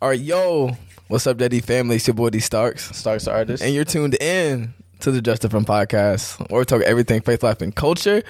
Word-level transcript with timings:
All 0.00 0.08
right, 0.10 0.20
yo, 0.20 0.76
what's 1.08 1.26
up, 1.26 1.38
Daddy 1.38 1.60
family? 1.60 1.96
It's 1.96 2.06
your 2.06 2.14
boy 2.14 2.30
D 2.30 2.38
Starks, 2.40 2.94
Starks 2.96 3.24
the 3.24 3.32
artist. 3.32 3.62
and 3.62 3.74
you're 3.74 3.84
tuned 3.84 4.14
in 4.20 4.74
to 5.00 5.10
the 5.10 5.20
Just 5.20 5.42
Different 5.42 5.66
podcast, 5.66 6.38
where 6.50 6.60
we 6.60 6.64
talk 6.64 6.82
everything 6.82 7.20
faith, 7.20 7.42
life, 7.42 7.60
and 7.62 7.74
culture. 7.74 8.22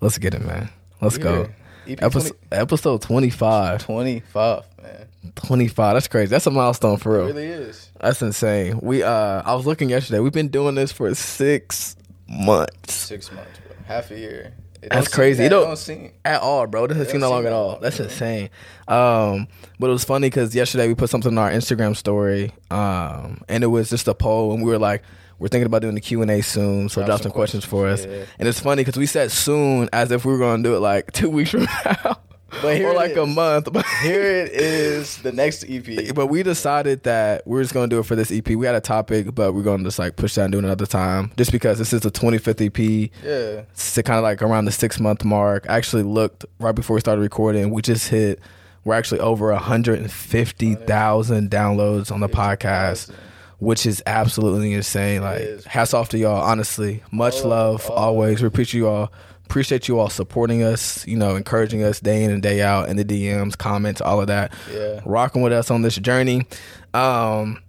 Let's 0.00 0.18
get 0.18 0.34
it, 0.34 0.44
man. 0.44 0.70
Let's 1.00 1.18
go. 1.18 1.48
EP 1.88 2.00
Episode, 2.02 2.36
episode 2.52 3.02
25. 3.02 3.84
25, 3.84 4.62
man. 4.82 5.06
25. 5.34 5.94
That's 5.94 6.08
crazy. 6.08 6.28
That's 6.30 6.46
a 6.46 6.50
milestone 6.50 6.96
for 6.96 7.16
It 7.16 7.18
real. 7.18 7.26
really 7.26 7.46
is. 7.46 7.90
That's 8.00 8.22
insane. 8.22 8.78
We 8.80 9.02
uh 9.02 9.42
I 9.44 9.54
was 9.54 9.66
looking 9.66 9.90
yesterday. 9.90 10.20
We've 10.20 10.32
been 10.32 10.48
doing 10.48 10.76
this 10.76 10.92
for 10.92 11.12
6 11.14 11.96
months. 12.28 12.94
Six 12.94 13.32
months, 13.32 13.50
bro. 13.66 13.76
Half 13.86 14.10
a 14.12 14.18
year. 14.18 14.54
It 14.84 14.90
That's 14.90 15.08
crazy. 15.08 15.38
that- 15.38 15.46
It 15.46 15.48
don't- 15.50 15.66
don't 15.66 15.76
seem. 15.78 16.10
at 16.24 16.40
all, 16.42 16.66
bro. 16.66 16.86
This 16.86 16.96
doesn't 16.96 17.08
It 17.08 17.12
seem 17.12 17.20
that 17.22 17.28
long 17.30 17.46
at 17.46 17.52
all. 17.52 17.68
long. 17.72 17.78
That's 17.80 17.98
insane. 18.00 18.50
Um, 18.88 19.48
but 19.78 19.88
it 19.88 19.92
was 19.92 20.04
funny 20.04 20.28
because 20.28 20.54
yesterday 20.54 20.88
we 20.88 20.94
put 20.94 21.10
something 21.10 21.32
on 21.32 21.38
our 21.38 21.50
Instagram 21.50 21.96
story, 21.96 22.52
um, 22.70 23.40
and 23.48 23.64
it 23.64 23.68
was 23.68 23.90
just 23.90 24.06
a 24.08 24.14
poll, 24.14 24.52
and 24.52 24.62
we 24.62 24.70
were 24.70 24.78
like, 24.78 25.02
we're 25.38 25.48
thinking 25.48 25.66
about 25.66 25.82
doing 25.82 25.94
the 25.94 26.00
Q 26.00 26.22
and 26.22 26.30
A 26.30 26.40
soon, 26.42 26.88
so 26.88 27.00
Drop 27.00 27.06
drop 27.06 27.18
some 27.18 27.22
some 27.24 27.32
questions 27.32 27.64
for 27.64 27.88
us. 27.88 28.06
yeah. 28.06 28.24
And 28.38 28.48
it's 28.48 28.60
funny 28.60 28.82
because 28.84 28.96
we 28.98 29.06
said 29.06 29.32
soon 29.32 29.88
as 29.92 30.10
if 30.12 30.24
we 30.24 30.32
were 30.32 30.38
going 30.38 30.62
to 30.62 30.68
do 30.68 30.76
it 30.76 30.80
like 30.80 31.10
two 31.12 31.28
weeks 31.28 31.50
from 31.50 31.62
now, 31.84 32.18
But 32.62 32.76
here 32.76 32.88
or 32.88 32.94
like 32.94 33.16
a 33.16 33.26
month. 33.26 33.72
But 33.72 33.84
Here 34.02 34.22
it 34.22 34.52
is, 34.52 35.18
the 35.18 35.32
next 35.32 35.64
EP. 35.68 36.14
but 36.14 36.26
we 36.26 36.42
decided 36.42 37.02
that 37.04 37.46
we 37.46 37.58
are 37.58 37.62
just 37.62 37.74
gonna 37.74 37.88
do 37.88 37.98
it 37.98 38.06
for 38.06 38.16
this 38.16 38.30
EP. 38.32 38.48
We 38.50 38.66
had 38.66 38.74
a 38.74 38.80
topic, 38.80 39.34
but 39.34 39.52
we're 39.54 39.62
gonna 39.62 39.84
just 39.84 39.98
like 39.98 40.16
push 40.16 40.34
that 40.34 40.44
and 40.44 40.52
do 40.52 40.58
it 40.58 40.64
another 40.64 40.86
time, 40.86 41.32
just 41.36 41.52
because 41.52 41.78
this 41.78 41.92
is 41.92 42.00
the 42.02 42.10
25th 42.10 42.60
EP. 42.60 43.10
Yeah. 43.24 43.62
It's 43.72 43.94
kind 44.02 44.18
of 44.18 44.22
like 44.22 44.42
around 44.42 44.64
the 44.66 44.72
six 44.72 44.98
month 45.00 45.24
mark. 45.24 45.66
I 45.68 45.76
actually 45.76 46.02
looked 46.02 46.44
right 46.58 46.74
before 46.74 46.94
we 46.94 47.00
started 47.00 47.22
recording. 47.22 47.70
We 47.70 47.82
just 47.82 48.08
hit. 48.08 48.40
We're 48.84 48.94
actually 48.94 49.20
over 49.20 49.50
150,000 49.52 51.50
downloads 51.50 52.12
on 52.12 52.20
the 52.20 52.28
podcast, 52.28 53.10
which 53.58 53.86
is 53.86 54.02
absolutely 54.04 54.74
insane. 54.74 55.22
Like, 55.22 55.64
hats 55.64 55.94
off 55.94 56.10
to 56.10 56.18
y'all. 56.18 56.42
Honestly, 56.42 57.02
much 57.10 57.42
love 57.42 57.88
love, 57.88 57.90
always. 57.90 58.42
We 58.42 58.48
appreciate 58.48 58.80
you 58.80 58.88
all. 58.88 59.10
Appreciate 59.46 59.86
you 59.88 59.98
all 59.98 60.08
supporting 60.10 60.62
us. 60.62 61.06
You 61.06 61.16
know, 61.16 61.36
encouraging 61.36 61.82
us 61.84 62.00
day 62.00 62.24
in 62.24 62.30
and 62.30 62.42
day 62.42 62.60
out 62.62 62.88
in 62.88 62.96
the 62.96 63.04
DMs, 63.04 63.56
comments, 63.56 64.00
all 64.00 64.20
of 64.20 64.26
that. 64.28 64.52
Yeah. 64.72 65.00
rocking 65.04 65.42
with 65.42 65.52
us 65.52 65.70
on 65.70 65.82
this 65.82 65.96
journey. 65.96 66.46
Um, 66.92 67.60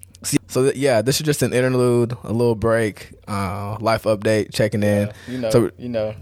so, 0.47 0.63
th- 0.63 0.75
yeah, 0.75 1.01
this 1.03 1.19
is 1.19 1.25
just 1.25 1.43
an 1.43 1.53
interlude, 1.53 2.13
a 2.23 2.31
little 2.33 2.55
break, 2.55 3.11
uh, 3.27 3.77
life 3.79 4.03
update, 4.03 4.51
checking 4.53 4.81
in. 4.81 5.11
You 5.27 5.37
know, 5.37 5.49
So 5.51 5.71
you 5.77 5.89
know, 5.89 6.15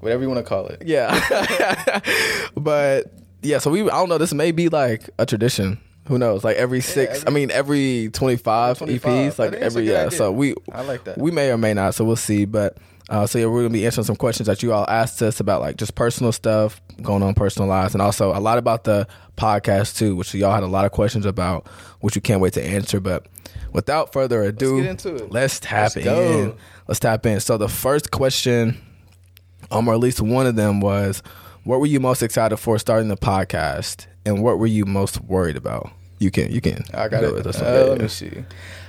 whatever 0.00 0.22
you 0.22 0.28
want 0.28 0.38
to 0.44 0.48
call 0.48 0.66
it. 0.66 0.82
yeah, 0.84 2.00
but 2.56 3.12
yeah, 3.42 3.58
so 3.58 3.70
we 3.70 3.82
I 3.82 3.86
don't 3.98 4.08
know. 4.08 4.18
This 4.18 4.32
may 4.34 4.50
be 4.52 4.68
like 4.68 5.10
a 5.18 5.26
tradition. 5.26 5.78
Who 6.08 6.18
knows? 6.18 6.44
Like 6.44 6.56
every 6.56 6.80
six, 6.80 7.18
every- 7.18 7.28
I 7.28 7.30
mean 7.30 7.50
every 7.50 8.10
twenty 8.12 8.36
five 8.36 8.78
25. 8.78 9.10
EPs, 9.34 9.38
like 9.38 9.48
I 9.48 9.50
think 9.52 9.54
it's 9.54 9.62
a 9.62 9.64
every 9.78 9.90
yeah. 9.90 9.98
idea. 10.06 10.10
So 10.10 10.32
we 10.32 10.54
I 10.72 10.82
like 10.82 11.04
that. 11.04 11.18
we 11.18 11.30
may 11.30 11.50
or 11.50 11.58
may 11.58 11.74
not. 11.74 11.94
So 11.94 12.04
we'll 12.04 12.16
see. 12.16 12.44
But 12.44 12.76
uh, 13.10 13.26
so 13.26 13.38
yeah, 13.38 13.46
we're 13.46 13.62
gonna 13.62 13.72
be 13.72 13.84
answering 13.84 14.04
some 14.04 14.16
questions 14.16 14.46
that 14.46 14.62
you 14.62 14.72
all 14.72 14.86
asked 14.88 15.20
us 15.20 15.40
about, 15.40 15.60
like 15.60 15.76
just 15.76 15.94
personal 15.94 16.32
stuff 16.32 16.80
going 17.02 17.22
on, 17.22 17.34
personal 17.34 17.68
lives, 17.68 17.94
and 17.94 18.00
also 18.00 18.34
a 18.36 18.40
lot 18.40 18.56
about 18.56 18.84
the 18.84 19.06
podcast 19.36 19.96
too, 19.98 20.16
which 20.16 20.34
y'all 20.34 20.54
had 20.54 20.62
a 20.62 20.68
lot 20.68 20.84
of 20.86 20.92
questions 20.92 21.26
about, 21.26 21.66
which 22.00 22.14
we 22.14 22.20
can't 22.20 22.40
wait 22.40 22.54
to 22.54 22.64
answer. 22.64 23.00
But 23.00 23.26
without 23.72 24.12
further 24.12 24.42
ado, 24.42 24.80
get 24.80 24.90
into 24.90 25.16
it. 25.16 25.30
let's 25.30 25.60
tap 25.60 25.94
Let's 25.94 26.04
go. 26.04 26.22
in. 26.22 26.54
Let's 26.88 27.00
tap 27.00 27.26
in. 27.26 27.40
So 27.40 27.58
the 27.58 27.68
first 27.68 28.10
question, 28.10 28.80
um, 29.70 29.86
or 29.88 29.94
at 29.94 30.00
least 30.00 30.20
one 30.20 30.46
of 30.46 30.56
them 30.56 30.80
was, 30.80 31.22
what 31.64 31.80
were 31.80 31.86
you 31.86 32.00
most 32.00 32.22
excited 32.22 32.56
for 32.56 32.78
starting 32.78 33.08
the 33.08 33.16
podcast, 33.16 34.06
and 34.24 34.42
what 34.42 34.58
were 34.58 34.66
you 34.66 34.86
most 34.86 35.20
worried 35.22 35.56
about? 35.56 35.90
You 36.18 36.30
can, 36.30 36.50
you 36.50 36.60
can. 36.62 36.84
I 36.94 37.08
got 37.08 37.20
go 37.20 37.28
it. 37.28 37.34
with 37.34 37.44
this 37.44 37.60
one. 37.60 37.66
Uh, 37.66 37.84
let 37.88 38.00
me 38.00 38.08
see. 38.08 38.44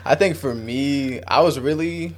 I 0.06 0.16
think 0.16 0.38
for 0.38 0.54
me, 0.54 1.22
I 1.24 1.42
was 1.42 1.60
really 1.60 2.16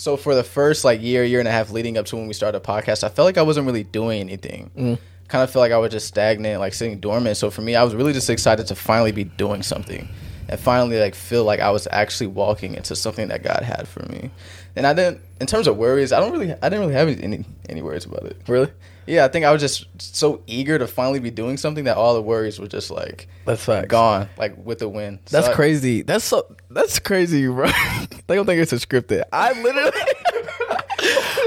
so 0.00 0.16
for 0.16 0.34
the 0.34 0.42
first 0.42 0.82
like 0.82 1.02
year, 1.02 1.22
year 1.24 1.40
and 1.40 1.48
a 1.48 1.52
half 1.52 1.70
leading 1.70 1.98
up 1.98 2.06
to 2.06 2.16
when 2.16 2.26
we 2.26 2.32
started 2.32 2.56
a 2.56 2.60
podcast, 2.62 3.04
I 3.04 3.10
felt 3.10 3.26
like 3.26 3.36
I 3.36 3.42
wasn't 3.42 3.66
really 3.66 3.84
doing 3.84 4.20
anything. 4.20 4.70
Mm. 4.74 4.98
Kind 5.28 5.44
of 5.44 5.50
felt 5.50 5.60
like 5.60 5.72
I 5.72 5.76
was 5.76 5.92
just 5.92 6.06
stagnant, 6.06 6.58
like 6.58 6.72
sitting 6.72 7.00
dormant. 7.00 7.36
So 7.36 7.50
for 7.50 7.60
me, 7.60 7.76
I 7.76 7.84
was 7.84 7.94
really 7.94 8.14
just 8.14 8.30
excited 8.30 8.66
to 8.68 8.74
finally 8.74 9.12
be 9.12 9.24
doing 9.24 9.62
something 9.62 10.08
and 10.48 10.58
finally 10.58 10.98
like 10.98 11.14
feel 11.14 11.44
like 11.44 11.60
I 11.60 11.70
was 11.70 11.86
actually 11.90 12.28
walking 12.28 12.76
into 12.76 12.96
something 12.96 13.28
that 13.28 13.42
God 13.42 13.62
had 13.62 13.86
for 13.86 14.00
me. 14.06 14.30
And 14.74 14.86
I 14.86 14.94
didn't, 14.94 15.20
in 15.38 15.46
terms 15.46 15.66
of 15.66 15.76
worries, 15.76 16.12
I 16.12 16.20
don't 16.20 16.32
really, 16.32 16.50
I 16.50 16.70
didn't 16.70 16.80
really 16.80 16.94
have 16.94 17.08
any 17.08 17.44
any 17.68 17.82
worries 17.82 18.06
about 18.06 18.24
it. 18.24 18.40
Really? 18.48 18.70
Yeah, 19.10 19.24
I 19.24 19.28
think 19.28 19.44
I 19.44 19.52
was 19.52 19.60
just 19.60 19.86
so 20.00 20.40
eager 20.46 20.78
to 20.78 20.86
finally 20.86 21.18
be 21.18 21.30
doing 21.30 21.56
something 21.56 21.84
that 21.84 21.96
all 21.96 22.14
the 22.14 22.22
worries 22.22 22.58
were 22.60 22.68
just 22.68 22.90
like 22.90 23.26
That's 23.44 23.64
facts. 23.64 23.88
gone, 23.88 24.28
like 24.38 24.56
with 24.64 24.78
the 24.78 24.88
wind. 24.88 25.18
So 25.26 25.36
That's 25.36 25.48
I- 25.48 25.54
crazy. 25.54 26.02
That's 26.02 26.24
so. 26.24 26.46
That's 26.70 26.98
crazy, 27.00 27.46
bro. 27.48 27.66
they 28.28 28.36
don't 28.36 28.46
think 28.46 28.60
it's 28.62 28.72
a 28.72 28.76
scripted. 28.76 29.24
I 29.32 29.52
literally. 29.60 29.90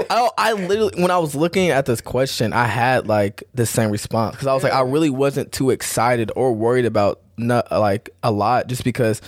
I, 0.09 0.29
I 0.37 0.53
literally 0.53 1.01
when 1.01 1.11
I 1.11 1.17
was 1.17 1.35
looking 1.35 1.69
at 1.69 1.85
this 1.85 2.01
question, 2.01 2.53
I 2.53 2.65
had 2.65 3.07
like 3.07 3.43
the 3.53 3.65
same 3.65 3.89
response 3.91 4.35
because 4.35 4.47
I 4.47 4.53
was 4.53 4.63
like, 4.63 4.73
I 4.73 4.81
really 4.81 5.09
wasn't 5.09 5.51
too 5.51 5.69
excited 5.69 6.31
or 6.35 6.53
worried 6.53 6.85
about 6.85 7.21
not 7.37 7.71
like 7.71 8.09
a 8.21 8.31
lot, 8.31 8.67
just 8.67 8.83
because 8.83 9.21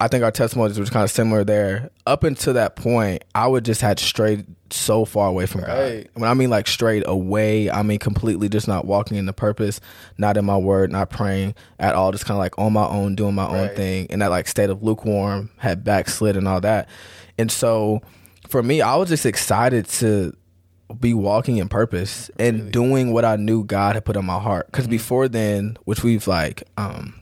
I 0.00 0.08
think 0.08 0.24
our 0.24 0.30
testimonies 0.30 0.78
was 0.80 0.88
kind 0.88 1.04
of 1.04 1.10
similar 1.10 1.44
there. 1.44 1.90
Up 2.06 2.24
until 2.24 2.54
that 2.54 2.74
point, 2.74 3.22
I 3.34 3.46
would 3.46 3.66
just 3.66 3.82
had 3.82 3.98
strayed 3.98 4.46
so 4.70 5.04
far 5.04 5.28
away 5.28 5.44
from 5.46 5.60
God. 5.60 5.68
When 6.14 6.30
I 6.30 6.32
mean 6.34 6.48
like 6.48 6.66
strayed 6.68 7.04
away, 7.06 7.70
I 7.70 7.82
mean 7.82 7.98
completely 7.98 8.48
just 8.48 8.66
not 8.66 8.86
walking 8.86 9.18
in 9.18 9.26
the 9.26 9.32
purpose, 9.34 9.78
not 10.16 10.36
in 10.38 10.44
my 10.46 10.56
word, 10.56 10.90
not 10.90 11.10
praying 11.10 11.54
at 11.78 11.94
all, 11.94 12.12
just 12.12 12.24
kind 12.24 12.36
of 12.36 12.38
like 12.38 12.58
on 12.58 12.72
my 12.72 12.86
own, 12.86 13.14
doing 13.14 13.34
my 13.34 13.46
own 13.46 13.68
thing, 13.76 14.06
in 14.06 14.20
that 14.20 14.30
like 14.30 14.48
state 14.48 14.70
of 14.70 14.82
lukewarm, 14.82 15.50
had 15.58 15.84
backslid 15.84 16.36
and 16.36 16.48
all 16.48 16.60
that. 16.62 16.88
And 17.36 17.52
so 17.52 18.00
for 18.48 18.62
me, 18.62 18.80
I 18.80 18.96
was 18.96 19.10
just 19.10 19.26
excited 19.26 19.86
to 19.88 20.34
be 20.98 21.14
walking 21.14 21.58
in 21.58 21.68
purpose 21.68 22.30
and 22.38 22.72
doing 22.72 23.12
what 23.12 23.24
I 23.24 23.36
knew 23.36 23.64
God 23.64 23.94
had 23.96 24.04
put 24.04 24.16
in 24.16 24.24
my 24.24 24.38
heart. 24.40 24.66
Because 24.66 24.88
before 24.88 25.28
then, 25.28 25.76
which 25.84 26.02
we've 26.02 26.26
like 26.26 26.62
um 26.76 27.19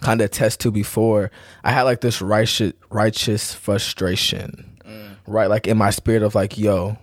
kind 0.00 0.20
of 0.20 0.26
attest 0.26 0.60
to 0.60 0.70
before, 0.70 1.30
I 1.64 1.72
had 1.72 1.82
like 1.82 2.00
this 2.00 2.20
righteous 2.20 2.72
righteous 2.90 3.52
frustration, 3.54 4.78
mm. 4.84 5.16
right? 5.26 5.48
Like 5.48 5.66
in 5.66 5.76
my 5.76 5.90
spirit 5.90 6.22
of 6.22 6.34
like, 6.34 6.58
yo, 6.58 6.98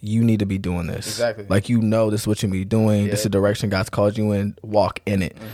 you 0.00 0.22
need 0.22 0.40
to 0.40 0.46
be 0.46 0.58
doing 0.58 0.86
this. 0.86 1.06
Exactly. 1.06 1.46
Like 1.48 1.68
you 1.68 1.80
know 1.80 2.10
this 2.10 2.22
is 2.22 2.26
what 2.26 2.42
you 2.42 2.48
be 2.48 2.64
doing. 2.64 3.06
This 3.06 3.20
is 3.20 3.24
the 3.24 3.30
direction 3.30 3.70
God's 3.70 3.90
called 3.90 4.16
you 4.16 4.32
in. 4.32 4.56
Walk 4.62 5.00
in 5.06 5.22
it. 5.22 5.36
Mm-hmm. 5.36 5.46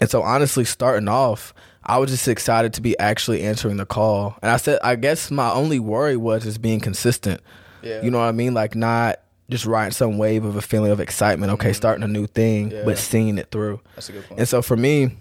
And 0.00 0.10
so 0.10 0.22
honestly, 0.22 0.64
starting 0.64 1.08
off, 1.08 1.54
I 1.84 1.98
was 1.98 2.10
just 2.10 2.28
excited 2.28 2.74
to 2.74 2.80
be 2.80 2.98
actually 2.98 3.42
answering 3.42 3.76
the 3.76 3.86
call. 3.86 4.36
And 4.42 4.50
I 4.50 4.56
said, 4.56 4.78
I 4.82 4.96
guess 4.96 5.30
my 5.30 5.50
only 5.52 5.78
worry 5.78 6.16
was 6.16 6.42
just 6.42 6.60
being 6.60 6.80
consistent. 6.80 7.40
Yeah. 7.82 8.02
You 8.02 8.10
know 8.10 8.18
what 8.18 8.24
I 8.26 8.32
mean? 8.32 8.52
Like 8.52 8.74
not 8.74 9.20
just 9.48 9.64
riding 9.64 9.92
some 9.92 10.18
wave 10.18 10.44
of 10.44 10.56
a 10.56 10.62
feeling 10.62 10.90
of 10.90 11.00
excitement. 11.00 11.52
Okay, 11.52 11.68
mm-hmm. 11.68 11.74
starting 11.74 12.02
a 12.02 12.08
new 12.08 12.26
thing, 12.26 12.72
Yeah. 12.72 12.82
but 12.84 12.98
seeing 12.98 13.38
it 13.38 13.50
through. 13.50 13.80
That's 13.94 14.08
a 14.08 14.12
good 14.12 14.26
point. 14.26 14.40
And 14.40 14.48
so 14.48 14.60
for 14.60 14.76
me, 14.76 15.16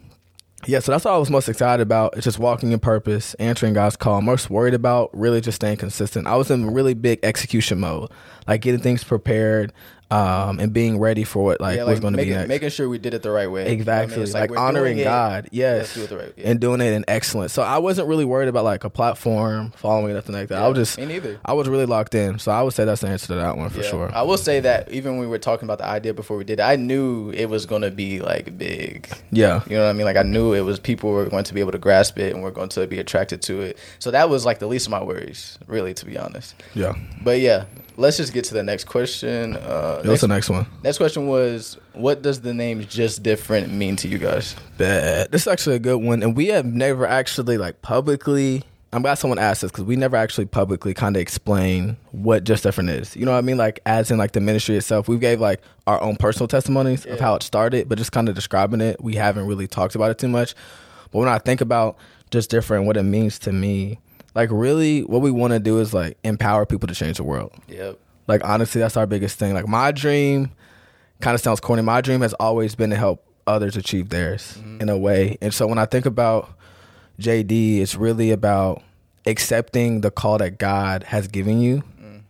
yeah, 0.66 0.80
so 0.80 0.92
that's 0.92 1.06
what 1.06 1.14
I 1.14 1.18
was 1.18 1.30
most 1.30 1.48
excited 1.48 1.82
about. 1.82 2.16
It's 2.16 2.24
just 2.24 2.40
walking 2.40 2.72
in 2.72 2.80
purpose, 2.80 3.36
answering 3.36 3.74
God's 3.74 3.96
call. 3.96 4.18
I'm 4.18 4.26
most 4.26 4.50
worried 4.50 4.74
about 4.74 5.10
really 5.14 5.42
just 5.42 5.58
staying 5.58 5.78
consistent. 5.78 6.28
I 6.28 6.36
was 6.36 6.50
in 6.50 6.74
really 6.74 6.94
big 6.94 7.20
execution 7.24 7.80
mode, 7.80 8.10
like 8.48 8.62
getting 8.62 8.80
things 8.80 9.04
prepared 9.04 9.74
um, 10.12 10.60
and 10.60 10.72
being 10.72 11.00
ready 11.00 11.24
for 11.24 11.44
what 11.44 11.60
like, 11.60 11.78
yeah, 11.78 11.84
what's 11.84 11.96
like 11.96 12.02
going 12.02 12.14
to 12.14 12.18
be 12.18 12.24
making, 12.26 12.36
next. 12.38 12.48
making 12.50 12.70
sure 12.70 12.88
we 12.88 12.98
did 13.00 13.14
it 13.16 13.24
the 13.24 13.32
right 13.32 13.48
way. 13.50 13.62
You 13.62 13.66
know 13.66 13.70
I 13.70 13.72
mean? 13.72 13.80
Exactly, 13.80 14.22
It's 14.24 14.34
like, 14.34 14.50
we're 14.52 14.58
honoring 14.58 14.98
doing 14.98 15.00
it, 15.00 15.10
God, 15.10 15.50
yes, 15.52 15.94
do 15.96 16.04
it 16.04 16.10
the 16.10 16.18
right 16.18 16.38
way. 16.38 16.44
and 16.44 16.60
doing 16.60 16.80
it 16.82 16.94
in 16.94 17.04
excellence. 17.08 17.54
So 17.54 17.64
I 17.64 17.80
wasn't 17.80 18.08
really 18.08 18.24
worried 18.26 18.48
about 18.48 18.64
like 18.66 18.84
a 18.84 18.90
platform, 18.90 19.72
following 19.72 20.14
nothing 20.14 20.36
like 20.36 20.50
that. 20.50 20.62
I 20.62 20.68
was 20.68 20.78
just, 20.78 20.98
me 21.00 21.06
neither. 21.08 21.40
I 21.44 21.54
was 21.54 21.68
really 21.68 21.88
locked 21.88 22.14
in. 22.14 22.38
So 22.40 22.52
I 22.52 22.62
would 22.62 22.74
say 22.74 22.86
that's 22.86 23.02
the 23.02 23.08
answer 23.08 23.28
to 23.28 23.36
that 23.36 23.58
one 23.58 23.70
for 23.72 23.82
Yeah. 23.82 23.90
sure. 23.90 24.12
I 24.14 24.22
will 24.22 24.38
say 24.38 24.60
that 24.60 24.92
even 24.92 25.14
when 25.14 25.22
we 25.22 25.28
were 25.28 25.40
talking 25.40 25.66
about 25.66 25.80
the 25.80 25.86
idea 25.88 26.14
before 26.14 26.38
we 26.38 26.44
did 26.44 26.60
it, 26.60 26.64
I 26.64 26.76
knew 26.76 27.32
it 27.32 27.48
was 27.50 27.66
going 27.66 27.82
to 27.82 27.92
be 27.92 28.20
like 28.22 28.58
big. 28.58 29.10
yeah, 29.32 29.64
You 29.68 29.76
know 29.78 29.84
what 29.86 29.90
I 29.90 29.94
mean? 29.94 30.06
Like 30.06 30.18
I 30.18 30.24
knew 30.24 30.54
it 30.54 30.62
was 30.62 30.80
people 30.80 31.10
were 31.12 31.26
going 31.26 31.46
to 31.46 31.54
be 31.54 31.60
able 31.62 31.72
to 31.72 31.80
grasp 31.80 32.20
it 32.20 32.32
and 32.34 32.44
we're 32.44 32.52
going 32.52 32.70
to 32.70 32.86
be 32.86 33.00
attracted 33.00 33.42
to 33.44 33.62
it. 33.62 33.78
So 34.00 34.12
that 34.12 34.30
was 34.30 34.46
like 34.46 34.60
the 34.60 34.68
least 34.68 34.86
of 34.86 34.92
my 34.92 35.04
worries, 35.04 35.58
really, 35.68 35.94
to 35.96 36.06
be 36.06 36.16
honest. 36.18 36.54
yeah. 36.76 36.94
But 37.24 37.40
yeah, 37.40 37.66
let's 37.98 38.18
just 38.18 38.34
get 38.34 38.46
to 38.46 38.54
the 38.54 38.64
next 38.64 38.86
question. 38.86 39.56
Uh, 39.56 39.96
What's 40.04 40.08
next, 40.08 40.22
the 40.22 40.28
next 40.28 40.50
one? 40.50 40.66
next 40.84 40.98
question 40.98 41.28
was, 41.28 41.78
what 41.94 42.22
does 42.22 42.42
the 42.42 42.54
name 42.54 42.86
"Just 42.86 43.24
Different" 43.24 43.72
mean 43.72 43.96
to 43.98 44.08
you 44.08 44.18
guys? 44.18 44.56
Bet. 44.78 45.32
This 45.32 45.42
is 45.44 45.48
actually 45.48 45.78
a 45.78 45.80
good 45.80 45.98
one, 45.98 46.24
and 46.24 46.36
we 46.36 46.48
have 46.48 46.66
never 46.66 47.06
actually 47.06 47.58
like 47.58 47.82
publicly. 47.82 48.64
I'm 48.94 49.02
glad 49.02 49.16
someone 49.16 49.40
asked 49.40 49.62
us 49.62 49.72
because 49.72 49.84
we 49.84 49.98
never 49.98 50.16
actually 50.16 50.46
publicly 50.46 50.94
kind 50.94 51.18
of 51.18 51.22
explain 51.22 51.98
what 52.12 52.46
just 52.46 52.64
different 52.64 52.92
is. 52.92 53.14
You 53.14 53.26
know 53.26 53.34
what 53.34 53.40
I 53.40 53.42
mean? 53.42 53.58
Like 53.58 53.82
as 53.86 54.10
in 54.10 54.18
like 54.18 54.32
the 54.32 54.40
ministry 54.40 54.78
itself, 54.78 55.10
we 55.10 55.18
gave 55.18 55.42
like 55.42 55.62
our 55.86 56.02
own 56.02 56.16
personal 56.16 56.48
testimonies 56.48 57.06
of 57.06 57.20
how 57.20 57.36
it 57.36 57.44
started, 57.44 57.90
but 57.90 57.98
just 57.98 58.14
kind 58.14 58.30
of 58.30 58.36
describing 58.36 58.80
it. 58.80 59.02
We 59.04 59.16
haven't 59.16 59.48
really 59.48 59.68
talked 59.68 59.96
about 59.96 60.12
it 60.12 60.18
too 60.18 60.30
much. 60.30 60.56
But 61.12 61.20
when 61.20 61.28
I 61.28 61.40
think 61.40 61.60
about 61.60 61.98
just 62.32 62.50
different, 62.50 62.86
what 62.86 62.96
it 62.96 63.04
means 63.04 63.38
to 63.40 63.52
me, 63.52 64.00
like 64.36 64.50
really, 64.52 65.02
what 65.02 65.22
we 65.22 65.32
want 65.32 65.54
to 65.54 65.60
do 65.60 65.80
is 65.80 65.94
like 65.94 66.18
empower 66.24 66.66
people 66.66 66.88
to 66.88 66.94
change 66.94 67.18
the 67.18 67.24
world. 67.24 67.54
Yep. 67.70 67.98
Like 68.28 68.44
honestly, 68.44 68.82
that's 68.82 68.98
our 68.98 69.08
biggest 69.08 69.40
thing. 69.40 69.54
Like 69.54 69.68
my 69.68 69.92
dream 69.92 70.52
kind 71.22 71.34
of 71.34 71.42
sounds 71.42 71.62
corny. 71.62 71.82
My 71.82 72.02
dream 72.02 72.22
has 72.22 72.34
always 72.34 72.76
been 72.76 72.90
to 72.90 72.98
help 72.98 73.26
others 73.48 73.78
achieve 73.78 74.10
theirs 74.10 74.58
mm-hmm. 74.60 74.82
in 74.82 74.90
a 74.90 74.98
way. 74.98 75.38
And 75.42 75.54
so 75.54 75.68
when 75.68 75.78
I 75.78 75.86
think 75.86 76.06
about 76.06 76.54
JD, 77.20 77.80
it's 77.80 77.96
really 77.96 78.32
about 78.32 78.84
accepting 79.26 80.02
the 80.02 80.12
call 80.12 80.38
that 80.40 80.58
God 80.58 81.04
has 81.04 81.28
given 81.28 81.62
you. 81.62 81.84
Mm. 82.02 82.24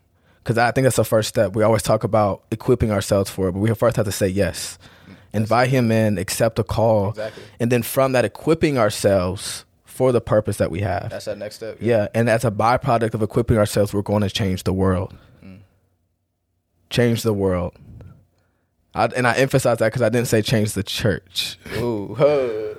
Because 0.43 0.57
I 0.57 0.71
think 0.71 0.83
that's 0.83 0.97
the 0.97 1.03
first 1.03 1.29
step. 1.29 1.55
We 1.55 1.63
always 1.63 1.81
talk 1.81 2.03
about 2.03 2.43
equipping 2.51 2.91
ourselves 2.91 3.31
for 3.31 3.47
it, 3.47 3.53
but 3.53 3.59
we 3.59 3.73
first 3.73 3.95
have 3.95 4.05
to 4.05 4.11
say 4.11 4.27
yes. 4.27 4.77
Mm, 5.07 5.15
Invite 5.33 5.69
Him 5.69 5.91
in, 5.91 6.17
accept 6.17 6.57
the 6.57 6.63
call. 6.63 7.09
Exactly. 7.09 7.43
And 7.59 7.71
then 7.71 7.81
from 7.81 8.11
that, 8.11 8.25
equipping 8.25 8.77
ourselves 8.77 9.65
for 9.95 10.11
the 10.11 10.19
purpose 10.19 10.57
that 10.57 10.69
we 10.69 10.81
have. 10.81 11.09
That's 11.09 11.23
that 11.25 11.37
next 11.37 11.55
step. 11.55 11.77
Yeah, 11.79 12.07
and 12.13 12.29
as 12.29 12.43
a 12.43 12.51
byproduct 12.51 13.13
of 13.13 13.21
equipping 13.21 13.57
ourselves, 13.57 13.93
we're 13.93 14.01
going 14.01 14.21
to 14.23 14.29
change 14.29 14.63
the 14.63 14.73
world. 14.73 15.15
Change 16.89 17.23
the 17.23 17.33
world. 17.33 17.73
I, 18.93 19.05
and 19.05 19.25
I 19.27 19.33
emphasize 19.33 19.79
that 19.79 19.87
because 19.87 20.01
I 20.01 20.09
didn't 20.09 20.27
say 20.27 20.41
change 20.41 20.73
the 20.73 20.83
church. 20.83 21.57
Ooh, 21.77 22.13
huh. 22.17 22.75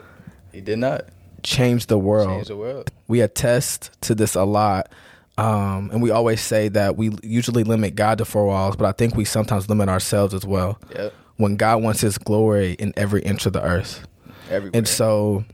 he 0.53 0.61
did 0.61 0.79
not 0.79 1.07
Change 1.43 1.87
the 1.87 1.99
world. 1.99 2.29
change 2.29 2.49
the 2.49 2.57
world. 2.57 2.91
we 3.09 3.21
attest 3.21 3.91
to 4.03 4.15
this 4.15 4.35
a 4.35 4.45
lot. 4.45 4.91
Um, 5.39 5.91
and 5.93 6.03
we 6.03 6.11
always 6.11 6.41
say 6.41 6.69
that 6.69 6.97
we 6.97 7.11
usually 7.23 7.63
limit 7.65 7.95
God 7.95 8.19
to 8.19 8.25
four 8.25 8.47
walls, 8.47 8.77
but 8.77 8.87
I 8.87 8.93
think 8.93 9.15
we 9.17 9.25
sometimes 9.25 9.69
limit 9.69 9.89
ourselves 9.89 10.35
as 10.35 10.45
well. 10.47 10.79
Yep. 10.95 11.13
When 11.37 11.57
God 11.57 11.83
wants 11.83 12.01
his 12.01 12.19
glory 12.19 12.73
in 12.75 12.93
every 12.97 13.23
inch 13.23 13.47
of 13.47 13.53
the 13.53 13.63
earth. 13.63 14.07
Everywhere. 14.51 14.79
And 14.79 14.89
so 14.89 15.45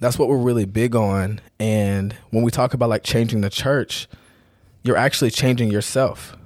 that's 0.00 0.18
what 0.18 0.28
we're 0.28 0.36
really 0.38 0.64
big 0.64 0.94
on. 0.94 1.40
And 1.58 2.14
when 2.30 2.42
we 2.42 2.50
talk 2.50 2.74
about 2.74 2.88
like 2.88 3.02
changing 3.02 3.40
the 3.40 3.50
church, 3.50 4.08
you're 4.82 4.96
actually 4.96 5.30
changing 5.30 5.70
yourself 5.70 6.36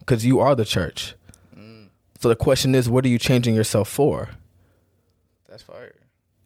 because 0.00 0.24
you 0.24 0.40
are 0.40 0.54
the 0.54 0.64
church. 0.64 1.14
Mm. 1.56 1.88
So 2.18 2.28
the 2.28 2.36
question 2.36 2.74
is, 2.74 2.88
what 2.88 3.04
are 3.04 3.08
you 3.08 3.18
changing 3.18 3.54
yourself 3.54 3.88
for? 3.88 4.30
That's 5.48 5.62
fire. 5.62 5.94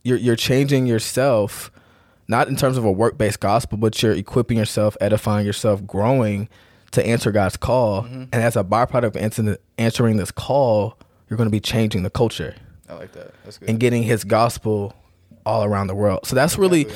You're 0.03 0.19
you're 0.19 0.37
changing 0.37 0.87
yourself, 0.87 1.71
not 2.29 2.49
in 2.49 2.57
terms 2.57 2.77
of 2.77 2.85
a 2.85 2.93
work 2.93 3.19
based 3.19 3.41
gospel, 3.41 3.79
but 3.79 4.03
you're 4.03 4.13
equipping 4.13 4.59
yourself, 4.59 4.97
edifying 5.01 5.47
yourself, 5.47 5.87
growing 5.87 6.49
to 6.93 7.07
answer 7.07 7.31
God's 7.31 7.57
call. 7.57 8.03
Mm-hmm. 8.03 8.25
And 8.33 8.35
as 8.35 8.57
a 8.57 8.65
byproduct 8.65 9.05
of 9.05 9.17
answering, 9.17 9.57
answering 9.77 10.17
this 10.17 10.31
call, 10.31 10.99
you're 11.29 11.37
going 11.37 11.49
to 11.49 11.53
be 11.53 11.61
changing 11.61 12.03
the 12.03 12.11
culture 12.11 12.55
I 12.89 12.95
like 12.95 13.13
that. 13.13 13.35
That's 13.45 13.59
good. 13.59 13.69
and 13.69 13.81
getting 13.81 14.03
his 14.03 14.25
gospel 14.25 14.95
all 15.49 15.65
around 15.65 15.87
the 15.87 15.95
world. 15.95 16.27
So 16.27 16.37
that's 16.37 16.59
really 16.59 16.87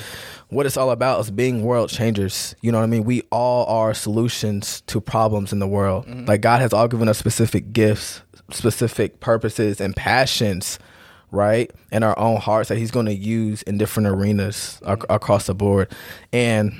what 0.50 0.66
it's 0.66 0.76
all 0.76 0.90
about 0.90 1.20
is 1.20 1.30
being 1.30 1.64
world 1.64 1.88
changers. 1.88 2.54
You 2.60 2.70
know 2.70 2.78
what 2.78 2.84
I 2.84 2.88
mean? 2.88 3.04
We 3.04 3.22
all 3.32 3.64
are 3.66 3.94
solutions 3.94 4.82
to 4.88 5.00
problems 5.00 5.52
in 5.52 5.58
the 5.58 5.66
world. 5.66 6.06
Mm-hmm. 6.06 6.26
Like 6.26 6.42
God 6.42 6.60
has 6.60 6.72
all 6.72 6.88
given 6.88 7.08
us 7.08 7.18
specific 7.18 7.72
gifts, 7.72 8.20
specific 8.50 9.20
purposes 9.20 9.80
and 9.80 9.96
passions, 9.96 10.78
right? 11.30 11.70
In 11.90 12.02
our 12.02 12.18
own 12.18 12.36
hearts 12.36 12.68
that 12.68 12.76
he's 12.76 12.90
going 12.90 13.06
to 13.06 13.14
use 13.14 13.62
in 13.62 13.78
different 13.78 14.08
arenas 14.08 14.78
ac- 14.84 14.96
mm-hmm. 14.96 15.12
across 15.12 15.46
the 15.46 15.54
board. 15.54 15.90
And 16.32 16.74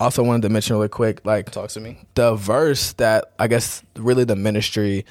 also 0.00 0.22
wanted 0.22 0.42
to 0.42 0.48
mention 0.48 0.76
really 0.76 0.88
quick 0.88 1.20
like 1.26 1.50
Talk 1.50 1.68
to 1.70 1.80
me. 1.80 1.98
the 2.14 2.34
verse 2.34 2.94
that 2.94 3.32
I 3.38 3.46
guess 3.46 3.82
really 3.96 4.24
the 4.24 4.36
ministry 4.36 5.04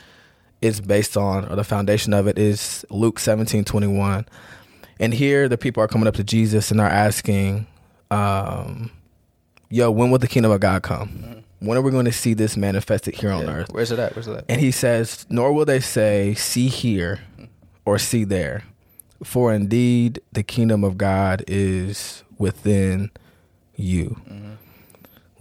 is 0.61 0.81
based 0.81 1.15
on, 1.17 1.45
or 1.49 1.56
the 1.56 1.63
foundation 1.63 2.13
of 2.13 2.25
it, 2.25 2.39
is 2.39 2.85
Luke 2.89 3.19
seventeen 3.19 3.63
twenty 3.63 3.88
one. 3.88 4.25
And 5.03 5.13
here 5.13 5.50
the 5.50 5.57
people 5.57 5.83
are 5.83 5.88
coming 5.89 6.07
up 6.07 6.15
to 6.15 6.23
Jesus 6.23 6.71
and 6.71 6.79
are 6.79 6.88
asking, 6.88 7.67
um, 8.09 8.89
Yo, 9.69 9.91
when 9.91 10.11
will 10.11 10.17
the 10.17 10.29
kingdom 10.29 10.50
of 10.50 10.61
God 10.61 10.81
come? 10.81 11.09
Mm. 11.09 11.44
When 11.59 11.77
are 11.77 11.81
we 11.81 11.91
going 11.91 12.05
to 12.05 12.13
see 12.13 12.33
this 12.33 12.55
manifested 12.55 13.15
here 13.15 13.31
on 13.31 13.50
earth? 13.50 13.67
Where's 13.73 13.91
it 13.91 14.00
at? 14.00 14.15
Where's 14.15 14.29
it 14.29 14.38
at? 14.38 14.45
And 14.47 14.61
he 14.61 14.71
says, 14.71 15.25
Nor 15.29 15.51
will 15.51 15.65
they 15.65 15.81
say, 15.81 16.35
See 16.35 16.69
here 16.69 17.19
mm. 17.38 17.50
or 17.83 18.00
see 18.00 18.23
there. 18.23 18.63
For 19.25 19.53
indeed 19.53 20.21
the 20.31 20.41
kingdom 20.41 20.85
of 20.85 20.97
God 20.97 21.44
is 21.49 22.23
within 22.38 23.11
you. 23.75 24.21
Mm-hmm. 24.29 24.53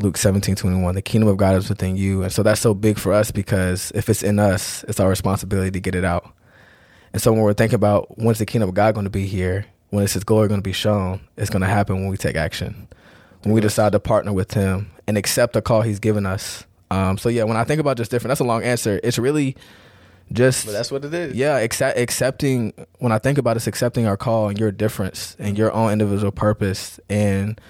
Luke 0.00 0.16
17, 0.16 0.56
21. 0.56 0.96
The 0.96 1.02
kingdom 1.02 1.28
of 1.28 1.36
God 1.36 1.54
is 1.54 1.68
within 1.68 1.96
you. 1.96 2.24
And 2.24 2.32
so 2.32 2.42
that's 2.42 2.60
so 2.60 2.74
big 2.74 2.98
for 2.98 3.12
us 3.12 3.30
because 3.30 3.92
if 3.94 4.08
it's 4.08 4.24
in 4.24 4.40
us, 4.40 4.84
it's 4.88 4.98
our 4.98 5.08
responsibility 5.08 5.70
to 5.70 5.78
get 5.78 5.94
it 5.94 6.04
out. 6.04 6.34
And 7.12 7.20
so 7.20 7.32
when 7.32 7.42
we're 7.42 7.52
thinking 7.52 7.74
about 7.74 8.18
when's 8.18 8.38
the 8.38 8.46
kingdom 8.46 8.68
of 8.68 8.74
God 8.74 8.94
going 8.94 9.04
to 9.04 9.10
be 9.10 9.26
here, 9.26 9.66
when 9.90 10.04
is 10.04 10.12
his 10.14 10.24
glory 10.24 10.48
going 10.48 10.60
to 10.60 10.68
be 10.68 10.72
shown, 10.72 11.20
it's 11.36 11.50
going 11.50 11.60
to 11.62 11.68
happen 11.68 11.96
when 11.96 12.08
we 12.08 12.16
take 12.16 12.36
action. 12.36 12.88
When 13.42 13.52
we 13.52 13.60
decide 13.60 13.92
to 13.92 14.00
partner 14.00 14.32
with 14.32 14.54
him 14.54 14.90
and 15.06 15.18
accept 15.18 15.52
the 15.52 15.62
call 15.62 15.82
he's 15.82 15.98
given 15.98 16.24
us. 16.26 16.64
Um, 16.90 17.18
so 17.18 17.28
yeah, 17.28 17.44
when 17.44 17.56
I 17.56 17.64
think 17.64 17.80
about 17.80 17.96
just 17.96 18.10
different, 18.10 18.30
that's 18.30 18.40
a 18.40 18.44
long 18.44 18.62
answer. 18.62 19.00
It's 19.02 19.18
really 19.18 19.56
just 20.32 20.64
But 20.66 20.72
that's 20.72 20.90
what 20.92 21.04
it 21.04 21.12
is. 21.12 21.34
yeah, 21.34 21.58
accept, 21.58 21.98
accepting. 21.98 22.72
When 22.98 23.12
I 23.12 23.18
think 23.18 23.38
about 23.38 23.52
it, 23.52 23.58
it's 23.58 23.66
accepting 23.66 24.06
our 24.06 24.16
call 24.16 24.48
and 24.48 24.58
your 24.58 24.70
difference 24.70 25.36
and 25.38 25.58
your 25.58 25.72
own 25.72 25.92
individual 25.92 26.32
purpose, 26.32 27.00
and 27.10 27.60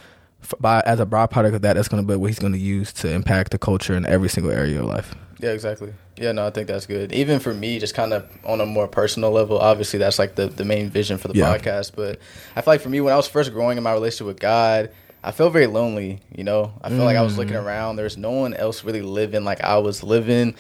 f- 0.43 0.55
by 0.61 0.81
as 0.87 1.01
a 1.01 1.07
byproduct 1.07 1.55
of 1.55 1.63
that, 1.63 1.75
that's 1.75 1.89
going 1.89 2.03
to 2.03 2.07
be 2.07 2.17
what 2.17 2.27
he's 2.29 2.39
going 2.39 2.53
to 2.53 2.59
use 2.59 2.93
to 2.95 3.11
impact 3.11 3.51
the 3.53 3.59
culture 3.59 3.95
in 3.95 4.05
every 4.07 4.29
single 4.29 4.53
area 4.53 4.79
of 4.81 4.87
life. 4.87 5.15
Yeah, 5.43 5.51
exactly. 5.51 5.93
Yeah, 6.17 6.31
no, 6.31 6.47
I 6.47 6.51
think 6.51 6.69
that's 6.69 6.87
good. 6.87 7.13
Even 7.13 7.41
for 7.41 7.53
me, 7.53 7.81
just 7.81 7.95
kind 7.97 8.13
of 8.13 8.31
on 8.45 8.61
a 8.61 8.67
more 8.67 8.87
personal 8.87 9.33
level, 9.33 9.59
obviously 9.59 9.99
that's 9.99 10.17
like 10.17 10.37
the, 10.37 10.47
the 10.47 10.65
main 10.65 10.89
vision 10.89 11.19
for 11.19 11.27
the 11.27 11.35
Yeah. 11.35 11.59
podcast. 11.59 11.97
But 11.97 12.21
I 12.55 12.61
feel 12.61 12.75
like 12.75 12.81
for 12.81 12.89
me, 12.89 13.01
when 13.01 13.13
I 13.13 13.17
was 13.17 13.27
first 13.27 13.53
growing 13.53 13.77
in 13.77 13.83
my 13.83 13.93
relationship 13.93 14.29
with 14.29 14.39
God, 14.39 14.91
I 15.25 15.33
felt 15.33 15.53
very 15.53 15.67
lonely. 15.67 16.21
You 16.33 16.45
know, 16.45 16.73
I 16.81 16.91
felt 16.91 17.03
like 17.03 17.17
I 17.17 17.23
was 17.23 17.37
looking 17.37 17.57
mm. 17.57 17.65
around. 17.65 17.97
There's 17.97 18.17
no 18.17 18.31
one 18.31 18.55
else 18.55 18.85
really 18.85 19.03
living 19.03 19.43
like 19.43 19.61
I 19.63 19.79
was 19.79 20.05
living. 20.05 20.55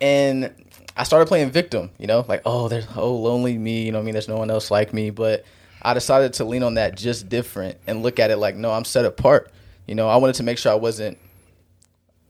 And 0.00 0.52
I 0.96 1.04
started 1.04 1.26
playing 1.26 1.50
victim, 1.50 1.90
you 1.96 2.08
know, 2.08 2.24
like, 2.26 2.42
oh, 2.44 2.66
there's, 2.66 2.86
oh, 2.96 3.14
lonely 3.14 3.56
me. 3.56 3.84
You 3.84 3.92
know 3.92 3.98
what 3.98 4.02
I 4.02 4.06
mean? 4.06 4.12
There's 4.14 4.28
no 4.28 4.38
one 4.38 4.50
else 4.50 4.72
like 4.72 4.92
me. 4.92 5.10
But 5.10 5.44
I 5.82 5.94
decided 5.94 6.32
to 6.34 6.44
lean 6.44 6.64
on 6.64 6.74
that 6.74 6.96
just 6.96 7.28
different 7.28 7.78
and 7.86 8.02
look 8.02 8.18
at 8.18 8.32
it 8.32 8.38
like, 8.38 8.56
no, 8.56 8.72
I'm 8.72 8.84
set 8.84 9.04
apart. 9.04 9.52
You 9.86 9.94
know, 9.94 10.08
I 10.08 10.16
wanted 10.16 10.34
to 10.36 10.42
make 10.42 10.58
sure 10.58 10.72
I 10.72 10.76
wasn't 10.76 11.16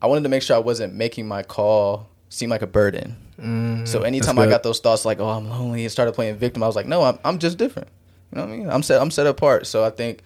I 0.02 0.06
wanted 0.06 0.22
to 0.25 0.28
make 0.28 0.43
sure 0.43 0.56
I 0.56 0.60
wasn't 0.60 0.94
making 0.94 1.26
my 1.26 1.43
call 1.43 2.08
seem 2.28 2.50
like 2.50 2.62
a 2.62 2.66
burden. 2.66 3.16
Mm, 3.40 3.87
so 3.87 4.02
anytime 4.02 4.38
I 4.38 4.46
got 4.46 4.62
those 4.62 4.81
thoughts 4.81 5.04
like, 5.04 5.20
"Oh, 5.20 5.28
I'm 5.28 5.48
lonely," 5.48 5.82
and 5.82 5.93
started 5.93 6.12
playing 6.12 6.37
victim, 6.37 6.62
I 6.62 6.66
was 6.66 6.76
like, 6.76 6.87
"No, 6.87 7.02
I'm 7.02 7.19
I'm 7.25 7.38
just 7.38 7.58
different." 7.58 7.88
You 8.32 8.38
know 8.38 8.46
what 8.46 8.52
I 8.52 8.56
mean? 8.56 8.70
I'm 8.70 8.82
set 8.82 9.00
I'm 9.00 9.10
set 9.10 9.26
apart. 9.26 9.66
So 9.66 9.84
I 9.84 9.90
think 9.90 10.22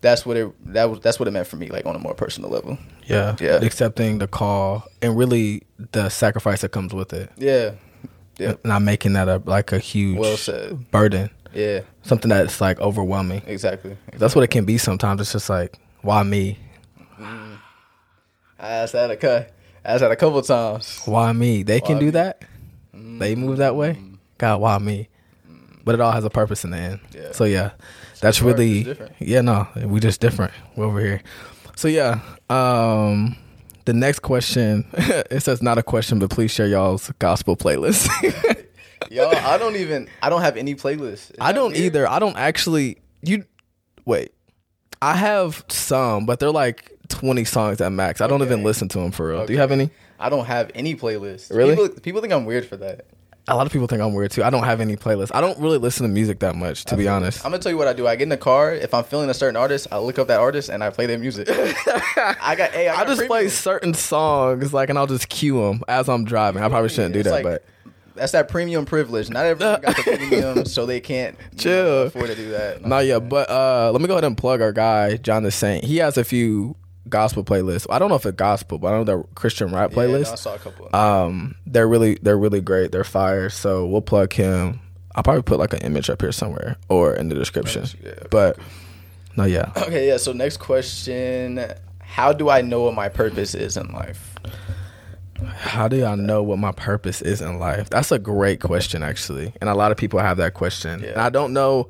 that's 0.00 0.26
what 0.26 0.36
it 0.36 0.72
that 0.72 0.90
was 0.90 1.00
that's 1.00 1.18
what 1.20 1.28
it 1.28 1.30
meant 1.30 1.46
for 1.46 1.56
me, 1.56 1.68
like 1.68 1.86
on 1.86 1.94
a 1.94 1.98
more 2.00 2.14
personal 2.14 2.50
level. 2.50 2.78
Yeah, 3.06 3.36
Yeah. 3.40 3.56
accepting 3.62 4.18
the 4.18 4.26
call 4.26 4.84
and 5.00 5.16
really 5.16 5.62
the 5.92 6.08
sacrifice 6.08 6.60
that 6.62 6.70
comes 6.70 6.92
with 6.92 7.12
it. 7.12 7.30
Yeah, 7.36 7.72
yeah. 8.38 8.54
Not 8.64 8.82
making 8.82 9.12
that 9.14 9.28
a 9.28 9.40
like 9.44 9.72
a 9.72 9.78
huge 9.78 10.18
Well 10.18 10.36
said. 10.36 10.90
burden, 10.90 11.30
Yeah, 11.54 11.80
something 12.02 12.28
that's 12.28 12.60
like 12.60 12.80
overwhelming. 12.80 13.42
exactly. 13.46 13.96
That's 14.16 14.34
what 14.34 14.42
it 14.42 14.48
can 14.50 14.64
be 14.64 14.78
sometimes. 14.78 15.20
It's 15.20 15.32
just 15.32 15.48
like, 15.48 15.78
why 16.02 16.22
me? 16.24 16.58
Mm. 17.20 17.51
I 18.62 18.70
asked 18.70 18.92
that 18.92 19.10
a 19.10 19.16
cut. 19.16 19.52
I 19.84 19.94
asked 19.94 20.02
that 20.02 20.12
a 20.12 20.16
couple 20.16 20.40
times. 20.40 21.02
Why 21.04 21.32
me? 21.32 21.64
They 21.64 21.80
can 21.80 21.98
do 21.98 22.06
me? 22.06 22.10
that. 22.12 22.42
Mm. 22.94 23.18
They 23.18 23.34
move 23.34 23.58
that 23.58 23.74
way. 23.74 23.94
Mm. 23.94 24.18
God, 24.38 24.60
why 24.60 24.78
me? 24.78 25.08
Mm. 25.50 25.80
But 25.84 25.96
it 25.96 26.00
all 26.00 26.12
has 26.12 26.24
a 26.24 26.30
purpose 26.30 26.64
in 26.64 26.70
the 26.70 26.76
end. 26.76 27.00
Yeah. 27.12 27.32
So 27.32 27.42
yeah, 27.42 27.72
that's 28.20 28.40
really 28.40 28.96
yeah. 29.18 29.40
No, 29.40 29.66
we 29.84 29.98
just 29.98 30.20
different. 30.20 30.52
We're 30.76 30.84
over 30.86 31.00
here. 31.00 31.22
So 31.74 31.88
yeah. 31.88 32.20
Um, 32.48 33.36
the 33.84 33.92
next 33.92 34.20
question 34.20 34.86
it 34.92 35.42
says 35.42 35.60
not 35.60 35.76
a 35.76 35.82
question, 35.82 36.20
but 36.20 36.30
please 36.30 36.52
share 36.52 36.68
y'all's 36.68 37.10
gospel 37.18 37.56
playlist. 37.56 38.08
Yo, 39.10 39.28
I 39.28 39.58
don't 39.58 39.74
even 39.74 40.08
I 40.22 40.30
don't 40.30 40.42
have 40.42 40.56
any 40.56 40.76
playlists. 40.76 41.32
I 41.40 41.50
don't 41.50 41.72
weird? 41.72 41.84
either. 41.84 42.08
I 42.08 42.20
don't 42.20 42.36
actually. 42.36 42.98
You 43.22 43.44
wait. 44.04 44.32
I 45.00 45.16
have 45.16 45.64
some, 45.66 46.26
but 46.26 46.38
they're 46.38 46.52
like 46.52 46.91
twenty 47.08 47.44
songs 47.44 47.80
at 47.80 47.90
max. 47.92 48.20
I 48.20 48.26
don't 48.26 48.42
even 48.42 48.62
listen 48.62 48.88
to 48.88 48.98
them 48.98 49.10
for 49.12 49.28
real. 49.28 49.46
Do 49.46 49.52
you 49.52 49.58
have 49.58 49.72
any? 49.72 49.90
I 50.18 50.28
don't 50.28 50.44
have 50.46 50.70
any 50.74 50.94
playlists. 50.94 51.54
Really? 51.54 51.74
People, 51.76 52.00
people 52.00 52.20
think 52.20 52.32
I'm 52.32 52.44
weird 52.44 52.66
for 52.66 52.76
that. 52.78 53.06
A 53.48 53.56
lot 53.56 53.66
of 53.66 53.72
people 53.72 53.88
think 53.88 54.00
I'm 54.00 54.14
weird 54.14 54.30
too. 54.30 54.44
I 54.44 54.50
don't 54.50 54.62
have 54.62 54.80
any 54.80 54.94
playlists. 54.94 55.32
I 55.34 55.40
don't 55.40 55.58
really 55.58 55.78
listen 55.78 56.06
to 56.06 56.08
music 56.12 56.38
that 56.40 56.54
much, 56.54 56.84
to 56.84 56.96
be 56.96 57.08
honest. 57.08 57.44
I'm 57.44 57.50
gonna 57.50 57.60
tell 57.60 57.72
you 57.72 57.78
what 57.78 57.88
I 57.88 57.92
do. 57.92 58.06
I 58.06 58.14
get 58.14 58.22
in 58.22 58.28
the 58.28 58.36
car. 58.36 58.72
If 58.72 58.94
I'm 58.94 59.02
feeling 59.02 59.28
a 59.30 59.34
certain 59.34 59.56
artist, 59.56 59.88
I 59.90 59.98
look 59.98 60.18
up 60.20 60.28
that 60.28 60.38
artist 60.38 60.68
and 60.68 60.84
I 60.84 60.90
play 60.90 61.06
their 61.06 61.18
music. 61.18 61.48
I 61.50 62.54
got. 62.56 62.70
Hey, 62.70 62.86
I, 62.88 63.00
I 63.00 63.04
just 63.04 63.26
play 63.26 63.48
certain 63.48 63.94
songs, 63.94 64.72
like, 64.72 64.90
and 64.90 64.98
I'll 64.98 65.08
just 65.08 65.28
cue 65.28 65.60
them 65.60 65.82
as 65.88 66.08
I'm 66.08 66.24
driving. 66.24 66.62
I 66.62 66.68
probably 66.68 66.88
shouldn't 66.88 67.14
do 67.14 67.24
that, 67.24 67.32
like- 67.32 67.42
but 67.42 67.64
That's 68.14 68.30
that 68.30 68.48
premium 68.48 68.84
privilege. 68.84 69.28
Not 69.28 69.44
everyone 69.44 69.80
got 69.80 69.96
the 69.96 70.02
premium, 70.16 70.64
so 70.64 70.86
they 70.86 71.00
can't 71.00 71.36
you 71.36 71.44
know, 71.50 71.58
Chill. 71.58 72.02
afford 72.02 72.26
to 72.28 72.36
do 72.36 72.50
that. 72.50 72.86
not 72.86 73.06
yet. 73.06 73.28
But 73.28 73.50
uh, 73.50 73.90
let 73.90 74.00
me 74.00 74.06
go 74.06 74.14
ahead 74.14 74.24
and 74.24 74.36
plug 74.38 74.60
our 74.60 74.72
guy 74.72 75.16
John 75.16 75.42
the 75.42 75.50
Saint. 75.50 75.82
He 75.84 75.96
has 75.96 76.16
a 76.16 76.22
few 76.22 76.76
gospel 77.08 77.44
playlist. 77.44 77.86
I 77.90 77.98
don't 77.98 78.08
know 78.08 78.14
if 78.14 78.26
it's 78.26 78.36
gospel, 78.36 78.78
but 78.78 78.88
I 78.88 78.96
know 78.96 79.04
they're 79.04 79.22
Christian 79.34 79.72
rap 79.72 79.92
Yeah, 79.94 80.06
no, 80.06 80.18
I 80.18 80.22
saw 80.22 80.54
a 80.54 80.58
couple. 80.58 80.94
Um, 80.94 81.54
they're 81.66 81.88
really 81.88 82.18
they're 82.22 82.38
really 82.38 82.60
great. 82.60 82.92
They're 82.92 83.04
fire. 83.04 83.50
So 83.50 83.86
we'll 83.86 84.02
plug 84.02 84.32
him. 84.32 84.80
I'll 85.14 85.22
probably 85.22 85.42
put 85.42 85.58
like 85.58 85.72
an 85.74 85.80
image 85.80 86.08
up 86.08 86.22
here 86.22 86.32
somewhere 86.32 86.76
or 86.88 87.14
in 87.14 87.28
the 87.28 87.34
description. 87.34 87.84
Yeah, 88.02 88.10
okay, 88.10 88.26
but 88.30 88.58
no, 89.36 89.44
yeah. 89.44 89.72
okay, 89.76 90.08
yeah. 90.08 90.16
So 90.16 90.32
next 90.32 90.58
question: 90.58 91.64
How 92.00 92.32
do 92.32 92.48
I 92.48 92.62
know 92.62 92.82
what 92.82 92.94
my 92.94 93.08
purpose 93.08 93.54
is 93.54 93.76
in 93.76 93.92
life? 93.92 94.34
How 95.44 95.88
do 95.88 96.04
I 96.04 96.14
know 96.14 96.42
what 96.42 96.58
my 96.58 96.72
purpose 96.72 97.20
is 97.20 97.40
in 97.40 97.58
life? 97.58 97.90
That's 97.90 98.12
a 98.12 98.18
great 98.18 98.60
question, 98.60 99.02
actually. 99.02 99.52
And 99.60 99.68
a 99.68 99.74
lot 99.74 99.90
of 99.90 99.96
people 99.96 100.20
have 100.20 100.36
that 100.36 100.54
question. 100.54 101.00
Yeah. 101.00 101.10
And 101.10 101.20
I 101.20 101.30
don't 101.30 101.52
know. 101.52 101.88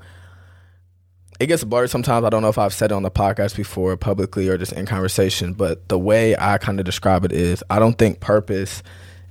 It 1.42 1.49
gets 1.49 1.64
blurred 1.64 1.90
sometimes. 1.90 2.25
I 2.25 2.30
don't 2.30 2.42
know 2.42 2.50
if 2.50 2.56
I've 2.56 2.72
said 2.72 2.92
it 2.92 2.94
on 2.94 3.02
the 3.02 3.11
podcast 3.11 3.56
before, 3.56 3.96
publicly, 3.96 4.49
or 4.49 4.56
just 4.56 4.70
in 4.70 4.87
conversation. 4.87 5.54
But 5.54 5.88
the 5.88 5.99
way 5.99 6.37
I 6.38 6.56
kind 6.58 6.78
of 6.78 6.87
describe 6.87 7.25
it 7.25 7.32
is 7.32 7.64
I 7.68 7.80
don't 7.80 7.99
think 7.99 8.20
purpose 8.20 8.84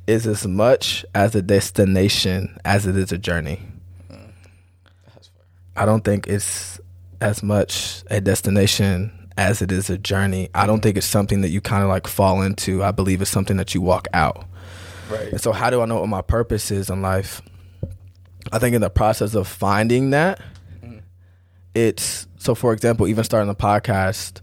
is 0.08 0.28
as 0.28 0.46
much 0.46 1.06
as 1.16 1.36
a 1.36 1.42
destination 1.42 2.58
as 2.66 2.86
it 2.86 2.98
is 2.98 3.14
a 3.14 3.18
journey. 3.18 3.62
I 5.78 5.86
don't 5.86 6.04
think 6.04 6.28
it's 6.28 6.82
as 7.22 7.42
much 7.42 8.04
a 8.12 8.20
destination 8.20 9.30
as 9.38 9.62
it 9.62 9.72
is 9.72 9.90
a 9.90 9.98
journey. 9.98 10.50
I 10.54 10.68
don't 10.68 10.82
think 10.82 10.98
it's 10.98 11.08
something 11.08 11.40
that 11.44 11.50
you 11.50 11.62
kind 11.62 11.82
of 11.82 11.88
like 11.88 12.08
fall 12.08 12.42
into. 12.42 12.84
I 12.84 12.92
believe 12.92 13.22
it's 13.22 13.32
something 13.32 13.56
that 13.56 13.74
you 13.74 13.80
walk 13.80 14.10
out. 14.14 14.44
Right. 15.10 15.30
And 15.30 15.40
so, 15.40 15.54
how 15.54 15.70
do 15.70 15.80
I 15.80 15.86
know 15.86 16.02
what 16.02 16.10
my 16.10 16.22
purpose 16.22 16.72
is 16.72 16.90
in 16.90 17.02
life? 17.02 17.42
I 18.52 18.60
think 18.60 18.76
in 18.76 18.82
the 18.82 18.90
process 18.90 19.34
of 19.34 19.48
finding 19.48 20.10
that, 20.10 20.42
it's 21.74 22.28
so. 22.38 22.56
For 22.56 22.74
example, 22.74 23.08
even 23.08 23.24
starting 23.24 23.48
the 23.48 23.56
podcast, 23.56 24.42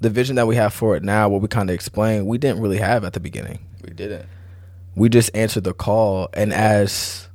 the 0.00 0.10
vision 0.10 0.36
that 0.36 0.46
we 0.46 0.56
have 0.56 0.72
for 0.72 0.96
it 0.96 1.02
now, 1.02 1.28
what 1.28 1.42
we 1.42 1.48
kind 1.48 1.68
of 1.70 1.74
explained, 1.74 2.26
we 2.26 2.38
didn't 2.38 2.60
really 2.60 2.78
have 2.78 3.04
at 3.04 3.12
the 3.12 3.20
beginning. 3.20 3.58
We 3.84 3.92
didn't. 3.92 4.26
We 4.94 5.08
just 5.08 5.30
answered 5.34 5.64
the 5.64 5.74
call, 5.74 6.28
and 6.32 6.52
as 6.52 7.28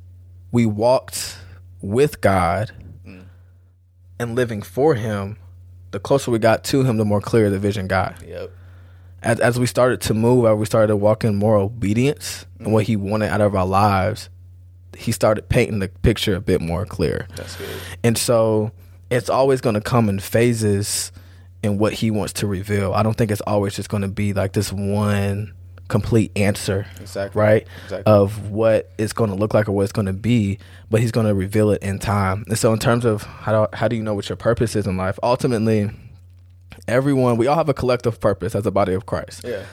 we 0.52 0.66
walked 0.66 1.38
with 1.80 2.20
God 2.20 2.72
mm. 3.06 3.24
and 4.18 4.34
living 4.34 4.62
for 4.62 4.94
Him, 4.94 5.38
the 5.90 6.00
closer 6.00 6.30
we 6.30 6.38
got 6.38 6.64
to 6.64 6.82
Him, 6.82 6.96
the 6.96 7.04
more 7.04 7.20
clear 7.20 7.50
the 7.50 7.58
vision 7.58 7.86
got 7.86 8.22
Yep. 8.26 8.50
as 9.22 9.40
as 9.40 9.58
we 9.58 9.66
started 9.66 10.00
to 10.02 10.14
move, 10.14 10.44
as 10.46 10.56
we 10.56 10.66
started 10.66 10.88
to 10.88 10.96
walk 10.96 11.24
in 11.24 11.36
more 11.36 11.56
obedience 11.56 12.46
and 12.58 12.72
what 12.72 12.84
mm. 12.84 12.88
He 12.88 12.96
wanted 12.96 13.30
out 13.30 13.40
of 13.40 13.54
our 13.54 13.66
lives, 13.66 14.28
He 14.96 15.12
started 15.12 15.48
painting 15.48 15.78
the 15.78 15.88
picture 15.88 16.34
a 16.34 16.40
bit 16.40 16.60
more 16.60 16.84
clear. 16.84 17.26
That's 17.36 17.56
good. 17.56 17.68
And 18.04 18.18
so 18.18 18.72
it's 19.10 19.28
always 19.30 19.60
going 19.60 19.74
to 19.74 19.80
come 19.80 20.08
in 20.08 20.18
phases 20.18 21.12
in 21.62 21.78
what 21.78 21.92
He 21.94 22.10
wants 22.10 22.32
to 22.34 22.46
reveal. 22.46 22.92
I 22.94 23.02
don't 23.02 23.16
think 23.16 23.30
it's 23.30 23.40
always 23.42 23.74
just 23.74 23.88
going 23.88 24.02
to 24.02 24.08
be 24.08 24.32
like 24.32 24.52
this 24.52 24.72
one 24.72 25.52
complete 25.88 26.32
answer, 26.36 26.86
Exactly. 27.00 27.40
right? 27.40 27.66
Exactly. 27.84 28.12
Of 28.12 28.50
what 28.50 28.90
it's 28.98 29.12
going 29.12 29.30
to 29.30 29.36
look 29.36 29.54
like 29.54 29.68
or 29.68 29.72
what 29.72 29.82
it's 29.82 29.92
going 29.92 30.06
to 30.06 30.12
be, 30.12 30.58
but 30.90 31.00
He's 31.00 31.12
going 31.12 31.26
to 31.26 31.34
reveal 31.34 31.70
it 31.70 31.82
in 31.82 31.98
time. 31.98 32.44
And 32.48 32.58
so, 32.58 32.72
in 32.72 32.78
terms 32.78 33.04
of 33.04 33.22
how 33.22 33.66
do, 33.66 33.76
how 33.76 33.88
do 33.88 33.96
you 33.96 34.02
know 34.02 34.14
what 34.14 34.28
your 34.28 34.36
purpose 34.36 34.76
is 34.76 34.86
in 34.86 34.96
life? 34.96 35.18
Ultimately, 35.22 35.90
everyone 36.88 37.36
we 37.36 37.46
all 37.46 37.56
have 37.56 37.68
a 37.68 37.74
collective 37.74 38.20
purpose 38.20 38.54
as 38.54 38.66
a 38.66 38.70
body 38.70 38.92
of 38.92 39.06
Christ 39.06 39.42
yeah. 39.44 39.64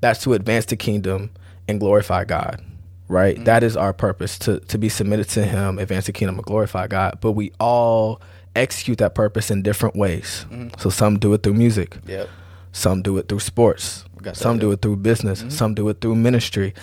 that's 0.00 0.22
to 0.22 0.34
advance 0.34 0.66
the 0.66 0.76
kingdom 0.76 1.30
and 1.66 1.80
glorify 1.80 2.24
God. 2.24 2.62
Right? 3.08 3.36
Mm-hmm. 3.36 3.44
That 3.44 3.62
is 3.62 3.74
our 3.76 3.94
purpose 3.94 4.38
to 4.40 4.60
to 4.60 4.78
be 4.78 4.88
submitted 4.90 5.28
to 5.30 5.44
him, 5.44 5.78
advance 5.78 6.06
the 6.06 6.12
kingdom 6.12 6.36
and 6.36 6.44
glorify 6.44 6.86
God. 6.88 7.18
But 7.20 7.32
we 7.32 7.52
all 7.58 8.20
execute 8.58 8.98
that 8.98 9.14
purpose 9.14 9.50
in 9.50 9.62
different 9.62 9.96
ways. 9.96 10.46
So 10.78 10.90
some 10.90 11.18
do 11.18 11.32
it 11.34 11.42
through 11.42 11.54
music, 11.54 11.96
Yep. 12.06 12.28
some 12.72 13.02
do 13.02 13.16
it 13.18 13.28
through 13.28 13.40
sports, 13.40 14.04
some 14.32 14.58
do 14.58 14.70
it 14.72 14.82
through 14.82 14.96
business, 14.96 15.44
some 15.48 15.74
do 15.74 15.88
it 15.88 16.00
through 16.00 16.16
ministry. 16.16 16.74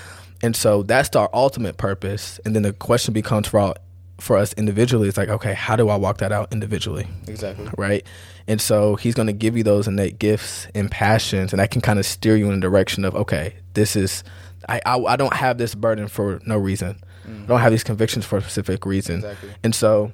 And 0.41 0.55
so 0.55 0.84
that's 0.84 1.15
our 1.15 1.29
ultimate 1.34 1.77
purpose. 1.77 2.39
And 2.46 2.55
then 2.55 2.63
the 2.63 2.74
question 2.74 3.13
becomes 3.13 3.48
for 3.48 3.60
all, 3.60 3.75
for 4.20 4.38
us 4.38 4.53
individually, 4.53 5.08
it's 5.10 5.17
like, 5.17 5.29
okay, 5.29 5.53
how 5.53 5.75
do 5.75 5.89
I 5.89 5.96
walk 5.98 6.17
that 6.20 6.32
out 6.32 6.51
individually? 6.53 7.08
Exactly. 7.27 7.70
right? 7.77 8.05
And 8.48 8.62
so 8.62 8.96
he's 8.96 9.15
going 9.15 9.27
to 9.27 9.34
give 9.34 9.58
you 9.58 9.63
those 9.63 9.88
innate 9.88 10.20
gifts 10.20 10.67
and 10.75 10.89
passions, 10.91 11.51
and 11.51 11.60
that 11.60 11.72
can 11.72 11.82
kind 11.82 12.00
of 12.00 12.05
steer 12.05 12.36
you 12.38 12.46
in 12.50 12.55
the 12.60 12.62
direction 12.62 13.03
of, 13.05 13.15
okay, 13.15 13.55
this 13.74 13.96
is, 13.96 14.24
I, 14.70 14.79
I, 14.86 14.98
I 15.00 15.15
don't 15.15 15.34
have 15.34 15.58
this 15.58 15.74
burden 15.75 16.08
for 16.08 16.39
no 16.46 16.58
reason. 16.58 16.98
I 17.27 17.48
don't 17.48 17.60
have 17.60 17.72
these 17.72 17.84
convictions 17.84 18.24
for 18.24 18.38
a 18.38 18.41
specific 18.41 18.86
reason. 18.86 19.15
Exactly. 19.15 19.50
And 19.63 19.74
so 19.74 20.12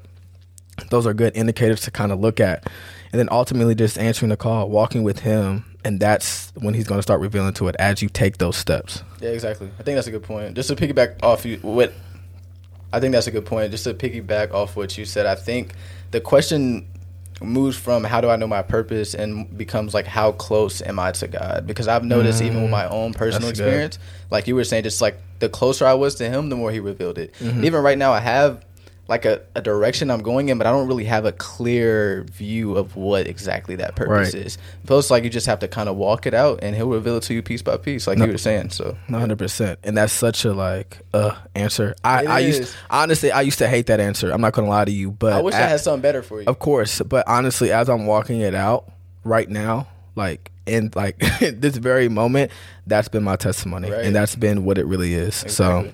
those 0.89 1.05
are 1.05 1.13
good 1.13 1.35
indicators 1.35 1.81
to 1.81 1.91
kind 1.91 2.11
of 2.11 2.19
look 2.19 2.39
at. 2.39 2.69
And 3.11 3.19
then 3.19 3.27
ultimately 3.31 3.75
just 3.75 3.97
answering 3.97 4.29
the 4.29 4.37
call, 4.37 4.69
walking 4.69 5.03
with 5.03 5.19
him, 5.19 5.65
and 5.83 5.99
that's 5.99 6.51
when 6.55 6.73
he's 6.73 6.87
going 6.87 6.99
to 6.99 7.03
start 7.03 7.19
revealing 7.19 7.53
to 7.53 7.67
it 7.67 7.75
as 7.77 8.01
you 8.01 8.09
take 8.09 8.37
those 8.37 8.55
steps. 8.55 9.03
Yeah, 9.19 9.29
exactly. 9.29 9.69
I 9.79 9.83
think 9.83 9.95
that's 9.95 10.07
a 10.07 10.11
good 10.11 10.23
point. 10.23 10.53
Just 10.53 10.69
to 10.69 10.75
piggyback 10.75 11.21
off 11.23 11.45
you, 11.45 11.57
what 11.57 11.93
I 12.93 12.99
think 12.99 13.13
that's 13.13 13.27
a 13.27 13.31
good 13.31 13.45
point. 13.45 13.71
Just 13.71 13.83
to 13.85 13.93
piggyback 13.93 14.53
off 14.53 14.75
what 14.75 14.97
you 14.97 15.05
said, 15.05 15.25
I 15.25 15.35
think 15.35 15.73
the 16.11 16.21
question 16.21 16.87
moves 17.41 17.75
from 17.75 18.03
how 18.03 18.21
do 18.21 18.29
I 18.29 18.35
know 18.35 18.47
my 18.47 18.61
purpose 18.61 19.15
and 19.15 19.57
becomes 19.57 19.93
like 19.93 20.05
how 20.05 20.33
close 20.33 20.81
am 20.81 20.99
I 20.99 21.11
to 21.13 21.27
God? 21.27 21.65
Because 21.65 21.87
I've 21.87 22.03
noticed 22.03 22.41
even 22.41 22.61
with 22.61 22.67
mm, 22.67 22.71
my 22.71 22.87
own 22.87 23.13
personal 23.13 23.47
That's 23.47 23.59
good. 23.59 23.67
experience, 23.67 23.99
like 24.29 24.47
you 24.47 24.55
were 24.55 24.63
saying, 24.63 24.83
just 24.83 25.01
like 25.01 25.17
the 25.39 25.49
closer 25.49 25.85
I 25.85 25.95
was 25.95 26.15
to 26.15 26.29
Him, 26.29 26.49
the 26.49 26.55
more 26.55 26.71
He 26.71 26.79
revealed 26.79 27.17
it. 27.17 27.33
And 27.39 27.65
even 27.65 27.81
right 27.81 27.97
now, 27.97 28.11
I 28.13 28.19
have 28.19 28.63
like 29.11 29.25
a, 29.25 29.41
a 29.55 29.61
direction 29.61 30.09
I'm 30.09 30.23
going 30.23 30.49
in, 30.49 30.57
but 30.57 30.65
I 30.65 30.71
don't 30.71 30.87
really 30.87 31.03
have 31.03 31.25
a 31.25 31.31
clear 31.33 32.23
view 32.31 32.75
of 32.77 32.95
what 32.95 33.27
exactly 33.27 33.75
that 33.75 33.95
purpose 33.95 34.33
Right. 34.33 34.45
is. 34.45 34.57
Plus, 34.87 35.11
like 35.11 35.23
you 35.23 35.29
just 35.29 35.45
have 35.45 35.59
to 35.59 35.67
kind 35.67 35.87
of 35.89 35.97
walk 35.97 36.25
it 36.25 36.33
out, 36.33 36.59
and 36.63 36.75
He'll 36.75 36.87
reveal 36.89 37.17
it 37.17 37.23
to 37.23 37.33
you 37.33 37.43
piece 37.43 37.61
by 37.61 37.77
piece, 37.77 38.07
like 38.07 38.17
you 38.17 38.25
were 38.25 38.37
saying. 38.39 38.71
So 38.71 38.97
One 39.07 39.19
hundred 39.19 39.37
percent, 39.37 39.77
and 39.83 39.95
that's 39.95 40.13
such 40.13 40.45
a 40.45 40.53
like 40.53 40.99
uh 41.13 41.35
answer. 41.53 41.93
I 42.03 42.23
It 42.23 42.27
I 42.29 42.39
used 42.39 42.61
is. 42.61 42.75
honestly 42.89 43.31
I 43.31 43.41
used 43.41 43.59
to 43.59 43.67
hate 43.67 43.85
that 43.87 43.99
answer. 43.99 44.31
I'm 44.31 44.41
not 44.41 44.53
gonna 44.53 44.69
lie 44.69 44.85
to 44.85 44.91
you, 44.91 45.11
but 45.11 45.33
I 45.33 45.41
wish 45.41 45.53
I 45.53 45.59
had 45.59 45.79
something 45.81 46.01
better 46.01 46.23
for 46.23 46.41
you. 46.41 46.47
Of 46.47 46.57
course, 46.59 47.01
but 47.01 47.27
honestly, 47.27 47.71
as 47.71 47.89
I'm 47.89 48.05
walking 48.07 48.39
it 48.39 48.55
out 48.55 48.89
right 49.23 49.49
now, 49.49 49.87
like 50.15 50.51
in 50.65 50.89
like 50.95 51.17
this 51.39 51.75
very 51.77 52.07
moment, 52.07 52.51
that's 52.87 53.09
been 53.09 53.23
my 53.23 53.35
testimony, 53.35 53.91
Right. 53.91 54.05
and 54.05 54.15
that's 54.15 54.35
been 54.35 54.63
what 54.63 54.77
it 54.77 54.85
really 54.85 55.13
is. 55.13 55.43
Exactly. 55.43 55.89
So 55.91 55.93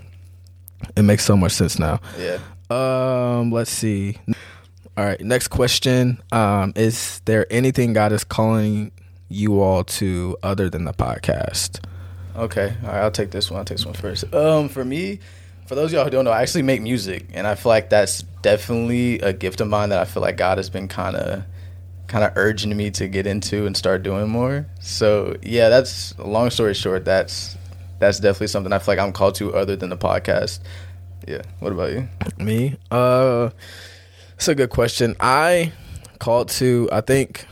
it 0.96 1.02
makes 1.02 1.26
so 1.26 1.36
much 1.36 1.54
sense 1.54 1.80
now. 1.80 2.00
Yeah. 2.20 2.38
Um, 2.70 3.52
let's 3.52 3.72
see. 3.72 4.18
All 4.98 5.06
right, 5.06 5.22
next 5.22 5.50
question. 5.50 6.22
Um, 6.32 6.74
is 6.76 7.22
there 7.26 7.46
anything 7.52 7.94
God 7.94 8.12
is 8.12 8.24
calling 8.24 8.92
you 9.30 9.62
all 9.62 9.84
to 9.84 10.38
other 10.44 10.70
than 10.70 10.86
the 10.86 10.94
podcast? 10.94 11.84
Okay. 12.36 12.76
All 12.84 12.90
right. 12.90 13.02
I'll 13.02 13.12
take 13.12 13.32
this 13.32 13.50
one. 13.50 13.60
I'll 13.60 13.66
take 13.66 13.78
this 13.78 13.86
one 13.86 13.96
first. 13.96 14.34
Um, 14.34 14.70
for 14.70 14.86
me, 14.86 15.20
for 15.66 15.76
those 15.76 15.92
of 15.92 15.94
y'all 15.94 16.04
who 16.06 16.10
don't 16.10 16.26
know, 16.26 16.32
I 16.32 16.42
actually 16.42 16.62
make 16.62 16.82
music, 16.82 17.26
and 17.34 17.48
I 17.48 17.56
feel 17.56 17.70
like 17.70 17.90
that's 17.90 18.22
definitely 18.42 19.20
a 19.20 19.34
gift 19.34 19.60
of 19.60 19.68
mine 19.68 19.90
that 19.90 20.00
I 20.00 20.06
feel 20.06 20.22
like 20.22 20.38
God 20.38 20.58
has 20.58 20.70
been 20.70 20.88
kind 20.88 21.16
of, 21.16 21.44
kind 22.08 22.24
of 22.24 22.32
urging 22.36 22.76
me 22.78 22.92
to 22.92 23.08
get 23.08 23.28
into 23.28 23.66
and 23.66 23.76
start 23.76 24.04
doing 24.04 24.30
more. 24.30 24.68
So 24.80 25.36
yeah, 25.42 25.70
that's 25.70 26.18
long 26.20 26.50
story 26.52 26.74
short. 26.74 27.06
That's 27.06 27.58
that's 28.00 28.20
definitely 28.20 28.48
something 28.48 28.72
I 28.72 28.80
feel 28.80 28.94
like 28.94 29.00
I'm 29.00 29.12
called 29.12 29.36
to 29.36 29.56
other 29.56 29.76
than 29.76 29.90
the 29.90 29.98
podcast. 29.98 30.60
Yeah. 31.28 31.42
What 31.60 31.74
about 31.74 31.92
you? 31.92 32.08
Me? 32.38 32.78
Uh 32.90 33.50
it's 34.36 34.48
a 34.48 34.56
good 34.56 34.70
question. 34.70 35.16
I 35.20 35.74
called 36.20 36.50
to 36.50 36.88
I 36.92 37.02
think 37.02 37.46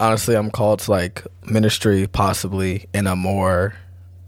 honestly 0.00 0.34
I'm 0.34 0.50
called 0.50 0.80
to 0.80 0.90
like 0.90 1.24
ministry 1.44 2.06
possibly 2.08 2.86
in 2.92 3.06
a 3.06 3.14
more 3.16 3.74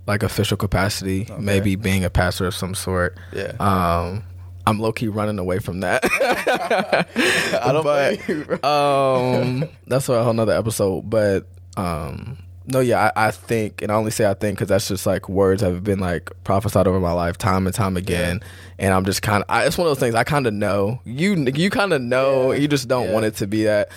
like 0.07 0.23
official 0.23 0.57
capacity, 0.57 1.29
maybe 1.39 1.77
being 1.77 2.05
a 2.05 2.11
pastor 2.11 2.47
of 2.47 2.55
some 2.55 2.75
sort. 2.75 3.19
Yeah. 3.33 3.53
Um 3.59 4.23
I'm 4.67 4.79
low 4.79 4.93
key 4.93 5.09
running 5.09 5.39
away 5.39 5.59
from 5.59 5.81
that. 5.81 6.05
I 7.63 7.73
don't 7.73 7.83
but, 7.83 8.29
you, 8.29 8.69
um 8.69 9.69
that's 9.87 10.09
a 10.09 10.23
whole 10.23 10.35
nother 10.35 10.53
episode. 10.53 11.11
But 11.11 11.47
um 11.77 12.39
no, 12.69 12.81
yeah, 12.81 13.11
I, 13.17 13.29
I 13.29 13.31
think, 13.31 13.83
and 13.83 13.91
I 13.91 13.95
only 13.95 14.11
say 14.11 14.29
I 14.29 14.35
think 14.35 14.57
because 14.59 14.69
that's 14.69 14.89
just 14.89 15.07
like 15.07 15.29
words 15.29 15.63
have 15.63 15.83
been 15.85 15.99
like 15.99 16.31
prophesied 16.45 16.87
over 16.87 17.01
my 17.01 17.13
life 17.13 17.37
time 17.39 17.67
and 17.67 17.75
time 17.75 17.97
again, 17.97 18.41
and 18.79 18.93
I'm 18.95 19.05
just 19.05 19.23
kind 19.23 19.43
of, 19.49 19.67
it's 19.67 19.77
one 19.79 19.87
of 19.87 19.91
those 19.91 19.99
things 20.01 20.15
I 20.15 20.25
kind 20.25 20.47
of 20.47 20.55
know. 20.55 21.01
You 21.05 21.35
you 21.55 21.71
kind 21.71 21.93
of 21.93 22.01
know, 22.03 22.53
Yeah. 22.53 22.59
you 22.59 22.69
just 22.69 22.87
don't 22.89 23.07
Yeah. 23.09 23.13
want 23.15 23.27
it 23.27 23.37
to 23.37 23.47
be 23.47 23.65
that. 23.65 23.89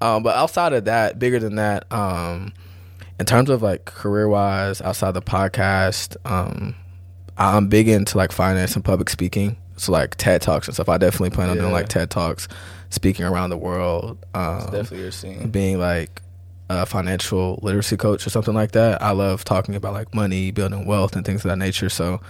Um, 0.00 0.22
but 0.22 0.36
outside 0.36 0.72
of 0.74 0.84
that, 0.86 1.18
bigger 1.18 1.38
than 1.38 1.56
that, 1.56 1.90
um, 1.92 2.52
in 3.18 3.24
terms 3.26 3.48
of 3.48 3.62
like 3.62 3.84
career 3.86 4.28
wise, 4.28 4.82
outside 4.82 5.12
the 5.12 5.22
podcast, 5.22 6.16
um, 6.30 6.74
I'm 7.38 7.68
big 7.68 7.88
into 7.88 8.16
like 8.18 8.32
finance 8.32 8.74
and 8.74 8.84
public 8.84 9.08
speaking. 9.08 9.56
So 9.78 9.92
like 9.92 10.16
TED 10.16 10.42
talks 10.42 10.68
and 10.68 10.74
stuff. 10.74 10.88
I 10.88 10.98
definitely 10.98 11.30
plan 11.30 11.48
on 11.50 11.56
doing 11.58 11.72
like 11.72 11.88
TED 11.88 12.10
talks, 12.10 12.48
speaking 12.90 13.24
around 13.26 13.50
the 13.50 13.56
world. 13.58 14.18
Um, 14.34 14.60
definitely 14.64 15.00
your 15.00 15.10
scene. 15.12 15.48
being 15.50 15.78
like 15.78 16.22
a 16.68 16.86
financial 16.86 17.58
literacy 17.62 17.96
coach 17.96 18.26
or 18.26 18.30
something 18.30 18.54
like 18.54 18.72
that. 18.72 19.00
I 19.02 19.12
love 19.12 19.44
talking 19.44 19.74
about 19.74 19.92
like 19.92 20.14
money, 20.14 20.50
building 20.50 20.86
wealth, 20.86 21.16
and 21.16 21.24
things 21.24 21.44
of 21.44 21.50
that 21.50 21.58
nature. 21.58 21.88
So 21.88 22.20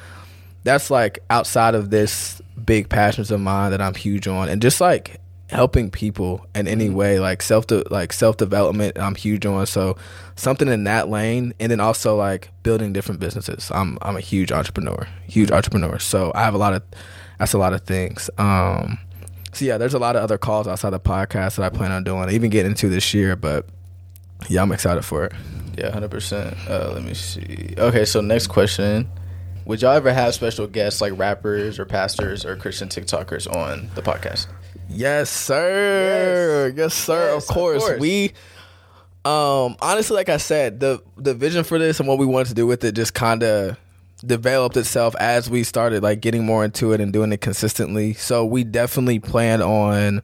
that's 0.65 0.91
like 0.91 1.21
outside 1.31 1.75
of 1.75 1.91
this 1.91 2.43
big 2.65 2.89
passions 2.89 3.31
of 3.31 3.41
mine 3.41 3.71
that 3.71 3.81
I'm 3.81 3.95
huge 3.95 4.27
on, 4.27 4.49
and 4.49 4.61
just 4.61 4.81
like 4.81 5.21
helping 5.49 5.91
people 5.91 6.45
in 6.57 6.67
any 6.67 6.91
way, 6.91 7.21
like 7.21 7.41
self 7.41 7.67
de- 7.67 7.85
like 7.91 8.13
self 8.13 8.37
development. 8.37 8.99
I'm 8.99 9.15
huge 9.15 9.47
on. 9.47 9.67
So 9.67 9.97
something 10.35 10.69
in 10.69 10.85
that 10.85 11.09
lane, 11.09 11.55
and 11.61 11.71
then 11.71 11.81
also 11.81 12.17
like 12.17 12.51
building 12.63 12.93
different 12.93 13.21
businesses. 13.21 13.71
I'm 13.73 13.99
I'm 14.03 14.17
a 14.17 14.21
huge 14.21 14.53
entrepreneur, 14.53 15.07
huge 15.27 15.51
entrepreneur. 15.51 15.99
So 15.99 16.33
I 16.35 16.43
have 16.43 16.55
a 16.55 16.59
lot 16.59 16.75
of 16.75 16.83
that's 17.39 17.53
a 17.53 17.59
lot 17.59 17.73
of 17.73 17.83
things. 17.83 18.29
Um, 18.39 18.99
so 19.53 19.65
yeah, 19.65 19.79
there's 19.79 19.95
a 19.95 19.99
lot 19.99 20.17
of 20.17 20.23
other 20.23 20.37
calls 20.37 20.69
outside 20.69 20.91
the 20.91 21.01
podcast 21.01 21.57
that 21.57 21.63
I 21.63 21.71
plan 21.71 21.93
on 21.93 22.05
doing, 22.05 22.29
even 22.31 22.51
getting 22.51 22.73
into 22.73 22.89
this 22.89 23.15
year. 23.15 23.37
But 23.37 23.67
yeah, 24.49 24.63
I'm 24.63 24.73
excited 24.73 25.05
for 25.05 25.25
it. 25.25 25.33
Yeah, 25.77 25.91
hundred 25.91 26.11
percent. 26.11 26.57
Uh, 26.69 26.93
let 26.93 27.03
me 27.03 27.15
see. 27.15 27.75
Okay, 27.77 28.05
so 28.05 28.21
next 28.21 28.47
question: 28.47 29.09
would 29.67 29.83
y'all 29.83 29.93
ever 29.93 30.13
have 30.13 30.35
special 30.35 30.67
guests 30.67 31.01
like 31.01 31.13
rappers 31.19 31.79
or 31.79 31.85
pastors 31.85 32.45
or 32.45 32.57
Christian 32.57 32.89
TikTokers 32.89 33.53
on 33.55 33.91
the 33.95 34.03
podcast? 34.03 34.47
Yes, 34.89 35.29
sir. 35.29 36.73
Yes, 36.77 36.95
sir. 36.95 37.23
Yes, 37.35 37.49
of, 37.49 37.55
course. 37.55 37.83
of 37.83 37.89
course. 37.89 38.01
We 38.01 38.33
um 39.25 39.77
honestly 39.83 40.15
like 40.15 40.29
I 40.29 40.37
said, 40.37 40.81
the 40.81 41.03
the 41.17 41.35
vision 41.35 41.65
for 41.65 41.79
this 41.79 41.99
and 41.99 42.09
what 42.09 42.19
we 42.19 42.27
wanted 42.27 42.49
to 42.49 42.55
do 42.55 42.67
with 42.67 42.85
it 42.85 42.95
just 42.95 43.13
kind 43.13 43.43
of 43.43 43.77
developed 44.25 44.77
itself 44.77 45.15
as 45.17 45.51
we 45.51 45.63
started 45.63 46.03
like 46.03 46.21
getting 46.21 46.47
more 46.47 46.65
into 46.65 46.93
it 46.93 47.01
and 47.01 47.13
doing 47.13 47.33
it 47.33 47.41
consistently. 47.41 48.15
So 48.15 48.45
we 48.45 48.65
definitely 48.65 49.19
plan 49.19 49.63
on 49.63 50.23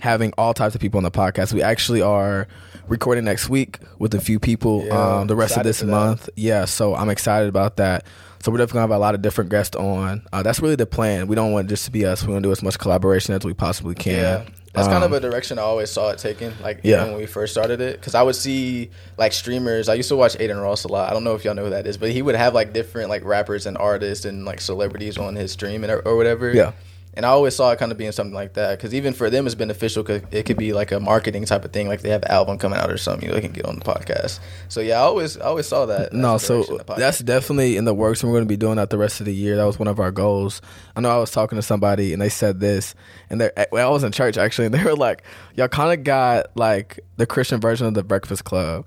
having 0.00 0.32
all 0.36 0.52
types 0.54 0.74
of 0.74 0.80
people 0.80 0.98
on 0.98 1.04
the 1.04 1.10
podcast. 1.10 1.52
We 1.52 1.62
actually 1.62 2.02
are 2.02 2.48
recording 2.88 3.24
next 3.24 3.48
week 3.48 3.78
with 3.98 4.14
a 4.14 4.20
few 4.20 4.40
people 4.40 4.84
Yeah, 4.86 5.18
um 5.20 5.26
the 5.28 5.36
rest 5.36 5.56
of 5.56 5.62
this 5.64 5.82
month. 5.82 6.28
Yeah, 6.36 6.64
so 6.64 6.94
I'm 6.94 7.08
excited 7.10 7.48
about 7.48 7.76
that. 7.76 8.04
So 8.42 8.50
we're 8.50 8.58
definitely 8.58 8.78
gonna 8.78 8.92
have 8.94 8.98
a 8.98 8.98
lot 8.98 9.14
of 9.14 9.22
different 9.22 9.50
guests 9.50 9.76
on. 9.76 10.22
Uh, 10.32 10.42
that's 10.42 10.60
really 10.60 10.74
the 10.76 10.86
plan. 10.86 11.26
We 11.28 11.36
don't 11.36 11.52
want 11.52 11.66
it 11.66 11.68
just 11.68 11.84
to 11.84 11.90
be 11.90 12.06
us. 12.06 12.24
We 12.24 12.32
want 12.32 12.42
to 12.42 12.48
do 12.48 12.52
as 12.52 12.62
much 12.62 12.78
collaboration 12.78 13.34
as 13.34 13.44
we 13.44 13.52
possibly 13.52 13.94
can. 13.94 14.14
Yeah. 14.16 14.44
That's 14.72 14.86
kind 14.86 15.02
of 15.04 15.10
Um, 15.12 15.14
a 15.18 15.20
direction 15.20 15.58
I 15.58 15.62
always 15.62 15.90
saw 15.90 16.10
it 16.10 16.18
taking, 16.18 16.52
like 16.62 16.78
Yeah. 16.84 17.04
when 17.04 17.16
we 17.16 17.26
first 17.26 17.52
started 17.52 17.80
it. 17.80 17.98
Because 18.00 18.14
I 18.14 18.22
would 18.22 18.36
see 18.36 18.90
like 19.18 19.32
streamers. 19.32 19.88
I 19.88 19.94
used 19.94 20.08
to 20.10 20.16
watch 20.16 20.36
Adin 20.36 20.58
Ross 20.58 20.84
a 20.84 20.88
lot. 20.88 21.10
I 21.10 21.12
don't 21.12 21.24
know 21.24 21.34
if 21.34 21.44
y'all 21.44 21.54
know 21.54 21.64
who 21.64 21.70
that 21.70 21.86
is, 21.88 21.96
but 21.98 22.10
he 22.12 22.22
would 22.22 22.36
have 22.36 22.54
like 22.54 22.72
different 22.72 23.08
like 23.10 23.24
rappers 23.24 23.66
and 23.66 23.76
artists 23.76 24.24
and 24.24 24.44
like 24.46 24.60
celebrities 24.60 25.18
on 25.18 25.34
his 25.34 25.50
stream 25.52 25.82
and 25.84 26.00
or 26.04 26.16
whatever. 26.16 26.52
Yeah. 26.52 26.72
And 27.14 27.26
I 27.26 27.30
always 27.30 27.56
saw 27.56 27.72
it 27.72 27.78
kind 27.78 27.90
of 27.90 27.98
being 27.98 28.12
something 28.12 28.34
like 28.34 28.54
that 28.54 28.78
because 28.78 28.94
even 28.94 29.12
for 29.14 29.30
them 29.30 29.44
it's 29.44 29.56
beneficial 29.56 30.04
because 30.04 30.22
it 30.30 30.44
could 30.44 30.56
be 30.56 30.72
like 30.72 30.92
a 30.92 31.00
marketing 31.00 31.44
type 31.44 31.64
of 31.64 31.72
thing, 31.72 31.88
like 31.88 32.02
they 32.02 32.10
have 32.10 32.22
an 32.22 32.30
album 32.30 32.56
coming 32.56 32.78
out 32.78 32.90
or 32.90 32.96
something, 32.96 33.24
you 33.24 33.28
know, 33.28 33.34
they 33.34 33.40
can 33.40 33.52
get 33.52 33.66
on 33.66 33.76
the 33.78 33.84
podcast. 33.84 34.38
So 34.68 34.80
yeah, 34.80 34.98
I 34.98 35.02
always 35.02 35.36
I 35.36 35.46
always 35.46 35.66
saw 35.66 35.86
that. 35.86 36.12
No, 36.12 36.38
so 36.38 36.58
direction 36.58 36.76
the 36.78 36.84
podcast- 36.84 36.96
that's 36.98 37.18
definitely 37.18 37.76
in 37.76 37.84
the 37.84 37.94
works, 37.94 38.22
and 38.22 38.30
we're 38.30 38.38
going 38.38 38.46
to 38.46 38.52
be 38.52 38.56
doing 38.56 38.76
that 38.76 38.90
the 38.90 38.98
rest 38.98 39.18
of 39.20 39.26
the 39.26 39.34
year. 39.34 39.56
That 39.56 39.64
was 39.64 39.78
one 39.78 39.88
of 39.88 39.98
our 39.98 40.12
goals. 40.12 40.62
I 40.94 41.00
know 41.00 41.10
I 41.10 41.18
was 41.18 41.32
talking 41.32 41.56
to 41.56 41.62
somebody, 41.62 42.12
and 42.12 42.22
they 42.22 42.28
said 42.28 42.60
this, 42.60 42.94
and 43.28 43.40
they 43.40 43.50
eh, 43.56 43.66
well, 43.72 43.88
I 43.88 43.92
was 43.92 44.04
in 44.04 44.12
church 44.12 44.36
actually, 44.38 44.66
and 44.66 44.74
they 44.74 44.84
were 44.84 44.94
like, 44.94 45.22
"Y'all 45.56 45.68
kind 45.68 45.92
of 45.92 46.04
got 46.04 46.56
like 46.56 47.00
the 47.16 47.26
Christian 47.26 47.60
version 47.60 47.86
of 47.88 47.94
the 47.94 48.04
Breakfast 48.04 48.44
Club." 48.44 48.86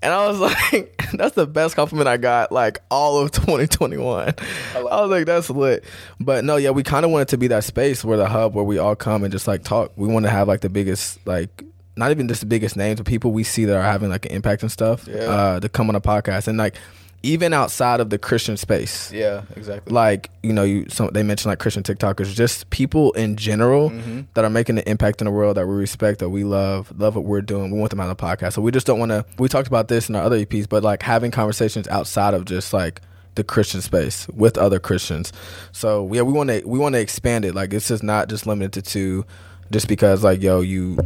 And 0.00 0.12
I 0.12 0.28
was 0.28 0.38
like, 0.72 0.93
that's 1.14 1.34
the 1.34 1.46
best 1.46 1.76
compliment 1.76 2.08
I 2.08 2.16
got 2.16 2.50
like 2.52 2.80
all 2.90 3.18
of 3.18 3.30
2021. 3.32 4.34
I, 4.74 4.82
was 4.82 5.10
like, 5.10 5.26
that's 5.26 5.50
lit. 5.50 5.84
But 6.20 6.44
no, 6.44 6.56
yeah, 6.56 6.70
we 6.70 6.82
kind 6.82 7.04
of 7.04 7.10
wanted 7.10 7.28
to 7.28 7.38
be 7.38 7.46
that 7.48 7.64
space 7.64 8.04
where 8.04 8.16
the 8.16 8.26
hub 8.28 8.54
where 8.54 8.64
we 8.64 8.78
all 8.78 8.96
come 8.96 9.22
and 9.24 9.32
just 9.32 9.46
like 9.46 9.62
talk. 9.64 9.92
We 9.96 10.08
want 10.08 10.24
to 10.24 10.30
have 10.30 10.48
like 10.48 10.60
the 10.60 10.68
biggest, 10.70 11.24
like, 11.26 11.62
not 11.96 12.10
even 12.10 12.26
just 12.26 12.40
the 12.40 12.46
biggest 12.46 12.76
names, 12.76 12.98
but 12.98 13.06
people 13.06 13.30
we 13.32 13.44
see 13.44 13.64
that 13.66 13.76
are 13.76 13.82
having 13.82 14.08
like 14.10 14.24
an 14.26 14.32
impact 14.32 14.62
and 14.62 14.72
stuff 14.72 15.06
Yeah. 15.06 15.16
uh, 15.24 15.60
to 15.60 15.68
come 15.68 15.88
on 15.88 15.94
a 15.94 16.00
podcast. 16.00 16.48
And 16.48 16.58
like, 16.58 16.74
even 17.24 17.52
outside 17.52 18.00
of 18.00 18.10
the 18.10 18.18
Christian 18.18 18.56
space, 18.56 19.10
yeah, 19.12 19.42
exactly. 19.56 19.92
like 19.92 20.30
you 20.42 20.52
know 20.52 20.62
you 20.62 20.86
some 20.88 21.08
they 21.12 21.22
mentioned 21.22 21.50
like 21.50 21.58
christian 21.58 21.82
tiktokers 21.82 22.34
just 22.34 22.68
people 22.70 23.12
in 23.12 23.36
general 23.36 23.90
Mm-hmm. 23.90 24.20
that 24.34 24.44
are 24.44 24.50
making 24.50 24.78
an 24.78 24.84
impact 24.86 25.20
in 25.20 25.24
the 25.24 25.30
world 25.30 25.56
that 25.56 25.66
we 25.66 25.74
respect 25.74 26.18
that 26.20 26.28
we 26.30 26.44
love 26.44 26.92
love 26.98 27.16
what 27.16 27.24
we're 27.24 27.40
doing. 27.40 27.70
We 27.70 27.78
want 27.78 27.90
them 27.90 28.00
on 28.00 28.08
the 28.08 28.16
podcast. 28.16 28.52
So 28.54 28.62
we 28.62 28.70
just 28.70 28.86
don't 28.86 28.98
want 28.98 29.10
to 29.10 29.24
we 29.38 29.48
talked 29.48 29.68
about 29.68 29.88
this 29.88 30.08
in 30.08 30.14
our 30.16 30.22
other 30.22 30.38
eps 30.44 30.68
but 30.68 30.82
like 30.82 31.02
having 31.02 31.30
conversations 31.30 31.88
outside 31.88 32.34
of 32.34 32.44
just 32.44 32.72
like 32.72 33.00
the 33.36 33.42
christian 33.42 33.80
space 33.80 34.28
with 34.28 34.56
other 34.58 34.78
christians. 34.78 35.32
So 35.72 36.12
yeah 36.12 36.22
we 36.22 36.32
want 36.32 36.50
to 36.50 36.62
we 36.66 36.78
want 36.78 36.94
to 36.94 37.00
expand 37.00 37.44
it. 37.44 37.54
Like 37.54 37.72
it's 37.72 37.88
just 37.88 38.02
not 38.02 38.28
just 38.28 38.46
limited 38.46 38.72
to 38.74 38.82
two 38.82 39.26
just 39.70 39.88
because 39.88 40.22
like 40.22 40.42
yo 40.42 40.60
you 40.60 40.98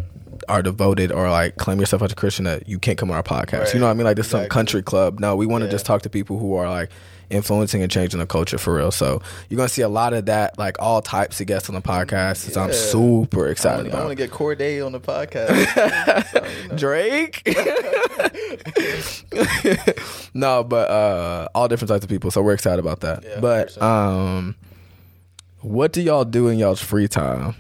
are 0.49 0.63
devoted 0.63 1.11
or 1.13 1.31
like 1.31 1.57
claim 1.57 1.79
yourself 1.81 2.03
as 2.03 2.13
a 2.13 2.15
christian 2.15 2.45
that 2.45 2.69
you 2.69 2.79
can't 2.79 2.99
come 2.99 3.11
on 3.11 3.17
our 3.17 3.23
podcast 3.23 3.61
Right. 3.65 3.75
you 3.75 3.81
know 3.81 3.87
what 3.87 3.93
i 3.93 3.95
mean 3.95 4.05
like 4.05 4.17
this 4.17 4.29
some 4.29 4.47
country 4.49 4.83
club 4.83 5.21
no 5.21 5.37
we 5.37 5.47
want 5.47 5.63
to 5.63 5.67
Yeah. 5.67 5.73
just 5.73 5.87
talk 5.87 6.03
to 6.03 6.11
people 6.11 6.39
who 6.39 6.55
are 6.55 6.69
like 6.69 6.91
influencing 7.31 7.83
and 7.83 7.93
changing 7.93 8.19
the 8.21 8.27
culture 8.27 8.57
for 8.57 8.75
real. 8.75 8.91
So 8.91 9.21
you're 9.51 9.59
gonna 9.59 9.69
see 9.69 9.83
a 9.83 9.89
lot 9.91 10.15
of 10.15 10.25
that, 10.27 10.59
like 10.59 10.81
all 10.81 11.03
types 11.03 11.43
of 11.43 11.47
guests 11.47 11.69
on 11.69 11.75
the 11.75 11.83
podcast. 11.83 12.51
So 12.51 12.59
I'm 12.59 12.73
super 12.73 13.49
excited. 13.49 13.93
I 13.93 13.99
want 13.99 14.09
to 14.09 14.15
get 14.15 14.31
Corday 14.31 14.81
on 14.81 14.93
the 14.93 15.01
podcast. 15.01 16.25
So, 16.33 16.47
you 16.63 16.69
know. 16.71 16.77
Drake. 16.77 17.43
no, 20.35 20.65
but 20.65 20.91
uh 20.91 21.49
all 21.55 21.69
different 21.69 21.91
types 21.91 22.05
of 22.05 22.09
people. 22.09 22.31
So 22.31 22.41
we're 22.43 22.55
excited 22.55 22.79
about 22.79 23.01
that. 23.01 23.25
Yeah, 23.25 23.41
but 23.41 23.69
100%. 23.73 23.83
um 23.83 24.57
what 25.61 25.93
do 25.93 26.01
y'all 26.01 26.25
do 26.25 26.49
in 26.49 26.59
y'all's 26.59 26.81
free 26.81 27.09
time? 27.09 27.57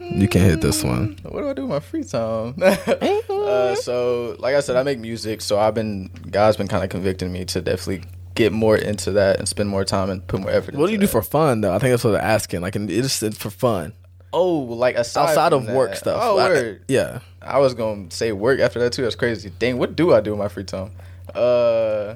You 0.00 0.28
can't 0.28 0.44
hit 0.48 0.60
this 0.60 0.82
one. 0.84 1.16
What 1.22 1.40
do 1.42 1.48
I 1.50 1.52
do 1.54 1.62
in 1.64 1.68
my 1.68 1.80
free 1.80 2.04
time? 2.04 2.54
uh, 2.62 3.74
so, 3.74 4.36
like 4.38 4.54
I 4.54 4.60
said, 4.60 4.76
I 4.76 4.82
make 4.82 4.98
music. 4.98 5.40
So 5.40 5.58
I've 5.58 5.74
been 5.74 6.08
God's 6.30 6.56
been 6.56 6.68
kind 6.68 6.84
of 6.84 6.90
convicting 6.90 7.32
me 7.32 7.44
to 7.46 7.60
definitely 7.60 8.04
get 8.34 8.52
more 8.52 8.76
into 8.76 9.10
that 9.12 9.38
and 9.38 9.48
spend 9.48 9.68
more 9.68 9.84
time 9.84 10.10
and 10.10 10.24
put 10.26 10.40
more 10.40 10.50
effort. 10.50 10.74
What 10.76 10.86
do 10.86 10.92
into 10.94 11.02
you 11.02 11.08
do 11.08 11.10
for 11.10 11.22
fun 11.22 11.60
though? 11.62 11.74
I 11.74 11.78
think 11.78 11.90
that's 11.92 12.04
what 12.04 12.12
they're 12.12 12.20
asking. 12.22 12.60
Like 12.60 12.76
and 12.76 12.90
it's 12.90 13.22
it's 13.22 13.36
for 13.36 13.50
fun. 13.50 13.92
Oh, 14.32 14.58
like 14.58 14.94
aside, 14.96 15.30
Outside 15.30 15.50
from 15.52 15.68
of 15.68 15.74
work 15.74 15.96
stuff. 15.96 16.20
Oh, 16.22 16.36
Like, 16.36 16.48
word. 16.50 16.84
yeah. 16.86 17.20
I 17.42 17.58
was 17.58 17.74
gonna 17.74 18.10
say 18.10 18.30
work 18.32 18.60
after 18.60 18.78
that 18.80 18.92
too. 18.92 19.02
That's 19.02 19.16
crazy. 19.16 19.50
Dang, 19.58 19.78
what 19.78 19.96
do 19.96 20.12
I 20.14 20.20
do 20.20 20.32
in 20.32 20.38
my 20.38 20.48
free 20.48 20.64
time? 20.64 20.92
Uh, 21.34 22.14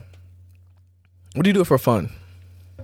What 1.35 1.43
do 1.45 1.49
you 1.51 1.55
do 1.55 1.65
for 1.65 1.79
fun? 1.79 2.13
I 2.79 2.83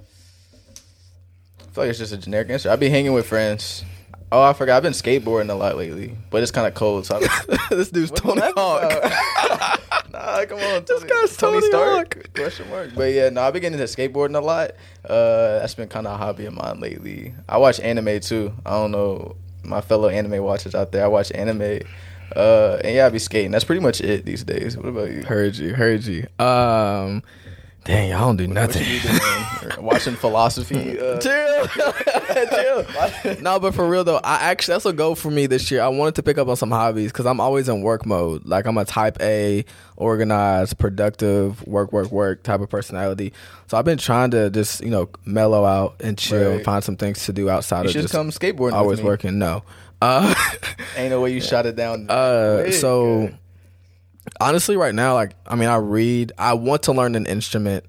feel 1.72 1.84
like 1.84 1.90
it's 1.90 1.98
just 1.98 2.12
a 2.12 2.16
generic 2.16 2.48
answer. 2.50 2.70
I'd 2.70 2.80
be 2.80 2.88
hanging 2.88 3.12
with 3.12 3.26
friends. 3.26 3.84
Oh, 4.30 4.42
I 4.42 4.52
forgot. 4.52 4.76
I've 4.76 4.82
been 4.82 4.92
skateboarding 4.92 5.50
a 5.50 5.54
lot 5.54 5.76
lately, 5.76 6.16
but 6.30 6.42
it's 6.42 6.52
kind 6.52 6.66
of 6.66 6.74
cold. 6.74 7.06
So 7.06 7.16
I've 7.16 7.68
this 7.70 7.90
dude's 7.90 8.10
Tony 8.10 8.40
What 8.40 8.54
Hawk. 8.56 9.80
nah, 10.12 10.44
come 10.44 10.58
on. 10.58 10.84
This 10.84 11.00
Tony, 11.00 11.10
guy's 11.10 11.36
Tony, 11.36 11.60
Tony 11.60 11.66
Stark. 11.68 12.14
Hawk. 12.14 12.34
Question 12.34 12.70
mark. 12.70 12.90
But 12.94 13.12
yeah, 13.12 13.30
no, 13.30 13.42
I've 13.42 13.52
been 13.52 13.62
getting 13.62 13.78
into 13.78 13.92
skateboarding 13.92 14.36
a 14.36 14.40
lot. 14.40 14.72
Uh, 15.04 15.60
that's 15.60 15.74
been 15.74 15.88
kind 15.88 16.06
of 16.06 16.14
a 16.14 16.16
hobby 16.16 16.44
of 16.44 16.54
mine 16.54 16.80
lately. 16.80 17.34
I 17.48 17.56
watch 17.58 17.80
anime 17.80 18.20
too. 18.20 18.52
I 18.66 18.70
don't 18.70 18.90
know 18.90 19.36
my 19.64 19.80
fellow 19.80 20.08
anime 20.08 20.42
watchers 20.42 20.74
out 20.74 20.92
there. 20.92 21.04
I 21.04 21.08
watch 21.08 21.32
anime. 21.34 21.80
Uh, 22.36 22.78
and 22.84 22.94
yeah, 22.94 23.06
I 23.06 23.08
be 23.08 23.18
skating. 23.18 23.50
That's 23.50 23.64
pretty 23.64 23.80
much 23.80 24.00
it 24.02 24.26
these 24.26 24.44
days. 24.44 24.76
What 24.76 24.86
about 24.86 25.10
you? 25.10 25.22
Heard 25.22 25.56
you, 25.56 25.74
heard 25.74 26.04
you. 26.04 26.26
Um, 26.38 27.22
dang, 27.88 28.10
y'all 28.10 28.20
don't 28.20 28.36
do 28.36 28.46
What 28.46 28.54
nothing. 28.54 28.84
you? 28.86 29.00
Watching 29.82 30.14
philosophy. 30.14 30.98
Uh, 30.98 31.18
Chill, 31.18 31.66
chill. 33.26 33.40
no, 33.42 33.58
but 33.58 33.74
for 33.74 33.88
real 33.88 34.04
though, 34.04 34.20
I 34.22 34.36
actually 34.50 34.74
that's 34.74 34.86
a 34.86 34.92
goal 34.92 35.14
for 35.14 35.30
me 35.30 35.46
this 35.46 35.70
year. 35.70 35.82
I 35.82 35.88
wanted 35.88 36.14
to 36.16 36.22
pick 36.22 36.38
up 36.38 36.46
on 36.48 36.56
some 36.56 36.70
hobbies 36.70 37.10
because 37.12 37.26
I'm 37.26 37.40
always 37.40 37.68
in 37.68 37.82
work 37.82 38.06
mode. 38.06 38.46
Like 38.46 38.66
I'm 38.66 38.78
a 38.78 38.84
Type 38.84 39.18
A, 39.20 39.64
organized, 39.96 40.78
productive, 40.78 41.66
work, 41.66 41.92
work, 41.92 42.10
work 42.10 42.42
type 42.44 42.60
of 42.60 42.68
personality. 42.70 43.32
So 43.66 43.76
I've 43.76 43.84
been 43.84 43.98
trying 43.98 44.30
to 44.32 44.50
just 44.50 44.80
you 44.82 44.90
know 44.90 45.08
mellow 45.24 45.64
out 45.64 45.96
and 46.00 46.16
chill, 46.16 46.38
and 46.48 46.56
Right. 46.58 46.64
find 46.64 46.84
some 46.84 46.96
things 46.96 47.24
to 47.26 47.32
do 47.32 47.50
outside 47.50 47.80
you 47.82 47.86
of 47.86 47.92
should 47.92 48.02
just 48.02 48.14
come 48.14 48.30
skateboarding. 48.30 48.72
always 48.74 49.02
working. 49.02 49.38
No. 49.38 49.62
Uh, 50.00 50.32
Ain't 50.96 51.10
no 51.10 51.20
way 51.20 51.32
you 51.32 51.40
shot 51.42 51.66
it 51.66 51.74
down. 51.76 52.08
Uh, 52.08 52.70
so 52.70 53.30
honestly, 54.40 54.76
right 54.76 54.94
now, 54.94 55.14
like 55.14 55.34
I 55.46 55.56
mean, 55.56 55.68
I 55.68 55.76
read. 55.76 56.32
I 56.38 56.54
want 56.54 56.84
to 56.84 56.92
learn 56.92 57.14
an 57.14 57.26
instrument, 57.26 57.84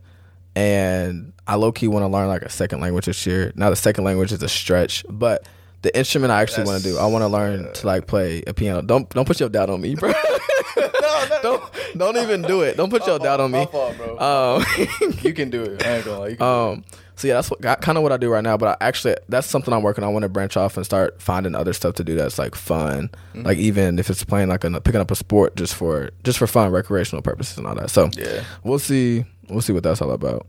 and 0.56 1.34
I 1.48 1.56
low 1.56 1.72
key 1.72 1.88
want 1.88 2.04
to 2.04 2.08
learn 2.08 2.28
like 2.28 2.42
a 2.42 2.50
second 2.50 2.82
language 2.82 3.06
this 3.06 3.26
year. 3.26 3.52
Now, 3.56 3.70
the 3.70 3.76
second 3.76 4.04
language 4.04 4.32
is 4.32 4.44
a 4.44 4.50
stretch, 4.50 5.06
but 5.10 5.48
the 5.82 5.98
instrument 5.98 6.32
I 6.32 6.42
actually 6.42 6.66
want 6.66 6.84
to 6.84 6.90
do, 6.90 6.98
I 6.98 7.06
want 7.06 7.24
to 7.24 7.28
learn 7.28 7.72
to 7.74 7.88
like 7.88 8.08
play 8.08 8.44
a 8.46 8.54
piano. 8.54 8.82
Don't 8.82 9.10
don't 9.10 9.26
put 9.26 9.40
your 9.40 9.50
doubt 9.50 9.70
on 9.70 9.82
me, 9.82 9.96
bro. 9.96 10.14
don't 11.42 11.64
don't 11.98 12.18
even 12.18 12.42
do 12.42 12.62
it. 12.62 12.78
Don't 12.78 12.90
put 12.90 13.06
your 13.08 13.20
doubt 13.20 13.40
on 13.40 13.52
My 13.52 13.60
me. 13.62 13.66
fault, 13.68 13.98
bro. 13.98 14.18
Um, 14.20 14.66
you 15.22 15.34
can 15.34 15.50
do 15.50 15.64
it. 15.64 15.86
I 15.86 15.98
ain't 15.98 16.06
gonna 16.06 16.20
lie. 16.20 16.28
You 16.30 16.36
can 16.38 16.46
um, 16.48 16.84
so 17.16 17.28
yeah, 17.28 17.34
that's 17.34 17.52
what 17.52 17.62
kind 17.82 17.98
of 17.98 18.02
what 18.04 18.14
I 18.14 18.18
do 18.18 18.30
right 18.30 18.44
now. 18.44 18.56
But 18.56 18.80
I 18.82 18.88
actually, 18.88 19.16
that's 19.28 19.46
something 19.46 19.74
I'm 19.74 19.84
working. 19.84 20.04
on. 20.06 20.10
I 20.10 20.14
want 20.14 20.24
to 20.24 20.30
branch 20.30 20.56
off 20.56 20.78
and 20.78 20.86
start 20.86 21.22
finding 21.22 21.54
other 21.54 21.74
stuff 21.74 21.96
to 21.96 22.04
do 22.04 22.16
that's 22.16 22.40
like 22.40 22.56
fun. 22.56 23.10
Mm-hmm. 23.34 23.44
Like 23.46 23.58
even 23.58 24.00
if 24.00 24.10
it's 24.10 24.24
playing 24.24 24.48
like 24.48 24.64
a, 24.64 24.80
picking 24.80 25.02
up 25.02 25.12
a 25.12 25.16
sport 25.16 25.56
just 25.58 25.76
for 25.76 26.12
just 26.24 26.40
for 26.40 26.48
fun, 26.48 26.72
recreational 26.72 27.22
purposes 27.22 27.58
and 27.58 27.68
all 27.68 27.76
that. 27.76 27.90
So 27.90 28.10
Yeah. 28.16 28.44
we'll 28.64 28.80
see. 28.80 29.26
We'll 29.50 29.62
see 29.62 29.74
what 29.74 29.84
that's 29.84 30.02
all 30.02 30.12
about. 30.12 30.48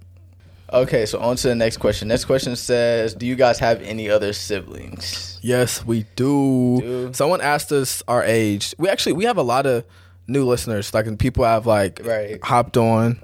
Okay, 0.72 1.04
so 1.04 1.18
on 1.18 1.34
to 1.34 1.48
the 1.48 1.54
next 1.56 1.78
question. 1.78 2.06
Next 2.06 2.26
question 2.26 2.54
says, 2.54 3.14
"Do 3.14 3.26
you 3.26 3.34
guys 3.34 3.58
have 3.58 3.82
any 3.82 4.08
other 4.08 4.32
siblings?" 4.32 5.40
Yes, 5.42 5.84
we 5.84 6.04
do. 6.14 6.78
Do. 6.80 7.10
Someone 7.12 7.40
asked 7.40 7.72
us 7.72 8.04
our 8.06 8.22
age. 8.22 8.74
We 8.78 8.88
actually 8.88 9.14
we 9.14 9.24
have 9.24 9.36
a 9.38 9.42
lot 9.42 9.66
of 9.66 9.84
new 10.30 10.44
listeners. 10.44 10.94
Like 10.94 11.06
and 11.06 11.18
people 11.18 11.44
have 11.44 11.66
like 11.66 12.00
Right. 12.04 12.38
hopped 12.42 12.76
on 12.76 13.18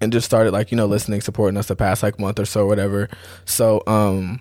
and 0.00 0.12
just 0.12 0.26
started 0.26 0.52
like 0.52 0.70
you 0.70 0.76
know 0.76 0.86
listening, 0.86 1.20
supporting 1.20 1.56
us 1.56 1.66
the 1.66 1.76
past 1.76 2.02
like 2.02 2.18
month 2.18 2.38
or 2.38 2.44
so, 2.44 2.62
or 2.62 2.66
whatever. 2.66 3.08
So 3.44 3.82
um, 3.86 4.40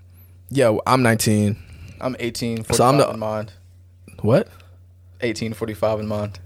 yeah, 0.49 0.76
I'm 0.86 1.02
19. 1.02 1.58
I'm 2.02 2.15
18, 2.19 2.65
So 2.65 2.84
I'm 2.86 2.97
the- 2.97 3.10
in 3.10 3.19
mind. 3.19 3.54
What? 4.21 4.47
18, 5.21 5.54
45 5.54 5.99
in 6.02 6.08
mind. 6.08 6.39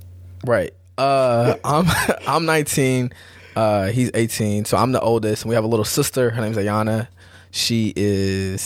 Right. 0.46 0.72
Uh, 0.98 1.56
I'm 1.64 1.86
I'm 2.28 2.46
19. 2.46 3.12
Uh, 3.56 3.88
he's 3.88 4.12
18. 4.14 4.66
So 4.66 4.78
I'm 4.78 4.92
the 4.92 5.00
oldest. 5.02 5.44
And 5.44 5.50
we 5.50 5.56
have 5.56 5.64
a 5.64 5.68
little 5.68 5.86
sister. 5.86 6.30
Her 6.30 6.42
name's 6.42 6.58
Ayana. 6.58 7.08
She 7.52 7.94
is. 7.96 8.62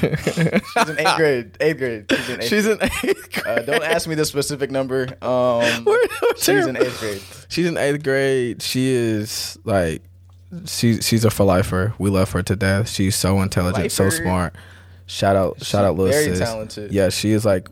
She's 0.00 0.38
in 0.38 0.98
eighth 0.98 1.16
grade. 1.16 1.56
Eighth 1.60 1.78
grade. 1.78 2.06
She's 2.10 2.28
in 2.28 2.40
eighth. 2.40 2.48
She's 2.48 2.66
in 2.66 2.78
eighth 2.82 3.32
grade. 3.32 3.46
uh, 3.58 3.62
don't 3.62 3.82
ask 3.84 4.08
me 4.08 4.14
the 4.14 4.24
specific 4.24 4.70
number. 4.70 5.08
Um, 5.22 5.86
she's 6.36 6.66
in 6.66 6.76
eighth 6.76 7.00
grade. 7.00 7.22
She's 7.48 7.66
in 7.66 7.76
eighth 7.76 8.02
grade. 8.02 8.60
She 8.62 8.88
is 8.88 9.58
like 9.64 10.02
she 10.66 11.00
she's 11.00 11.24
a 11.24 11.30
for 11.30 11.44
lifer. 11.44 11.94
We 11.98 12.10
love 12.10 12.30
her 12.32 12.42
to 12.42 12.56
death. 12.56 12.88
She's 12.88 13.14
so 13.16 13.40
intelligent, 13.40 13.92
so 13.92 14.10
smart. 14.10 14.54
Shout 15.06 15.36
out, 15.36 15.64
shout 15.64 15.84
out, 15.84 15.96
little 15.96 16.12
very 16.12 16.24
sis. 16.26 16.38
talented. 16.38 16.92
Yeah, 16.92 17.08
she 17.08 17.30
is 17.32 17.44
like 17.44 17.68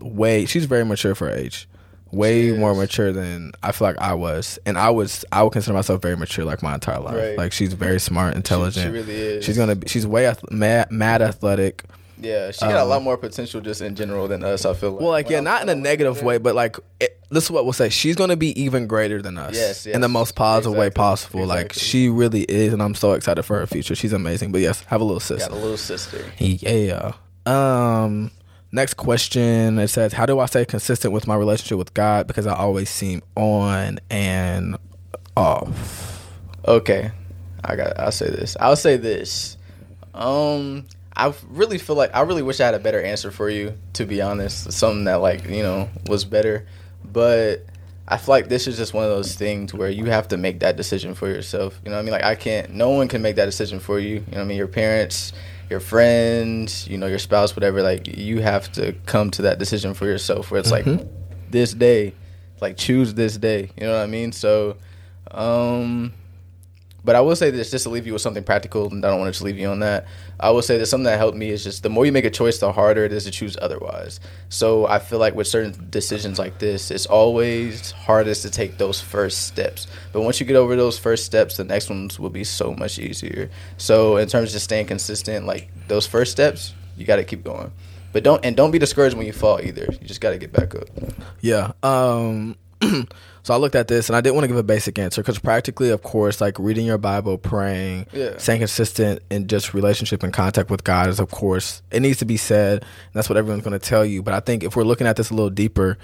way. 0.00 0.44
She's 0.46 0.66
very 0.66 0.84
mature 0.84 1.14
for 1.16 1.26
her 1.28 1.34
age. 1.34 1.68
Way 2.12 2.50
She 2.52 2.56
more 2.56 2.74
mature 2.74 3.12
than 3.12 3.52
I 3.62 3.72
feel 3.72 3.88
like 3.88 3.98
I 3.98 4.14
was, 4.14 4.58
and 4.64 4.78
I 4.78 4.90
was. 4.90 5.24
I 5.32 5.42
would 5.42 5.52
consider 5.52 5.74
myself 5.74 6.00
very 6.00 6.16
mature 6.16 6.44
like 6.44 6.62
my 6.62 6.74
entire 6.74 7.00
life. 7.00 7.16
Right. 7.16 7.36
Like 7.36 7.52
she's 7.52 7.72
very 7.72 7.98
smart, 7.98 8.36
intelligent. 8.36 8.86
she 8.86 8.90
really 8.90 9.12
is. 9.14 9.44
She's 9.44 9.56
gonna. 9.58 9.74
Be, 9.74 9.88
she's 9.88 10.06
way 10.06 10.26
ath- 10.26 10.48
mad, 10.50 10.90
mad 10.92 11.20
athletic. 11.20 11.82
Yeah, 12.18 12.50
she 12.52 12.60
got 12.60 12.76
a 12.76 12.82
um, 12.82 12.88
lot 12.88 13.02
more 13.02 13.16
potential 13.18 13.60
just 13.60 13.82
in 13.82 13.94
general 13.94 14.28
than 14.28 14.42
us. 14.44 14.64
I 14.64 14.72
feel 14.72 14.92
like. 14.92 15.00
Well, 15.00 15.10
like 15.10 15.26
When 15.26 15.32
yeah, 15.32 15.36
I'm- 15.38 15.44
not 15.44 15.62
in 15.62 15.68
a 15.68 15.74
negative 15.74 16.22
way, 16.22 16.38
but 16.38 16.54
like 16.54 16.76
it, 17.00 17.20
this 17.28 17.44
is 17.44 17.50
what 17.50 17.64
we'll 17.64 17.72
say. 17.74 17.88
She's 17.88 18.14
gonna 18.16 18.36
be 18.36 18.58
even 18.58 18.86
greater 18.86 19.20
than 19.20 19.36
us. 19.36 19.54
Yes, 19.56 19.84
in 19.84 20.00
the 20.00 20.08
most 20.08 20.36
positive 20.36 20.72
way 20.78 20.86
Exactly. 20.86 21.02
possible. 21.02 21.46
Like 21.46 21.72
she 21.72 22.08
really 22.08 22.42
is, 22.42 22.72
and 22.72 22.80
I'm 22.82 22.94
so 22.94 23.12
excited 23.12 23.42
for 23.42 23.58
her 23.58 23.66
future. 23.66 23.94
She's 23.96 24.12
amazing. 24.12 24.52
But 24.52 24.60
yes, 24.60 24.82
have 24.84 25.00
a 25.00 25.04
little 25.04 25.20
sister. 25.20 25.50
got 25.50 25.58
a 25.58 25.60
little 25.60 25.76
sister. 25.76 26.24
Yeah. 26.38 27.12
Um. 27.44 28.30
Next 28.72 28.94
question. 28.94 29.78
It 29.78 29.88
says, 29.88 30.12
"How 30.12 30.26
do 30.26 30.38
I 30.40 30.46
stay 30.46 30.64
consistent 30.64 31.12
with 31.12 31.26
my 31.26 31.36
relationship 31.36 31.78
with 31.78 31.94
God? 31.94 32.26
Because 32.26 32.46
I 32.46 32.54
always 32.54 32.90
seem 32.90 33.22
on 33.36 34.00
and 34.10 34.76
off." 35.36 36.28
Okay, 36.66 37.12
I 37.64 37.76
got. 37.76 37.98
I'll 37.98 38.12
say 38.12 38.28
this. 38.28 38.56
I'll 38.58 38.76
say 38.76 38.96
this. 38.96 39.56
Um, 40.14 40.86
I 41.16 41.32
really 41.48 41.78
feel 41.78 41.96
like 41.96 42.14
I 42.14 42.20
really 42.22 42.42
wish 42.42 42.60
I 42.60 42.66
had 42.66 42.74
a 42.74 42.78
better 42.78 43.00
answer 43.00 43.30
for 43.30 43.48
you. 43.48 43.74
To 43.94 44.04
be 44.04 44.20
honest, 44.20 44.72
something 44.72 45.04
that 45.04 45.16
like 45.16 45.48
you 45.48 45.62
know 45.62 45.88
was 46.08 46.24
better, 46.24 46.66
but 47.04 47.64
I 48.08 48.18
feel 48.18 48.34
like 48.34 48.48
this 48.48 48.66
is 48.66 48.76
just 48.76 48.94
one 48.94 49.04
of 49.04 49.10
those 49.10 49.34
things 49.34 49.74
where 49.74 49.88
you 49.88 50.06
have 50.06 50.28
to 50.28 50.36
make 50.36 50.60
that 50.60 50.76
decision 50.76 51.14
for 51.14 51.28
yourself. 51.28 51.80
You 51.84 51.90
know 51.90 51.96
what 51.96 52.00
I 52.00 52.04
mean? 52.04 52.12
Like 52.12 52.24
I 52.24 52.34
can't. 52.34 52.70
No 52.70 52.90
one 52.90 53.08
can 53.08 53.22
make 53.22 53.36
that 53.36 53.46
decision 53.46 53.80
for 53.80 53.98
you. 53.98 54.16
You 54.16 54.20
know 54.20 54.38
what 54.38 54.40
I 54.40 54.44
mean? 54.44 54.58
Your 54.58 54.68
parents. 54.68 55.32
Your 55.68 55.80
friends, 55.80 56.86
you 56.88 56.96
know, 56.96 57.06
your 57.06 57.18
spouse, 57.18 57.56
whatever, 57.56 57.82
like 57.82 58.06
you 58.06 58.40
have 58.40 58.70
to 58.72 58.92
come 59.06 59.30
to 59.32 59.42
that 59.42 59.58
decision 59.58 59.94
for 59.94 60.06
yourself 60.06 60.50
where 60.50 60.60
it's 60.60 60.70
like 60.70 60.86
this 61.50 61.72
day, 61.74 62.14
like 62.60 62.76
choose 62.76 63.14
this 63.14 63.36
day. 63.36 63.70
You 63.76 63.86
know 63.86 63.94
what 63.94 64.02
I 64.02 64.06
mean? 64.06 64.32
So, 64.32 64.76
um, 65.30 66.12
but 67.06 67.14
I 67.14 67.20
will 67.20 67.36
say 67.36 67.50
this 67.52 67.70
just 67.70 67.84
to 67.84 67.88
leave 67.88 68.04
you 68.04 68.12
with 68.14 68.20
something 68.20 68.42
practical, 68.42 68.90
and 68.90 69.04
I 69.06 69.08
don't 69.08 69.20
want 69.20 69.28
to 69.28 69.32
just 69.32 69.44
leave 69.44 69.58
you 69.58 69.68
on 69.68 69.78
that. 69.78 70.08
I 70.40 70.50
will 70.50 70.60
say 70.60 70.76
that 70.76 70.86
something 70.86 71.04
that 71.04 71.18
helped 71.18 71.38
me 71.38 71.50
is 71.50 71.62
just 71.62 71.84
the 71.84 71.88
more 71.88 72.04
you 72.04 72.10
make 72.10 72.24
a 72.24 72.30
choice, 72.30 72.58
the 72.58 72.72
harder 72.72 73.04
it 73.04 73.12
is 73.12 73.24
to 73.24 73.30
choose 73.30 73.56
otherwise. 73.62 74.18
So 74.48 74.88
I 74.88 74.98
feel 74.98 75.20
like 75.20 75.36
with 75.36 75.46
certain 75.46 75.88
decisions 75.88 76.36
like 76.36 76.58
this, 76.58 76.90
it's 76.90 77.06
always 77.06 77.92
hardest 77.92 78.42
to 78.42 78.50
take 78.50 78.76
those 78.76 79.00
first 79.00 79.46
steps. 79.46 79.86
But 80.12 80.22
once 80.22 80.40
you 80.40 80.46
get 80.46 80.56
over 80.56 80.74
those 80.74 80.98
first 80.98 81.24
steps, 81.24 81.56
the 81.58 81.64
next 81.64 81.88
ones 81.88 82.18
will 82.18 82.28
be 82.28 82.42
so 82.42 82.74
much 82.74 82.98
easier. 82.98 83.50
So 83.76 84.16
in 84.16 84.26
terms 84.26 84.48
of 84.48 84.54
just 84.54 84.64
staying 84.64 84.86
consistent, 84.86 85.46
like 85.46 85.70
those 85.86 86.08
first 86.08 86.32
steps, 86.32 86.74
you 86.96 87.06
got 87.06 87.16
to 87.16 87.24
keep 87.24 87.44
going. 87.44 87.70
But 88.12 88.24
don't 88.24 88.44
and 88.44 88.56
don't 88.56 88.72
be 88.72 88.80
discouraged 88.80 89.16
when 89.16 89.26
you 89.26 89.32
fall 89.32 89.60
either. 89.60 89.86
You 89.92 90.08
just 90.08 90.20
got 90.20 90.30
to 90.30 90.38
get 90.38 90.52
back 90.52 90.74
up. 90.74 90.88
Yeah. 91.40 91.70
Um 91.84 92.56
so 93.46 93.54
I 93.54 93.58
looked 93.58 93.76
at 93.76 93.86
this 93.86 94.08
and 94.08 94.16
I 94.16 94.20
didn't 94.20 94.34
want 94.34 94.42
to 94.42 94.48
give 94.48 94.56
a 94.56 94.64
basic 94.64 94.98
answer 94.98 95.22
because 95.22 95.38
practically, 95.38 95.90
of 95.90 96.02
course, 96.02 96.40
like 96.40 96.58
reading 96.58 96.84
your 96.84 96.98
Bible, 96.98 97.38
praying, 97.38 98.06
Yeah. 98.12 98.36
staying 98.38 98.58
consistent 98.58 99.22
in 99.30 99.46
just 99.46 99.72
relationship 99.72 100.24
and 100.24 100.32
contact 100.32 100.68
with 100.68 100.82
God 100.82 101.08
is, 101.08 101.20
of 101.20 101.30
course, 101.30 101.80
it 101.92 102.00
needs 102.00 102.18
to 102.18 102.24
be 102.24 102.36
said. 102.36 102.82
And 102.82 103.14
that's 103.14 103.28
what 103.28 103.36
everyone's 103.38 103.62
going 103.62 103.78
to 103.78 103.88
tell 103.88 104.04
you. 104.04 104.20
But 104.20 104.34
I 104.34 104.40
think 104.40 104.64
if 104.64 104.74
we're 104.74 104.82
looking 104.82 105.06
at 105.06 105.14
this 105.14 105.30
a 105.30 105.34
little 105.34 105.48
deeper, 105.50 105.96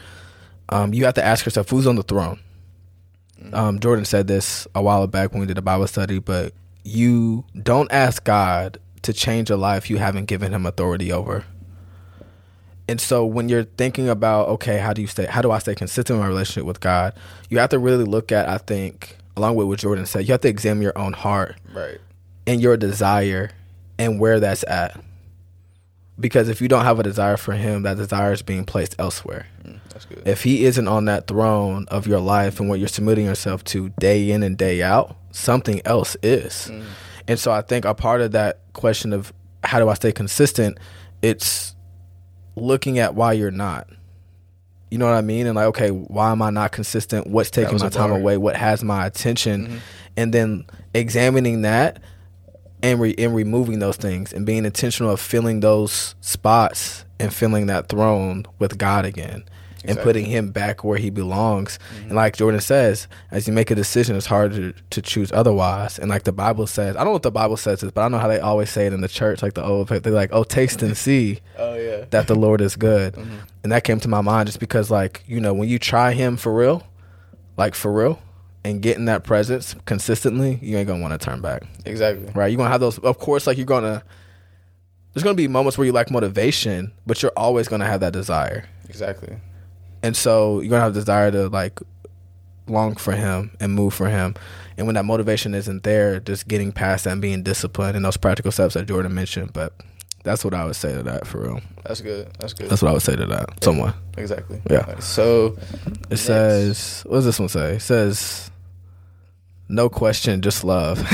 um, 0.68 0.94
you 0.94 1.04
have 1.04 1.14
to 1.14 1.24
ask 1.24 1.44
yourself, 1.44 1.68
who's 1.68 1.88
on 1.88 1.96
the 1.96 2.04
throne? 2.04 2.38
Um, 3.52 3.80
Jordan 3.80 4.04
said 4.04 4.28
this 4.28 4.68
a 4.76 4.80
while 4.80 5.04
back 5.08 5.32
when 5.32 5.40
we 5.40 5.46
did 5.46 5.58
a 5.58 5.62
Bible 5.62 5.88
study, 5.88 6.20
but 6.20 6.52
you 6.84 7.44
don't 7.60 7.90
ask 7.90 8.22
God 8.22 8.78
to 9.02 9.12
change 9.12 9.50
a 9.50 9.56
life 9.56 9.90
you 9.90 9.96
haven't 9.96 10.26
given 10.26 10.54
him 10.54 10.64
authority 10.64 11.10
over. 11.10 11.44
And 12.92 13.00
so 13.00 13.24
when 13.24 13.48
you're 13.48 13.64
thinking 13.64 14.10
about 14.10 14.48
okay, 14.48 14.76
how 14.76 14.92
do 14.92 15.00
you 15.00 15.08
stay 15.08 15.24
how 15.24 15.40
do 15.40 15.50
I 15.50 15.60
stay 15.60 15.74
consistent 15.74 16.16
in 16.16 16.20
my 16.20 16.26
relationship 16.28 16.66
with 16.66 16.78
God? 16.80 17.14
You 17.48 17.56
have 17.58 17.70
to 17.70 17.78
really 17.78 18.04
look 18.04 18.30
at 18.30 18.50
I 18.50 18.58
think 18.58 19.16
along 19.34 19.54
with 19.54 19.66
what 19.66 19.78
Jordan 19.78 20.04
said, 20.04 20.28
you 20.28 20.32
have 20.32 20.42
to 20.42 20.48
examine 20.48 20.82
your 20.82 20.96
own 20.98 21.14
heart 21.14 21.56
Right. 21.72 21.96
and 22.46 22.60
your 22.60 22.76
desire 22.76 23.50
and 23.98 24.20
where 24.20 24.40
that's 24.40 24.62
at. 24.68 25.02
Because 26.20 26.50
if 26.50 26.60
you 26.60 26.68
don't 26.68 26.84
have 26.84 26.98
a 26.98 27.02
desire 27.02 27.38
for 27.38 27.54
him, 27.54 27.84
that 27.84 27.96
desire 27.96 28.34
is 28.34 28.42
being 28.42 28.64
placed 28.66 28.94
elsewhere. 28.98 29.46
Mm, 29.64 29.80
that's 29.88 30.04
good. 30.04 30.28
If 30.28 30.42
he 30.42 30.66
isn't 30.66 30.86
on 30.86 31.06
that 31.06 31.26
throne 31.26 31.86
of 31.88 32.06
your 32.06 32.20
life 32.20 32.60
and 32.60 32.68
what 32.68 32.78
you're 32.78 32.88
submitting 32.88 33.24
yourself 33.24 33.64
to 33.72 33.88
day 33.98 34.30
in 34.32 34.42
and 34.42 34.58
day 34.58 34.82
out, 34.82 35.16
something 35.30 35.80
else 35.86 36.14
is. 36.22 36.70
And 37.26 37.38
so 37.38 37.52
I 37.52 37.62
think 37.62 37.86
a 37.86 37.94
part 37.94 38.20
of 38.20 38.32
that 38.32 38.58
question 38.74 39.14
of 39.14 39.32
how 39.64 39.78
do 39.78 39.88
I 39.88 39.94
stay 39.94 40.12
consistent, 40.12 40.76
it's 41.22 41.74
looking 42.56 42.98
at 42.98 43.14
why 43.14 43.32
you're 43.32 43.50
not. 43.50 43.88
You 44.90 44.98
know 44.98 45.06
what 45.06 45.14
I 45.14 45.22
mean? 45.22 45.46
And 45.46 45.56
like, 45.56 45.66
okay, 45.68 45.88
why 45.90 46.32
am 46.32 46.42
I 46.42 46.50
not 46.50 46.72
consistent? 46.72 47.26
What's 47.26 47.50
taking 47.50 47.78
my 47.78 47.88
time 47.88 48.10
bar. 48.10 48.18
away? 48.18 48.36
What 48.36 48.56
has 48.56 48.84
my 48.84 49.06
attention? 49.06 49.80
And 50.16 50.34
then 50.34 50.66
examining 50.92 51.62
that 51.62 52.02
and 52.82 53.00
re- 53.00 53.14
and 53.16 53.34
removing 53.34 53.78
those 53.78 53.96
things 53.96 54.32
and 54.32 54.44
being 54.44 54.66
intentional 54.66 55.12
of 55.12 55.20
filling 55.20 55.60
those 55.60 56.14
spots 56.20 57.06
and 57.18 57.32
filling 57.32 57.66
that 57.66 57.88
throne 57.88 58.44
with 58.58 58.76
God 58.76 59.06
again 59.06 59.44
and 59.84 59.98
putting 59.98 60.24
him 60.24 60.50
back 60.50 60.84
where 60.84 60.98
he 60.98 61.10
belongs. 61.10 61.78
And 62.02 62.12
like 62.14 62.36
Jordan 62.36 62.60
says, 62.60 63.08
as 63.30 63.46
you 63.46 63.52
make 63.52 63.70
a 63.70 63.74
decision, 63.74 64.16
it's 64.16 64.26
hard 64.26 64.52
to, 64.52 64.72
to 64.90 65.02
choose 65.02 65.32
otherwise. 65.32 65.98
And 65.98 66.08
like 66.10 66.24
the 66.24 66.32
Bible 66.32 66.66
says, 66.66 66.96
I 66.96 67.00
don't 67.00 67.06
know 67.08 67.12
what 67.12 67.22
the 67.22 67.30
Bible 67.30 67.56
says 67.56 67.80
this, 67.80 67.90
but 67.90 68.02
I 68.02 68.08
know 68.08 68.18
how 68.18 68.28
they 68.28 68.40
always 68.40 68.70
say 68.70 68.86
it 68.86 68.92
in 68.92 69.00
the 69.00 69.08
church, 69.08 69.42
like 69.42 69.54
the 69.54 69.64
old, 69.64 69.88
they're 69.88 70.12
like, 70.12 70.30
oh, 70.32 70.44
taste 70.44 70.82
and 70.82 70.96
see 71.02 71.40
Oh 71.58 71.74
yeah. 71.74 72.04
that 72.10 72.26
the 72.26 72.34
Lord 72.34 72.60
is 72.60 72.76
good. 72.76 73.14
Mm-hmm. 73.14 73.36
And 73.64 73.72
that 73.72 73.84
came 73.84 74.00
to 74.00 74.08
my 74.08 74.20
mind 74.20 74.48
just 74.48 74.60
because, 74.60 74.90
like, 74.90 75.22
you 75.26 75.40
know, 75.40 75.54
when 75.54 75.68
you 75.68 75.78
try 75.78 76.12
Him 76.12 76.36
for 76.36 76.52
real, 76.54 76.86
like 77.56 77.74
for 77.74 77.92
real, 77.92 78.20
and 78.64 78.80
getting 78.80 79.06
that 79.06 79.24
presence 79.24 79.74
consistently, 79.86 80.58
you 80.62 80.76
ain't 80.76 80.86
gonna 80.86 81.02
want 81.02 81.18
to 81.18 81.24
turn 81.24 81.40
back, 81.40 81.64
exactly. 81.84 82.30
right? 82.34 82.46
You're 82.48 82.58
gonna 82.58 82.70
have 82.70 82.80
those, 82.80 82.98
of 82.98 83.18
course, 83.18 83.46
like 83.46 83.56
you're 83.56 83.66
gonna. 83.66 84.02
There's 85.12 85.22
gonna 85.24 85.34
be 85.34 85.46
moments 85.48 85.76
where 85.76 85.84
you 85.84 85.92
lack 85.92 86.10
motivation, 86.10 86.92
but 87.06 87.22
you're 87.22 87.32
always 87.36 87.68
gonna 87.68 87.86
have 87.86 88.00
that 88.00 88.12
desire, 88.12 88.64
Exactly. 88.88 89.36
And 90.02 90.16
so 90.16 90.60
you're 90.60 90.70
gonna 90.70 90.82
have 90.82 90.94
desire 90.94 91.30
to 91.30 91.48
like 91.48 91.78
long 92.66 92.96
for 92.96 93.12
Him 93.12 93.56
and 93.60 93.72
move 93.74 93.94
for 93.94 94.08
Him. 94.08 94.34
And 94.78 94.86
when 94.86 94.94
that 94.94 95.04
motivation 95.04 95.54
isn't 95.54 95.82
there, 95.82 96.18
just 96.20 96.48
getting 96.48 96.72
past 96.72 97.04
that 97.04 97.12
and 97.12 97.20
being 97.22 97.42
disciplined 97.42 97.94
and 97.96 98.04
those 98.04 98.16
practical 98.16 98.50
steps 98.52 98.74
that 98.74 98.86
Jordan 98.86 99.14
mentioned. 99.14 99.52
But 99.52 99.74
that's 100.24 100.44
what 100.44 100.54
I 100.54 100.64
would 100.64 100.76
say 100.76 100.92
to 100.94 101.02
that 101.02 101.26
for 101.26 101.42
real. 101.42 101.60
That's 101.84 102.00
good. 102.00 102.30
That's 102.38 102.52
good. 102.54 102.70
That's 102.70 102.80
what 102.80 102.88
I 102.88 102.92
would 102.92 103.02
say 103.02 103.16
to 103.16 103.26
that. 103.26 103.62
Someone. 103.62 103.92
exactly. 104.16 104.62
Yeah. 104.70 104.78
Alright, 104.80 105.02
So 105.02 105.56
It 105.86 106.10
Next. 106.10 106.20
says, 106.22 107.02
what 107.06 107.16
does 107.16 107.24
this 107.26 107.38
one 107.40 107.48
say? 107.48 107.74
It 107.74 107.80
says, 107.80 108.50
no 109.68 109.88
question, 109.88 110.40
just 110.42 110.64
love. 110.64 110.98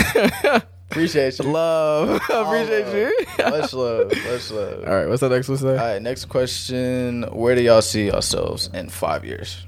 appreciate 0.91 1.39
you. 1.39 1.45
love. 1.47 2.21
Appreciate 2.31 2.87
love. 2.87 2.95
you. 2.95 3.51
Much 3.61 3.73
love. 3.73 4.13
Much 4.25 4.51
love. 4.51 4.85
All 4.85 4.95
right, 4.95 5.09
what's 5.09 5.21
the 5.21 5.29
next 5.29 5.49
one 5.49 5.59
say? 5.59 5.69
All 5.71 5.75
right. 5.77 6.03
Next 6.03 6.27
question. 6.27 7.23
Where 7.25 7.55
do 7.55 7.63
y'all 7.63 7.83
see 7.83 8.07
yourselves 8.07 8.71
in 8.73 8.89
five 8.89 9.25
years? 9.25 9.63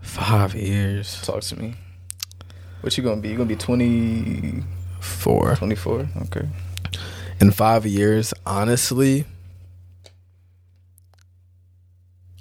Five 0.00 0.54
years. 0.54 1.20
Talk 1.22 1.40
to 1.42 1.58
me. 1.58 1.74
What 2.82 2.96
you 2.98 3.02
gonna 3.04 3.20
be? 3.20 3.30
You 3.30 3.36
gonna 3.36 3.48
be 3.48 3.56
twenty 3.56 4.62
four. 5.00 5.54
Twenty 5.56 5.74
four. 5.74 6.06
Okay. 6.26 6.46
In 7.40 7.50
five 7.50 7.86
years, 7.86 8.32
honestly, 8.46 9.24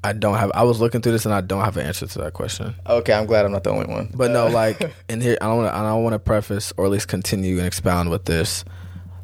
I 0.03 0.11
don't 0.13 0.35
have, 0.37 0.51
I 0.53 0.63
was 0.63 0.81
looking 0.81 1.01
through 1.01 1.13
this 1.13 1.25
and 1.25 1.33
I 1.33 1.39
don't 1.41 1.63
have 1.63 1.77
an 1.77 1.85
answer 1.85 2.05
to 2.07 2.19
that 2.19 2.33
question. 2.33 2.75
Okay. 2.87 3.13
I'm 3.13 3.25
glad 3.25 3.45
I'm 3.45 3.51
not 3.53 3.63
the 3.63 3.69
only 3.71 3.85
one. 3.85 4.11
But 4.13 4.31
no, 4.31 4.47
Uh, 4.47 4.51
like, 4.51 4.93
and 5.09 5.21
here 5.23 5.37
I 5.41 5.45
don't 5.45 5.57
want 5.59 5.71
to. 5.73 5.77
I 5.77 5.81
don't 5.81 6.03
want 6.03 6.13
to 6.13 6.19
preface 6.19 6.73
or 6.75 6.85
at 6.85 6.91
least 6.91 7.07
continue 7.07 7.57
and 7.57 7.65
expound 7.67 8.09
with 8.09 8.25
this 8.25 8.65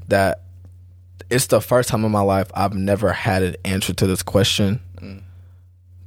that 0.08 0.44
it's 1.30 1.48
the 1.48 1.62
first 1.62 1.90
time 1.90 2.04
in 2.06 2.12
my 2.12 2.22
life 2.22 2.50
I've 2.54 2.74
never 2.74 3.12
had 3.12 3.44
an 3.44 3.56
answer 3.66 3.94
to 3.94 4.08
this 4.08 4.24
question, 4.24 4.80
Mm. 5.02 5.22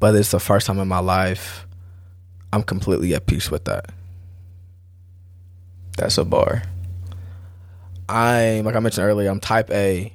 but 0.01 0.15
it's 0.17 0.31
the 0.33 0.41
first 0.41 0.67
time 0.67 0.79
in 0.79 0.89
my 0.89 0.99
life 1.01 1.67
I'm 2.53 2.63
completely 2.63 3.15
at 3.15 3.27
peace 3.27 3.51
with 3.51 3.65
that. 3.67 3.87
that's 5.97 6.19
a 6.19 6.25
bar. 6.25 6.63
I'm 8.09 8.65
like 8.65 8.75
I 8.75 8.81
mentioned 8.81 9.07
earlier. 9.07 9.31
I'm 9.31 9.41
Type 9.41 9.71
A. 9.71 10.13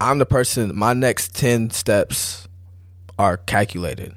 I'm 0.00 0.18
the 0.18 0.26
person. 0.26 0.72
My 0.76 0.92
next 0.92 1.34
ten 1.34 1.70
steps 1.70 2.45
are 3.18 3.38
calculated. 3.38 4.14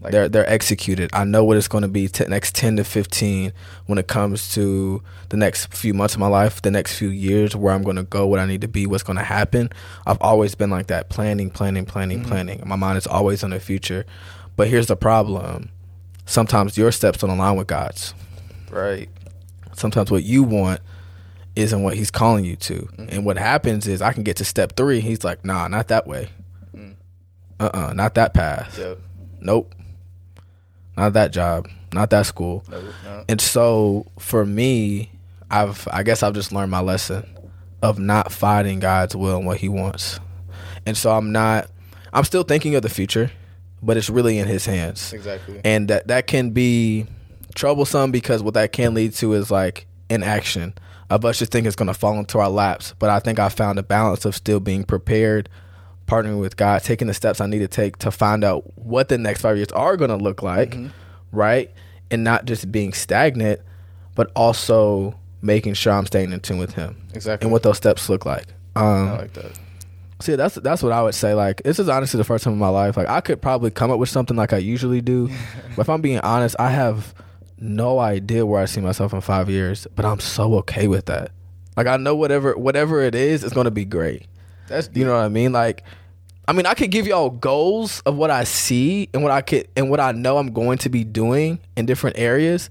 Like, 0.00 0.12
they're 0.12 0.28
they're 0.28 0.48
executed. 0.48 1.10
I 1.12 1.24
know 1.24 1.42
what 1.44 1.56
it's 1.56 1.66
going 1.66 1.82
to 1.82 1.88
be 1.88 2.06
t- 2.06 2.24
next 2.26 2.54
ten 2.54 2.76
to 2.76 2.84
fifteen 2.84 3.52
when 3.86 3.98
it 3.98 4.06
comes 4.06 4.54
to 4.54 5.02
the 5.30 5.36
next 5.36 5.74
few 5.74 5.92
months 5.92 6.14
of 6.14 6.20
my 6.20 6.28
life, 6.28 6.62
the 6.62 6.70
next 6.70 6.96
few 6.96 7.08
years, 7.08 7.56
where 7.56 7.74
I'm 7.74 7.82
going 7.82 7.96
to 7.96 8.04
go, 8.04 8.24
what 8.26 8.38
I 8.38 8.46
need 8.46 8.60
to 8.60 8.68
be, 8.68 8.86
what's 8.86 9.02
going 9.02 9.18
to 9.18 9.24
happen. 9.24 9.70
I've 10.06 10.20
always 10.20 10.54
been 10.54 10.70
like 10.70 10.86
that, 10.86 11.08
planning, 11.08 11.50
planning, 11.50 11.84
planning, 11.84 12.22
planning. 12.22 12.62
My 12.64 12.76
mind 12.76 12.96
is 12.98 13.08
always 13.08 13.42
on 13.42 13.50
the 13.50 13.58
future. 13.58 14.04
But 14.54 14.68
here's 14.68 14.86
the 14.86 14.94
problem: 14.96 15.70
sometimes 16.26 16.78
your 16.78 16.92
steps 16.92 17.18
don't 17.18 17.30
align 17.30 17.56
with 17.56 17.66
God's. 17.66 18.14
right. 18.70 19.08
sometimes 19.74 20.12
what 20.12 20.22
you 20.22 20.44
want 20.44 20.80
isn't 21.56 21.82
what 21.82 21.96
he's 21.96 22.10
calling 22.12 22.44
you 22.44 22.54
to. 22.54 22.74
Mm-hmm. 22.74 23.06
And 23.10 23.24
what 23.24 23.36
happens 23.36 23.88
is 23.88 24.00
I 24.00 24.12
can 24.12 24.22
get 24.22 24.36
to 24.36 24.44
step 24.44 24.76
three. 24.76 25.00
He's 25.00 25.24
like, 25.24 25.44
nah, 25.44 25.66
not 25.66 25.88
that 25.88 26.06
way. 26.06 26.28
Mm. 27.58 27.64
Uh 27.66 27.70
uh 27.88 27.92
not 27.92 28.14
that 28.14 28.34
path. 28.34 28.78
Yep. 28.78 28.98
Nope. 29.40 29.74
Not 30.96 31.12
that 31.12 31.32
job. 31.32 31.68
Not 31.92 32.10
that 32.10 32.26
school. 32.26 32.64
No, 32.68 32.82
no. 33.04 33.24
And 33.28 33.40
so 33.40 34.06
for 34.18 34.44
me, 34.44 35.10
I've 35.50 35.86
I 35.90 36.02
guess 36.02 36.22
I've 36.22 36.34
just 36.34 36.52
learned 36.52 36.70
my 36.70 36.80
lesson 36.80 37.26
of 37.82 37.98
not 37.98 38.32
fighting 38.32 38.80
God's 38.80 39.14
will 39.14 39.36
and 39.36 39.46
what 39.46 39.58
he 39.58 39.68
wants. 39.68 40.18
And 40.86 40.96
so 40.96 41.10
I'm 41.12 41.32
not 41.32 41.70
I'm 42.12 42.24
still 42.24 42.42
thinking 42.42 42.74
of 42.74 42.82
the 42.82 42.88
future, 42.88 43.30
but 43.82 43.96
it's 43.96 44.10
really 44.10 44.38
in 44.38 44.48
his 44.48 44.66
hands. 44.66 45.12
Exactly. 45.12 45.60
And 45.64 45.88
that 45.88 46.08
that 46.08 46.26
can 46.26 46.50
be 46.50 47.06
troublesome 47.54 48.10
because 48.12 48.42
what 48.42 48.54
that 48.54 48.72
can 48.72 48.94
lead 48.94 49.14
to 49.14 49.32
is 49.34 49.50
like 49.50 49.86
inaction 50.10 50.74
of 51.10 51.24
us 51.24 51.38
just 51.38 51.52
think 51.52 51.66
it's 51.66 51.76
going 51.76 51.88
to 51.88 51.94
fall 51.94 52.18
into 52.18 52.38
our 52.38 52.50
laps. 52.50 52.94
But 52.98 53.10
I 53.10 53.18
think 53.18 53.38
I 53.38 53.48
found 53.48 53.78
a 53.78 53.82
balance 53.82 54.24
of 54.24 54.34
still 54.34 54.60
being 54.60 54.84
prepared, 54.84 55.48
partnering 56.08 56.40
with 56.40 56.56
God, 56.56 56.82
taking 56.82 57.06
the 57.06 57.14
steps 57.14 57.40
I 57.40 57.46
need 57.46 57.60
to 57.60 57.68
take 57.68 57.98
to 57.98 58.10
find 58.10 58.42
out 58.42 58.64
what 58.78 59.08
the 59.08 59.18
next 59.18 59.42
five 59.42 59.56
years 59.56 59.68
are 59.72 59.96
going 59.96 60.10
to 60.10 60.16
look 60.16 60.42
like, 60.42 60.76
right? 61.30 61.70
And 62.10 62.24
not 62.24 62.46
just 62.46 62.72
being 62.72 62.92
stagnant, 62.92 63.60
but 64.16 64.32
also 64.34 65.14
making 65.42 65.74
sure 65.74 65.92
I'm 65.92 66.06
staying 66.06 66.32
in 66.32 66.40
tune 66.40 66.58
with 66.58 66.72
Him 66.74 66.96
Exactly. 67.14 67.44
and 67.46 67.52
what 67.52 67.62
those 67.62 67.76
steps 67.76 68.08
look 68.08 68.26
like. 68.26 68.46
Um, 68.74 68.84
I 69.08 69.18
like 69.18 69.32
that. 69.34 69.58
See, 70.20 70.34
that's 70.34 70.56
that's 70.56 70.82
what 70.82 70.90
I 70.90 71.00
would 71.02 71.14
say. 71.14 71.34
Like, 71.34 71.62
this 71.62 71.78
is 71.78 71.88
honestly 71.88 72.18
the 72.18 72.24
first 72.24 72.42
time 72.42 72.54
in 72.54 72.58
my 72.58 72.68
life. 72.70 72.96
Like, 72.96 73.06
I 73.08 73.20
could 73.20 73.40
probably 73.40 73.70
come 73.70 73.92
up 73.92 74.00
with 74.00 74.08
something 74.08 74.36
like 74.36 74.52
I 74.52 74.56
usually 74.58 75.00
do, 75.00 75.28
but 75.76 75.82
if 75.82 75.88
I'm 75.88 76.00
being 76.00 76.18
honest, 76.20 76.56
I 76.58 76.70
have 76.70 77.14
no 77.60 77.98
idea 78.00 78.44
where 78.46 78.60
I 78.60 78.64
see 78.64 78.80
myself 78.80 79.12
in 79.12 79.20
five 79.20 79.48
years. 79.48 79.86
But 79.94 80.04
I'm 80.04 80.18
so 80.18 80.54
okay 80.56 80.88
with 80.88 81.06
that. 81.06 81.30
Like, 81.76 81.86
I 81.86 81.96
know 81.98 82.16
whatever 82.16 82.56
whatever 82.56 83.00
it 83.00 83.14
is, 83.14 83.44
it's 83.44 83.54
going 83.54 83.66
to 83.66 83.70
be 83.70 83.84
great. 83.84 84.26
That's 84.68 84.88
You 84.94 85.04
know 85.04 85.14
what 85.14 85.24
I 85.24 85.28
mean? 85.28 85.52
Like, 85.52 85.82
I 86.46 86.52
mean, 86.52 86.66
I 86.66 86.74
could 86.74 86.90
give 86.90 87.06
y'all 87.06 87.30
goals 87.30 88.00
of 88.06 88.16
what 88.16 88.30
I 88.30 88.44
see 88.44 89.08
and 89.12 89.22
what 89.22 89.32
I 89.32 89.42
could 89.42 89.68
and 89.76 89.90
what 89.90 90.00
I 90.00 90.12
know 90.12 90.38
I'm 90.38 90.52
going 90.52 90.78
to 90.78 90.88
be 90.88 91.04
doing 91.04 91.58
in 91.76 91.86
different 91.86 92.18
areas, 92.18 92.70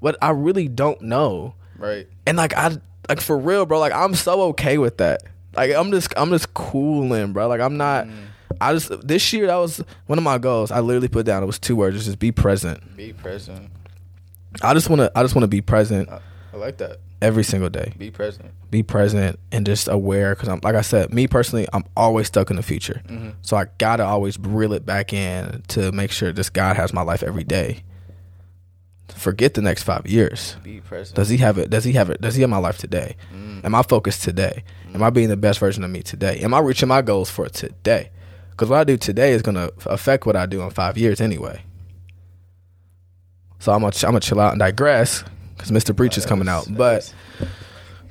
but 0.00 0.16
I 0.22 0.30
really 0.30 0.68
don't 0.68 1.00
know. 1.02 1.54
right. 1.78 2.06
And 2.26 2.36
like 2.36 2.54
I 2.54 2.78
like 3.08 3.20
for 3.20 3.36
real, 3.36 3.66
bro. 3.66 3.78
Like 3.80 3.92
I'm 3.92 4.14
so 4.14 4.42
okay 4.50 4.78
with 4.78 4.98
that. 4.98 5.22
Like 5.56 5.74
I'm 5.74 5.90
just 5.90 6.12
I'm 6.16 6.30
just 6.30 6.54
cooling, 6.54 7.32
bro. 7.32 7.48
Like 7.48 7.60
I'm 7.60 7.76
not. 7.76 8.06
Mm. 8.06 8.26
I 8.60 8.72
just 8.72 9.06
this 9.06 9.32
year 9.32 9.46
that 9.46 9.56
was 9.56 9.82
one 10.06 10.18
of 10.18 10.24
my 10.24 10.38
goals. 10.38 10.70
I 10.70 10.80
literally 10.80 11.08
put 11.08 11.26
down 11.26 11.42
it 11.42 11.46
was 11.46 11.58
two 11.58 11.76
words. 11.76 11.96
It's 11.96 12.06
just 12.06 12.18
be 12.18 12.32
present. 12.32 12.96
Be 12.96 13.12
present. 13.12 13.70
I 14.62 14.74
just 14.74 14.88
want 14.88 15.00
to 15.00 15.12
I 15.14 15.22
just 15.22 15.34
want 15.34 15.44
to 15.44 15.48
be 15.48 15.60
present 15.60 16.08
I, 16.08 16.20
I 16.52 16.56
like 16.56 16.78
that. 16.78 16.98
Every 17.20 17.42
single 17.44 17.70
day. 17.70 17.92
Be 17.98 18.10
present. 18.10 18.52
Be 18.70 18.82
present 18.82 19.38
and 19.50 19.66
just 19.66 19.88
aware 19.88 20.34
because 20.34 20.48
I'm 20.48 20.60
like 20.62 20.74
I 20.74 20.82
said, 20.82 21.12
me 21.12 21.26
personally, 21.26 21.66
I'm 21.72 21.84
always 21.96 22.26
stuck 22.26 22.50
in 22.50 22.56
the 22.56 22.62
future. 22.62 23.02
Mm-hmm. 23.06 23.30
So 23.42 23.56
I 23.56 23.66
gotta 23.78 24.04
always 24.04 24.38
reel 24.38 24.72
it 24.72 24.86
back 24.86 25.12
in 25.12 25.62
to 25.68 25.92
make 25.92 26.10
sure 26.10 26.32
this 26.32 26.50
God 26.50 26.76
has 26.76 26.92
my 26.92 27.02
life 27.02 27.22
every 27.22 27.44
day. 27.44 27.82
Forget 29.08 29.54
the 29.54 29.62
next 29.62 29.82
five 29.82 30.06
years. 30.06 30.56
Be 30.62 30.80
present. 30.80 31.16
Does 31.16 31.28
he 31.28 31.38
have 31.38 31.58
it? 31.58 31.70
Does 31.70 31.84
he 31.84 31.92
have 31.92 32.10
it? 32.10 32.20
Does 32.20 32.34
he 32.34 32.42
have 32.42 32.50
my 32.50 32.58
life 32.58 32.78
today? 32.78 33.16
Mm. 33.34 33.64
Am 33.64 33.74
I 33.74 33.82
focused 33.82 34.22
today? 34.22 34.62
Am 34.94 35.02
I 35.02 35.10
mm. 35.10 35.14
being 35.14 35.28
the 35.28 35.36
best 35.36 35.58
version 35.58 35.82
of 35.82 35.90
me 35.90 36.02
today? 36.02 36.38
Am 36.40 36.54
I 36.54 36.60
reaching 36.60 36.88
my 36.88 37.02
goals 37.02 37.30
for 37.30 37.48
today? 37.48 38.10
Because 38.50 38.68
what 38.68 38.78
I 38.80 38.84
do 38.84 38.96
today 38.96 39.32
is 39.32 39.42
to 39.42 39.72
affect 39.86 40.26
what 40.26 40.36
I 40.36 40.46
do 40.46 40.62
in 40.62 40.70
five 40.70 40.98
years 40.98 41.20
anyway. 41.20 41.62
So 43.60 43.72
I'm 43.72 43.80
gonna 43.80 43.94
I'm 44.02 44.10
gonna 44.10 44.20
chill 44.20 44.40
out 44.40 44.52
and 44.52 44.60
digress 44.60 45.24
because 45.58 45.70
Mr. 45.70 45.94
Breach 45.94 46.16
is 46.16 46.24
coming 46.24 46.48
out. 46.48 46.66
But 46.70 47.12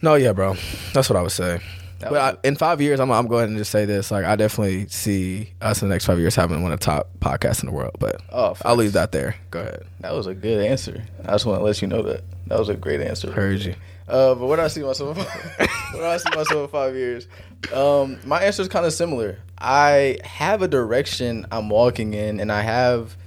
no, 0.01 0.15
yeah, 0.15 0.33
bro, 0.33 0.55
that's 0.93 1.09
what 1.09 1.15
I 1.15 1.21
would 1.21 1.31
say. 1.31 1.59
that 1.99 2.09
But 2.11 2.37
I, 2.45 2.47
in 2.47 2.55
five 2.55 2.81
years, 2.81 2.99
I'm 2.99 3.09
I'm 3.11 3.27
going 3.27 3.51
to 3.51 3.57
just 3.57 3.71
say 3.71 3.85
this: 3.85 4.11
like 4.11 4.25
I 4.25 4.35
definitely 4.35 4.87
see 4.89 5.53
us 5.61 5.81
in 5.81 5.87
the 5.89 5.95
next 5.95 6.05
five 6.05 6.19
years 6.19 6.35
having 6.35 6.61
one 6.61 6.71
of 6.71 6.79
the 6.79 6.85
top 6.85 7.09
podcasts 7.19 7.61
in 7.63 7.67
the 7.67 7.73
world. 7.73 7.95
But 7.99 8.21
oh, 8.31 8.55
I'll 8.63 8.75
leave 8.75 8.93
that 8.93 9.11
there. 9.11 9.35
Go 9.49 9.61
ahead. 9.61 9.83
That 10.01 10.13
was 10.13 10.27
a 10.27 10.35
good 10.35 10.63
answer. 10.63 11.03
I 11.25 11.31
just 11.31 11.45
want 11.45 11.59
to 11.59 11.63
let 11.63 11.81
you 11.81 11.87
know 11.87 12.03
that 12.03 12.23
that 12.47 12.59
was 12.59 12.69
a 12.69 12.75
great 12.75 13.01
answer. 13.01 13.31
Heard 13.31 13.61
you. 13.61 13.75
Uh, 14.07 14.35
but 14.35 14.45
where 14.47 14.57
do 14.57 14.63
I 14.63 14.67
see 14.69 14.81
myself? 14.81 15.17
where 15.57 15.67
do 15.93 16.05
I 16.05 16.17
see 16.17 16.29
myself 16.29 16.63
in 16.63 16.67
five 16.69 16.95
years? 16.95 17.27
Um, 17.73 18.19
my 18.25 18.41
answer 18.41 18.61
is 18.61 18.69
kind 18.69 18.85
of 18.85 18.93
similar. 18.93 19.37
I 19.57 20.19
have 20.23 20.61
a 20.61 20.67
direction 20.67 21.45
I'm 21.51 21.67
walking 21.69 22.13
in, 22.13 22.39
and 22.39 22.51
I 22.51 22.61
have, 22.61 23.17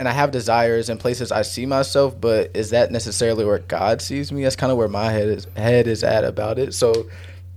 and 0.00 0.08
I 0.08 0.12
have 0.12 0.30
desires 0.30 0.88
and 0.88 0.98
places 0.98 1.30
I 1.30 1.42
see 1.42 1.66
myself. 1.66 2.18
But 2.18 2.50
is 2.54 2.70
that 2.70 2.90
necessarily 2.90 3.44
where 3.44 3.58
God 3.58 4.00
sees 4.00 4.32
me? 4.32 4.42
That's 4.42 4.56
kind 4.56 4.72
of 4.72 4.78
where 4.78 4.88
my 4.88 5.12
head 5.12 5.28
is 5.28 5.46
head 5.56 5.86
is 5.86 6.02
at 6.02 6.24
about 6.24 6.58
it. 6.58 6.72
So 6.72 7.06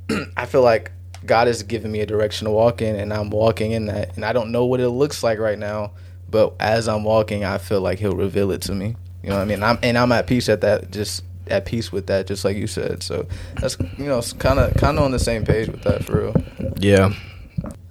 I 0.38 0.46
feel 0.46 0.62
like 0.62 0.92
God 1.26 1.48
has 1.48 1.64
given 1.64 1.90
me 1.90 2.02
a 2.02 2.06
direction 2.06 2.44
to 2.46 2.52
walk 2.52 2.82
in, 2.82 2.98
and 2.98 3.14
I'm 3.14 3.30
walking 3.30 3.72
in 3.72 3.86
that. 3.86 4.16
And 4.18 4.26
I 4.26 4.34
don't 4.34 4.52
know 4.52 4.66
what 4.66 4.82
it 4.82 4.90
looks 4.90 5.24
like 5.24 5.40
right 5.40 5.58
now, 5.58 5.92
but 6.30 6.54
as 6.60 6.90
I'm 6.90 7.06
walking, 7.06 7.46
I 7.46 7.60
feel 7.60 7.80
like 7.80 8.00
He'll 8.00 8.16
reveal 8.16 8.52
it 8.52 8.62
to 8.64 8.76
me. 8.76 8.98
You 9.24 9.30
know 9.30 9.38
what 9.38 9.44
I 9.44 9.46
mean? 9.46 9.64
I'm 9.64 9.80
and 9.82 9.98
I'm 9.98 10.12
at 10.12 10.28
peace 10.28 10.50
at 10.50 10.60
that. 10.62 10.92
Just 10.92 11.24
at 11.48 11.66
peace 11.66 11.94
with 11.94 12.08
that, 12.08 12.28
just 12.28 12.44
like 12.44 12.58
you 12.58 12.68
said. 12.68 13.04
So 13.04 13.26
that's 13.62 13.78
you 13.98 14.06
know 14.06 14.22
kind 14.40 14.60
of 14.60 14.74
kind 14.76 14.98
of 14.98 15.06
on 15.06 15.12
the 15.12 15.20
same 15.20 15.46
page 15.46 15.70
with 15.70 15.84
that 15.84 16.04
for 16.04 16.24
real. 16.24 16.36
Yeah. 16.78 17.14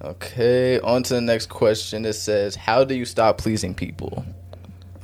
Okay, 0.03 0.79
on 0.81 1.05
to 1.05 1.15
the 1.15 1.21
next 1.23 1.49
question. 1.49 2.05
It 2.05 2.15
says, 2.15 2.55
"How 2.55 2.85
do 2.85 2.95
you 2.95 3.07
stop 3.07 3.39
pleasing 3.39 3.75
people?" 3.75 4.27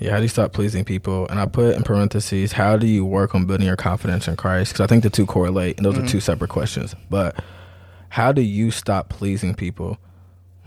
Yeah, 0.01 0.11
how 0.13 0.17
do 0.19 0.23
you 0.23 0.29
stop 0.29 0.53
pleasing 0.53 0.85
people? 0.85 1.27
And 1.29 1.41
I 1.41 1.47
put 1.47 1.75
in 1.75 1.83
parentheses, 1.83 2.53
how 2.53 2.77
do 2.77 2.87
you 2.87 3.05
work 3.05 3.35
on 3.35 3.47
building 3.47 3.67
your 3.67 3.77
confidence 3.77 4.29
in 4.29 4.37
Christ? 4.37 4.73
Because 4.73 4.85
I 4.85 4.87
think 4.87 5.03
the 5.03 5.11
two 5.11 5.27
correlate, 5.27 5.77
and 5.77 5.85
those 5.85 5.99
are 5.99 6.07
two 6.07 6.21
separate 6.21 6.51
questions. 6.51 6.95
But 7.11 7.43
how 8.11 8.31
do 8.33 8.41
you 8.41 8.71
stop 8.71 9.09
pleasing 9.09 9.55
people? 9.55 9.99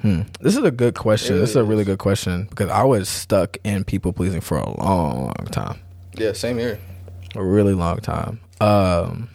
Hmm. 0.02 0.22
This 0.42 0.58
is 0.58 0.64
a 0.64 0.72
good 0.72 0.96
question. 0.96 1.38
It 1.38 1.40
this 1.40 1.52
is 1.52 1.56
a 1.56 1.64
really 1.64 1.84
good 1.84 2.00
question 2.00 2.46
because 2.50 2.70
I 2.70 2.84
was 2.84 3.08
stuck 3.08 3.58
in 3.64 3.84
people 3.84 4.12
pleasing 4.12 4.42
for 4.42 4.58
a 4.58 4.70
long 4.84 5.34
time, 5.52 5.80
Yeah, 6.16 6.34
same 6.34 6.58
here. 6.58 6.80
a 7.36 7.44
really 7.44 7.74
long 7.74 8.00
time. 8.00 8.40
Um, 8.60 9.30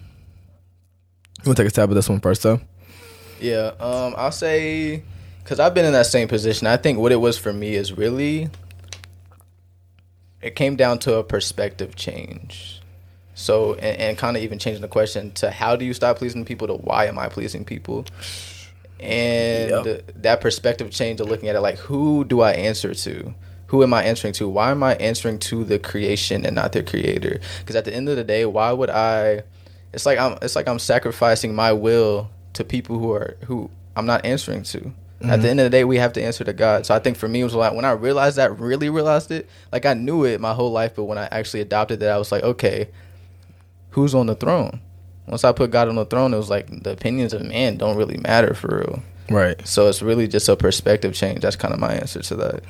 you 1.42 1.48
want 1.50 1.56
to 1.56 1.62
take 1.62 1.68
a 1.68 1.70
stab 1.70 1.88
at 1.90 1.94
this 1.94 2.08
one 2.08 2.20
first, 2.20 2.42
though? 2.42 2.60
Yeah, 3.40 3.72
um, 3.78 4.14
I'll 4.16 4.32
say 4.32 5.04
because 5.42 5.60
I've 5.60 5.72
been 5.72 5.84
in 5.84 5.92
that 5.92 6.06
same 6.06 6.26
position. 6.26 6.66
I 6.66 6.76
think 6.76 6.98
what 6.98 7.12
it 7.12 7.16
was 7.16 7.38
for 7.38 7.52
me 7.52 7.76
is 7.76 7.92
really 7.92 8.50
it 10.46 10.54
came 10.54 10.76
down 10.76 10.98
to 11.00 11.16
a 11.16 11.24
perspective 11.24 11.96
change. 11.96 12.80
So 13.34 13.74
and, 13.74 13.98
and 14.00 14.18
kind 14.18 14.36
of 14.36 14.42
even 14.44 14.58
changing 14.58 14.80
the 14.80 14.88
question 14.88 15.32
to 15.32 15.50
how 15.50 15.74
do 15.74 15.84
you 15.84 15.92
stop 15.92 16.18
pleasing 16.18 16.44
people 16.44 16.68
to 16.68 16.74
why 16.74 17.06
am 17.06 17.18
I 17.18 17.28
pleasing 17.28 17.64
people? 17.64 18.06
And 19.00 19.84
Yep. 19.84 20.12
that 20.22 20.40
perspective 20.40 20.90
change 20.90 21.20
of 21.20 21.28
looking 21.28 21.48
at 21.48 21.56
it 21.56 21.60
like 21.60 21.78
who 21.78 22.24
do 22.24 22.40
I 22.40 22.52
answer 22.52 22.94
to? 22.94 23.34
Who 23.66 23.82
am 23.82 23.92
I 23.92 24.04
answering 24.04 24.32
to? 24.34 24.48
Why 24.48 24.70
am 24.70 24.84
I 24.84 24.94
answering 24.94 25.40
to 25.40 25.64
the 25.64 25.80
creation 25.80 26.46
and 26.46 26.54
not 26.54 26.72
the 26.72 26.84
creator? 26.84 27.40
Because 27.58 27.74
at 27.74 27.84
the 27.84 27.92
end 27.92 28.08
of 28.08 28.14
the 28.14 28.22
day, 28.22 28.46
why 28.46 28.70
would 28.70 28.88
I? 28.90 29.42
It's 29.92 30.06
like 30.06 30.18
I'm. 30.20 30.38
It's 30.40 30.54
like 30.54 30.68
I'm 30.68 30.78
sacrificing 30.78 31.54
my 31.54 31.72
will 31.72 32.30
to 32.52 32.62
people 32.62 33.00
who 33.00 33.12
are 33.12 33.36
who 33.46 33.68
I'm 33.96 34.06
not 34.06 34.24
answering 34.24 34.62
to. 34.64 34.92
At 35.22 35.42
the 35.42 35.48
end 35.48 35.60
of 35.60 35.64
the 35.64 35.70
day, 35.70 35.84
we 35.84 35.96
have 35.96 36.12
to 36.14 36.22
answer 36.22 36.44
to 36.44 36.52
God. 36.52 36.84
So 36.84 36.94
I 36.94 36.98
think 36.98 37.16
for 37.16 37.26
me, 37.26 37.40
it 37.40 37.44
was 37.44 37.54
like 37.54 37.72
when 37.72 37.84
I 37.84 37.92
realized 37.92 38.36
that, 38.36 38.58
really 38.58 38.90
realized 38.90 39.30
it. 39.30 39.48
Like 39.72 39.86
I 39.86 39.94
knew 39.94 40.24
it 40.24 40.40
my 40.40 40.52
whole 40.52 40.70
life, 40.70 40.94
but 40.94 41.04
when 41.04 41.18
I 41.18 41.26
actually 41.32 41.60
adopted 41.62 42.00
that, 42.00 42.10
I 42.10 42.18
was 42.18 42.30
like, 42.30 42.42
okay, 42.42 42.88
who's 43.90 44.14
on 44.14 44.26
the 44.26 44.34
throne? 44.34 44.80
Once 45.26 45.42
I 45.42 45.52
put 45.52 45.70
God 45.70 45.88
on 45.88 45.96
the 45.96 46.04
throne, 46.04 46.34
it 46.34 46.36
was 46.36 46.50
like 46.50 46.82
the 46.82 46.90
opinions 46.90 47.32
of 47.32 47.42
man 47.42 47.76
don't 47.78 47.96
really 47.96 48.18
matter 48.18 48.54
for 48.54 48.78
real. 48.78 49.02
Right. 49.28 49.66
So 49.66 49.88
it's 49.88 50.02
really 50.02 50.28
just 50.28 50.48
a 50.48 50.56
perspective 50.56 51.14
change. 51.14 51.40
That's 51.40 51.56
kind 51.56 51.74
of 51.74 51.80
my 51.80 51.94
answer 51.94 52.22
to 52.22 52.36
that. 52.36 52.62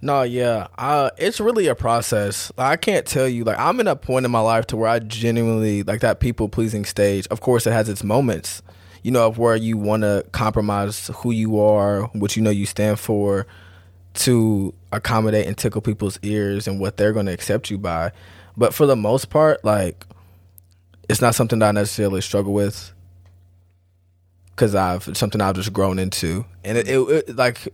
No, 0.00 0.22
yeah. 0.22 0.68
Uh 0.78 1.10
it's 1.18 1.40
really 1.40 1.66
a 1.66 1.74
process. 1.74 2.50
I 2.56 2.76
can't 2.76 3.06
tell 3.06 3.28
you 3.28 3.44
like 3.44 3.58
I'm 3.58 3.78
in 3.80 3.86
a 3.86 3.96
point 3.96 4.24
in 4.24 4.32
my 4.32 4.40
life 4.40 4.66
to 4.68 4.76
where 4.76 4.88
I 4.88 4.98
genuinely 4.98 5.82
like 5.82 6.00
that 6.00 6.20
people 6.20 6.48
pleasing 6.48 6.84
stage. 6.84 7.26
Of 7.28 7.40
course 7.40 7.66
it 7.66 7.72
has 7.72 7.88
its 7.88 8.02
moments. 8.02 8.62
You 9.02 9.10
know, 9.10 9.26
of 9.26 9.38
where 9.38 9.56
you 9.56 9.76
want 9.76 10.02
to 10.02 10.24
compromise 10.32 11.10
who 11.16 11.32
you 11.32 11.60
are, 11.60 12.04
what 12.12 12.36
you 12.36 12.42
know 12.42 12.50
you 12.50 12.66
stand 12.66 13.00
for 13.00 13.46
to 14.14 14.74
accommodate 14.92 15.46
and 15.46 15.56
tickle 15.56 15.80
people's 15.80 16.18
ears 16.22 16.68
and 16.68 16.78
what 16.78 16.96
they're 16.96 17.12
going 17.12 17.26
to 17.26 17.32
accept 17.32 17.70
you 17.70 17.78
by. 17.78 18.12
But 18.56 18.74
for 18.74 18.86
the 18.86 18.96
most 18.96 19.30
part, 19.30 19.64
like 19.64 20.06
it's 21.08 21.20
not 21.20 21.34
something 21.34 21.58
that 21.60 21.68
I 21.68 21.72
necessarily 21.72 22.20
struggle 22.20 22.52
with 22.52 22.92
because 24.50 24.74
I've 24.74 25.16
something 25.16 25.40
I've 25.40 25.54
just 25.54 25.72
grown 25.72 25.98
into, 25.98 26.44
and 26.64 26.78
it, 26.78 26.88
it, 26.88 26.98
it 27.28 27.36
like 27.36 27.68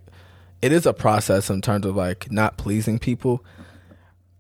it 0.63 0.73
is 0.73 0.87
a 0.87 0.93
process 0.93 1.51
in 1.51 1.61
terms 1.61 1.87
of 1.87 1.97
like 1.97 2.31
not 2.31 2.57
pleasing 2.57 2.99
people. 2.99 3.45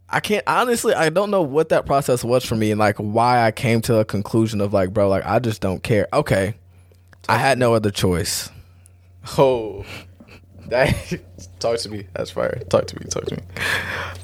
I 0.08 0.20
can't 0.20 0.44
honestly. 0.46 0.94
I 0.94 1.10
don't 1.10 1.30
know 1.30 1.42
what 1.42 1.68
that 1.68 1.84
process 1.84 2.24
was 2.24 2.44
for 2.44 2.56
me, 2.56 2.70
and 2.70 2.78
like 2.78 2.96
why 2.96 3.44
I 3.44 3.50
came 3.50 3.80
to 3.82 3.98
a 3.98 4.04
conclusion 4.04 4.60
of 4.60 4.72
like, 4.72 4.92
bro, 4.92 5.08
like 5.08 5.26
I 5.26 5.38
just 5.38 5.60
don't 5.60 5.82
care. 5.82 6.08
Okay, 6.12 6.54
I 7.28 7.38
had 7.38 7.58
no 7.58 7.74
other 7.74 7.90
choice. 7.90 8.50
Oh, 9.36 9.84
talk 11.58 11.78
to 11.78 11.88
me. 11.88 12.06
That's 12.12 12.30
fire. 12.30 12.60
Talk 12.68 12.86
to 12.88 13.00
me. 13.00 13.06
Talk 13.08 13.24
to 13.26 13.36
me. 13.36 13.42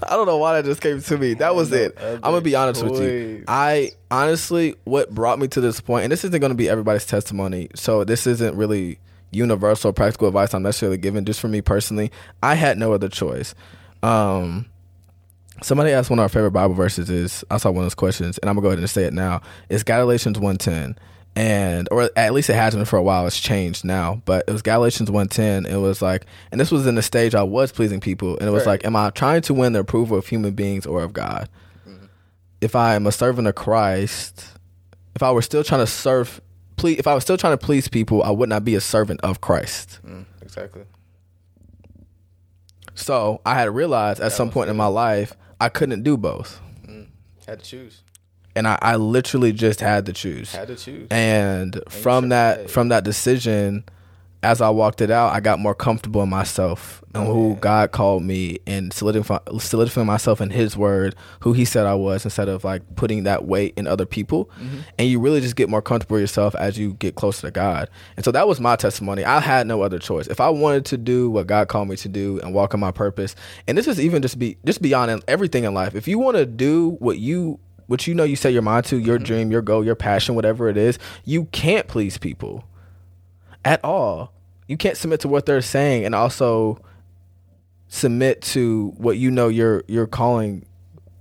I 0.03 0.11
don't 0.11 0.27
know 0.27 0.37
why 0.37 0.61
that 0.61 0.67
just 0.67 0.81
came 0.81 1.01
to 1.01 1.19
me. 1.19 1.35
That 1.35 1.55
was 1.55 1.73
it. 1.73 1.97
I'm 2.01 2.21
gonna 2.21 2.41
be 2.43 2.55
honest 2.55 2.83
with 2.83 3.01
you. 3.01 3.45
I 3.49 3.93
honestly, 4.11 4.77
what 4.85 5.11
brought 5.11 5.39
me 5.39 5.49
to 5.49 5.61
this 5.61 5.81
point, 5.81 6.05
and 6.05 6.13
this 6.13 6.25
isn't 6.25 6.41
gonna 6.41 6.55
be 6.55 6.69
everybody's 6.69 7.07
testimony, 7.07 7.69
so 7.75 8.05
this 8.05 8.27
isn't 8.27 8.57
really 8.57 8.99
universal 9.31 9.93
practical 9.93 10.29
advice 10.29 10.55
I'm 10.55 10.63
necessarily 10.63 10.99
giving. 10.99 11.25
Just 11.25 11.41
for 11.41 11.49
me 11.49 11.63
personally, 11.63 12.13
I 12.43 12.55
had 12.55 12.79
no 12.79 12.93
other 12.93 13.09
choice. 13.09 13.55
Um, 14.03 14.67
somebody 15.63 15.93
asked 15.93 16.11
one 16.11 16.19
of 16.19 16.25
our 16.25 16.29
favorite 16.29 16.51
Bible 16.53 16.75
verses 16.75 17.09
is. 17.09 17.43
I 17.51 17.57
saw 17.57 17.71
one 17.71 17.85
of 17.85 17.87
those 17.87 17.95
questions, 17.95 18.37
and 18.39 18.51
I'm 18.51 18.57
gonna 18.57 18.65
go 18.65 18.69
ahead 18.69 18.79
and 18.81 18.91
say 18.91 19.05
it 19.05 19.15
now. 19.15 19.41
It's 19.71 19.83
Galatians 19.83 20.39
1:10. 20.39 20.97
And 21.37 21.89
or 21.91 22.11
at 22.15 22.33
least 22.33 22.49
it 22.49 22.55
has 22.55 22.75
been 22.77 22.85
for 22.85 22.97
a 22.97 23.03
while. 23.03 23.27
It's 23.27 23.41
changed 23.41 23.85
now, 23.85 24.23
but 24.25 24.45
it 24.47 24.53
was 24.53 24.63
Galatians 24.63 25.11
1:10. 25.11 25.67
It 25.67 25.77
was 25.79 26.01
like, 26.01 26.27
and 26.53 26.61
this 26.61 26.71
was 26.71 26.87
in 26.87 26.95
the 26.95 27.03
stage 27.03 27.35
I 27.35 27.43
was 27.43 27.73
pleasing 27.73 27.99
people, 28.01 28.39
and 28.39 28.47
it 28.49 28.53
was 28.53 28.61
Right. 28.67 28.73
like, 28.73 28.85
am 28.85 28.95
I 28.95 29.11
trying 29.11 29.43
to 29.43 29.55
win 29.55 29.73
the 29.73 29.81
approval 29.81 30.17
of 30.17 30.27
human 30.29 30.55
beings 30.55 30.87
or 30.87 31.03
of 31.03 31.13
God? 31.13 31.49
If 32.61 32.77
I 32.77 32.95
am 32.95 33.07
a 33.07 33.13
servant 33.13 33.49
of 33.49 33.57
Christ, 33.57 34.45
if 35.17 35.23
I 35.25 35.33
were 35.33 35.43
still 35.43 35.65
trying 35.65 35.81
to 35.83 35.87
serve, 35.91 36.41
please, 36.77 36.99
if 36.99 37.07
I 37.09 37.15
was 37.15 37.25
still 37.25 37.37
trying 37.37 37.53
to 37.59 37.65
please 37.67 37.89
people, 37.89 38.23
I 38.23 38.31
would 38.31 38.49
not 38.49 38.65
be 38.65 38.75
a 38.77 38.81
servant 38.81 39.21
of 39.23 39.41
Christ. 39.41 39.99
Mm, 40.07 40.25
exactly. 40.41 40.83
So 42.95 43.41
I 43.45 43.55
had 43.55 43.75
realized 43.75 44.21
at 44.21 44.33
some 44.33 44.49
was 44.49 44.55
point 44.55 44.71
in 44.71 44.77
my 44.77 44.87
life 44.87 45.37
I 45.61 45.69
couldn't 45.69 46.05
do 46.05 46.17
both, 46.17 46.61
Mm. 46.87 47.07
Had 47.47 47.59
to 47.59 47.65
choose. 47.65 48.03
And 48.57 48.67
I, 48.69 48.79
I 48.81 48.97
literally 48.97 49.53
just 49.53 49.81
had 49.81 50.07
to 50.07 50.13
choose. 50.13 50.53
Had 50.53 50.69
to 50.69 50.77
choose. 50.77 51.09
And 51.11 51.81
from 51.89 52.29
that 52.31 52.71
from 52.71 52.89
that 52.89 53.05
decision, 53.05 53.85
as 54.45 54.61
I 54.61 54.69
walked 54.69 55.01
it 55.01 55.11
out, 55.11 55.33
I 55.33 55.41
got 55.41 55.59
more 55.59 55.75
comfortable 55.75 56.23
in 56.23 56.29
myself 56.29 57.03
and 57.15 57.27
Oh, 57.27 57.33
who 57.33 57.49
yeah. 57.51 57.59
God 57.61 57.93
called 57.93 58.23
me 58.23 58.59
and 58.67 58.93
solidify, 58.93 59.39
solidifying 59.59 60.07
myself 60.07 60.41
in 60.41 60.51
His 60.51 60.77
Word, 60.77 61.15
who 61.41 61.55
He 61.55 61.65
said 61.65 61.87
I 61.87 61.95
was, 61.95 62.25
instead 62.27 62.49
of 62.51 62.63
like 62.63 62.83
putting 62.95 63.23
that 63.25 63.47
weight 63.47 63.73
in 63.79 63.87
other 63.87 64.05
people. 64.05 64.47
Mm-hmm. 64.61 64.79
And 64.99 65.09
you 65.09 65.19
really 65.19 65.41
just 65.41 65.57
get 65.57 65.71
more 65.71 65.81
comfortable 65.81 66.21
yourself 66.21 66.55
as 66.57 66.79
you 66.79 66.93
get 66.95 67.15
closer 67.15 67.47
to 67.47 67.51
God. 67.51 67.89
And 68.17 68.25
so 68.25 68.33
that 68.33 68.47
was 68.47 68.61
my 68.61 68.77
testimony. 68.77 69.25
I 69.25 69.41
had 69.41 69.67
no 69.67 69.81
other 69.81 69.99
choice. 69.99 70.27
If 70.27 70.41
I 70.41 70.51
wanted 70.51 70.85
to 70.87 70.99
do 70.99 71.31
what 71.31 71.47
God 71.47 71.69
called 71.69 71.89
me 71.89 71.97
to 71.97 72.09
do 72.09 72.39
and 72.41 72.53
walk 72.53 72.75
in 72.75 72.81
my 72.81 72.91
purpose, 72.93 73.35
and 73.67 73.79
this 73.79 73.89
is 73.89 73.99
even 73.99 74.21
just 74.21 74.39
be 74.39 74.59
just 74.67 74.83
beyond 74.83 75.25
everything 75.27 75.65
in 75.65 75.73
life. 75.73 75.95
If 75.95 76.07
you 76.07 76.19
want 76.19 76.37
to 76.37 76.45
do 76.45 76.97
what 76.99 77.19
you 77.19 77.59
what 77.87 78.07
you 78.07 78.15
know 78.15 78.25
you 78.25 78.37
set 78.37 78.53
your 78.53 78.63
mind 78.63 78.87
to, 78.87 78.99
your 78.99 79.19
dream, 79.19 79.51
your 79.51 79.63
goal, 79.63 79.85
your 79.85 79.95
passion, 79.95 80.35
whatever 80.35 80.69
it 80.69 80.77
is, 80.77 80.99
you 81.25 81.45
can't 81.47 81.87
please 81.89 82.19
people 82.19 82.65
at 83.65 83.83
all. 83.85 84.33
You 84.67 84.77
can't 84.77 84.97
submit 84.97 85.21
to 85.21 85.29
what 85.29 85.47
they're 85.47 85.61
saying 85.61 86.05
and 86.05 86.15
also 86.15 86.81
submit 87.89 88.43
to 88.43 88.93
what 88.97 89.19
you 89.19 89.31
know 89.31 89.49
you're 89.49 89.85
you're 89.87 90.07
calling 90.07 90.67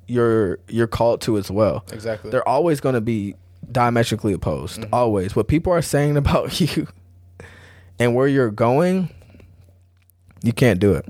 you're 0.08 0.60
you're 0.70 0.88
called 0.88 1.22
to 1.22 1.38
as 1.38 1.52
well. 1.52 1.86
Exactly. 1.92 2.32
They're 2.32 2.48
always 2.48 2.80
going 2.80 2.96
to 2.96 3.02
be 3.02 3.36
diametrically 3.72 4.34
opposed. 4.34 4.82
Mm-hmm. 4.82 4.94
Always. 4.94 5.36
What 5.36 5.48
people 5.48 5.74
are 5.74 5.82
saying 5.82 6.18
about 6.24 6.60
you 6.60 6.88
and 8.00 8.16
where 8.16 8.28
you're 8.28 8.52
going, 8.52 9.10
you 10.42 10.54
can't 10.54 10.80
do 10.80 10.94
it. 10.94 11.06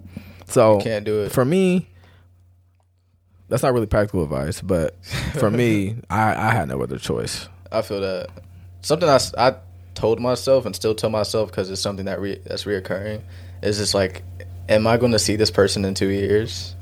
So 0.48 0.78
you 0.78 0.84
Can't 0.84 1.06
do 1.06 1.24
it. 1.24 1.32
for 1.32 1.46
me, 1.46 1.88
that's 3.54 3.62
not 3.62 3.72
really 3.72 3.86
practical 3.86 4.24
advice, 4.24 4.62
but 4.62 4.96
for 5.38 5.52
me, 5.52 5.98
I, 6.10 6.48
I 6.48 6.52
had 6.56 6.70
no 6.70 6.82
other 6.82 6.98
choice. 6.98 7.48
I 7.72 7.84
feel 7.84 8.02
that 8.02 8.32
something 8.82 9.08
I, 9.08 9.20
I 9.38 9.56
told 9.94 10.20
myself 10.20 10.66
and 10.66 10.76
still 10.76 10.96
tell 10.96 11.12
myself 11.12 11.52
because 11.52 11.70
it's 11.70 11.80
something 11.80 12.08
that 12.08 12.20
re, 12.20 12.40
that's 12.46 12.64
reoccurring 12.64 13.22
is 13.62 13.78
just 13.78 13.94
like, 13.94 14.24
am 14.68 14.88
I 14.88 14.98
going 14.98 15.12
to 15.12 15.20
see 15.20 15.36
this 15.36 15.52
person 15.52 15.86
in 15.86 15.94
two 15.94 16.08
years? 16.08 16.76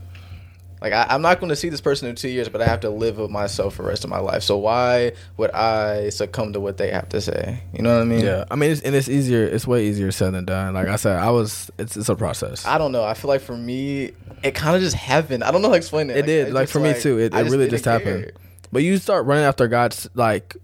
Like 0.82 0.94
I, 0.94 1.06
I'm 1.10 1.22
not 1.22 1.40
going 1.40 1.50
to 1.50 1.56
see 1.56 1.70
this 1.70 1.80
person 1.80 2.10
in 2.10 2.16
two 2.16 2.28
years, 2.28 2.50
but 2.50 2.60
I 2.60 2.66
have 2.66 2.80
to 2.80 2.90
live 2.90 3.20
with 3.20 3.30
myself 3.30 3.76
for 3.76 3.84
the 3.84 3.90
rest 3.90 4.04
of 4.04 4.10
my 4.10 4.18
life. 4.18 4.42
So 4.42 4.58
why 4.58 5.12
would 5.38 5.52
I 5.52 6.10
succumb 6.10 6.54
to 6.54 6.60
what 6.60 6.78
they 6.78 6.90
have 6.90 7.08
to 7.10 7.22
say? 7.22 7.62
You 7.72 7.84
know 7.84 7.94
what 7.96 8.02
I 8.02 8.06
mean? 8.06 8.26
Yeah, 8.26 8.46
I 8.50 8.56
mean, 8.56 8.72
it's, 8.72 8.82
and 8.82 8.96
it's 8.96 9.08
easier. 9.08 9.44
It's 9.44 9.68
way 9.68 9.86
easier 9.86 10.12
said 10.12 10.34
than 10.34 10.46
done. 10.46 10.74
Like 10.74 10.88
I 10.88 10.96
said, 10.96 11.18
I 11.18 11.30
was. 11.30 11.70
It's 11.78 11.96
it's 11.96 12.10
a 12.10 12.16
process. 12.16 12.66
I 12.66 12.80
don't 12.80 12.92
know. 12.92 13.04
I 13.04 13.14
feel 13.14 13.30
like 13.30 13.42
for 13.42 13.56
me, 13.56 14.14
it 14.42 14.56
kind 14.56 14.76
of 14.76 14.82
just 14.82 14.96
happened. 14.96 15.44
I 15.44 15.52
don't 15.52 15.62
know 15.62 15.68
how 15.68 15.74
to 15.76 15.78
explain 15.78 16.10
it. 16.10 16.18
it 16.18 16.26
did. 16.26 16.48
it's 16.48 16.54
Like 16.56 16.64
just 16.64 16.74
for 16.74 16.80
me 16.80 17.00
too. 17.00 17.20
It, 17.20 17.34
it 17.36 17.44
really 17.44 17.66
didn't 17.66 17.70
just 17.72 17.84
care. 17.84 17.94
happened. 17.94 18.32
But 18.72 18.82
you 18.82 18.98
start 18.98 19.26
running 19.28 19.44
after 19.46 19.68
God's 19.68 20.10
like, 20.16 20.58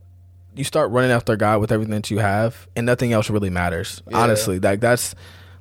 you 0.56 0.64
start 0.64 0.90
running 0.90 1.12
after 1.12 1.36
God 1.36 1.62
with 1.62 1.72
everything 1.72 1.94
that 1.94 2.10
you 2.10 2.18
have, 2.18 2.68
and 2.76 2.88
nothing 2.88 3.14
else 3.14 3.30
really 3.30 3.52
matters. 3.52 4.02
Yeah. 4.10 4.18
Honestly, 4.18 4.60
like 4.60 4.80
that's. 4.80 5.14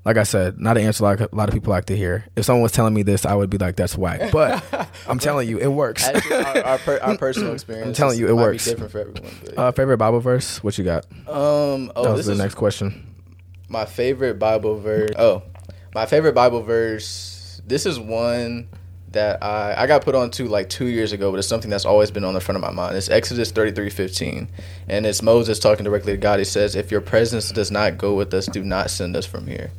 Like 0.06 0.18
I 0.18 0.22
said, 0.22 0.60
not 0.60 0.76
an 0.78 0.84
answer 0.84 1.02
like 1.02 1.18
a 1.18 1.28
lot 1.32 1.48
of 1.48 1.52
people 1.52 1.72
like 1.72 1.86
to 1.86 1.96
hear. 1.96 2.24
If 2.36 2.44
someone 2.44 2.62
was 2.62 2.70
telling 2.70 2.94
me 2.94 3.02
this, 3.02 3.26
I 3.26 3.34
would 3.34 3.50
be 3.50 3.58
like, 3.58 3.74
"That's 3.74 3.98
whack." 3.98 4.30
But 4.30 4.64
I'm 5.08 5.18
telling 5.18 5.48
you, 5.48 5.58
it 5.58 5.66
works. 5.66 6.06
Actually, 6.06 6.36
our, 6.36 6.64
our, 6.64 6.78
per, 6.78 6.98
our 6.98 7.18
personal 7.18 7.52
experience. 7.52 7.88
I'm 7.88 7.92
telling 7.92 8.16
you, 8.16 8.28
it 8.28 8.34
works. 8.34 8.66
different 8.66 8.92
for 8.92 9.00
everyone. 9.00 9.32
But, 9.44 9.58
uh, 9.58 9.72
favorite 9.72 9.96
Bible 9.96 10.20
verse? 10.20 10.62
What 10.62 10.78
you 10.78 10.84
got? 10.84 11.06
um. 11.26 11.90
Oh, 11.96 12.04
that 12.04 12.16
this 12.16 12.28
was 12.28 12.38
the 12.38 12.40
next 12.40 12.54
question. 12.54 13.04
my 13.68 13.84
favorite 13.84 14.38
Bible 14.38 14.78
verse. 14.78 15.10
Oh, 15.18 15.42
my 15.92 16.06
favorite 16.06 16.36
Bible 16.36 16.62
verse. 16.62 17.60
This 17.66 17.84
is 17.84 17.98
one 17.98 18.68
that 19.10 19.42
I 19.42 19.74
I 19.76 19.86
got 19.88 20.04
put 20.04 20.14
on 20.14 20.30
to 20.32 20.46
like 20.46 20.68
two 20.68 20.86
years 20.86 21.10
ago, 21.10 21.32
but 21.32 21.38
it's 21.38 21.48
something 21.48 21.68
that's 21.68 21.84
always 21.84 22.12
been 22.12 22.22
on 22.22 22.34
the 22.34 22.40
front 22.40 22.54
of 22.54 22.62
my 22.62 22.70
mind. 22.70 22.96
It's 22.96 23.08
Exodus 23.08 23.50
thirty 23.50 23.72
three 23.72 23.90
fifteen, 23.90 24.50
and 24.86 25.04
it's 25.04 25.20
Moses 25.20 25.58
talking 25.58 25.82
directly 25.82 26.12
to 26.12 26.16
God. 26.16 26.38
He 26.38 26.44
says, 26.44 26.76
"If 26.76 26.92
your 26.92 27.00
presence 27.00 27.50
does 27.50 27.72
not 27.72 27.98
go 27.98 28.14
with 28.14 28.32
us, 28.34 28.46
do 28.46 28.62
not 28.62 28.88
send 28.90 29.16
us 29.16 29.26
from 29.26 29.48
here." 29.48 29.72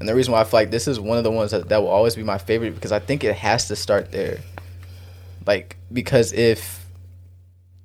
And 0.00 0.08
the 0.08 0.14
reason 0.14 0.32
why 0.32 0.40
I 0.40 0.44
feel 0.44 0.58
like 0.58 0.70
this 0.70 0.88
is 0.88 0.98
one 0.98 1.18
of 1.18 1.24
the 1.24 1.30
ones 1.30 1.52
that, 1.52 1.68
that 1.68 1.82
will 1.82 1.88
always 1.88 2.16
be 2.16 2.22
my 2.22 2.38
favorite 2.38 2.74
because 2.74 2.90
I 2.90 2.98
think 2.98 3.22
it 3.22 3.36
has 3.36 3.68
to 3.68 3.76
start 3.76 4.10
there. 4.10 4.38
Like 5.46 5.76
because 5.92 6.32
if 6.32 6.80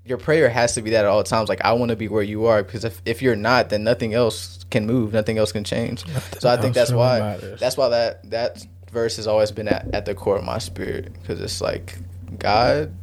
your 0.06 0.20
prayer 0.20 0.50
has 0.50 0.76
to 0.76 0.82
be 0.82 0.92
that 0.92 1.04
at 1.04 1.10
all 1.10 1.24
times. 1.24 1.50
Like 1.50 1.62
I 1.62 1.74
want 1.74 1.90
to 1.90 1.96
be 1.96 2.08
where 2.08 2.24
you 2.24 2.46
are 2.46 2.64
because 2.64 2.86
if, 2.86 3.02
if 3.06 3.22
you're 3.22 3.36
not, 3.36 3.70
then 3.70 3.84
nothing 3.84 4.14
else 4.14 4.64
can 4.70 4.86
move, 4.86 5.12
nothing 5.12 5.38
else 5.38 5.52
can 5.52 5.64
change. 5.64 6.06
so 6.40 6.48
I 6.48 6.58
think 6.58 6.76
that's 6.76 6.92
really 6.92 7.00
why 7.02 7.20
matters. 7.20 7.60
that's 7.60 7.76
why 7.76 7.90
that 7.90 8.30
that 8.30 8.66
verse 8.92 9.18
has 9.18 9.28
always 9.28 9.52
been 9.52 9.68
at, 9.68 9.94
at 9.94 10.06
the 10.06 10.14
core 10.14 10.38
of 10.38 10.44
my 10.44 10.60
spirit 10.60 11.12
because 11.14 11.42
it's 11.42 11.60
like 11.60 11.98
God, 12.38 12.94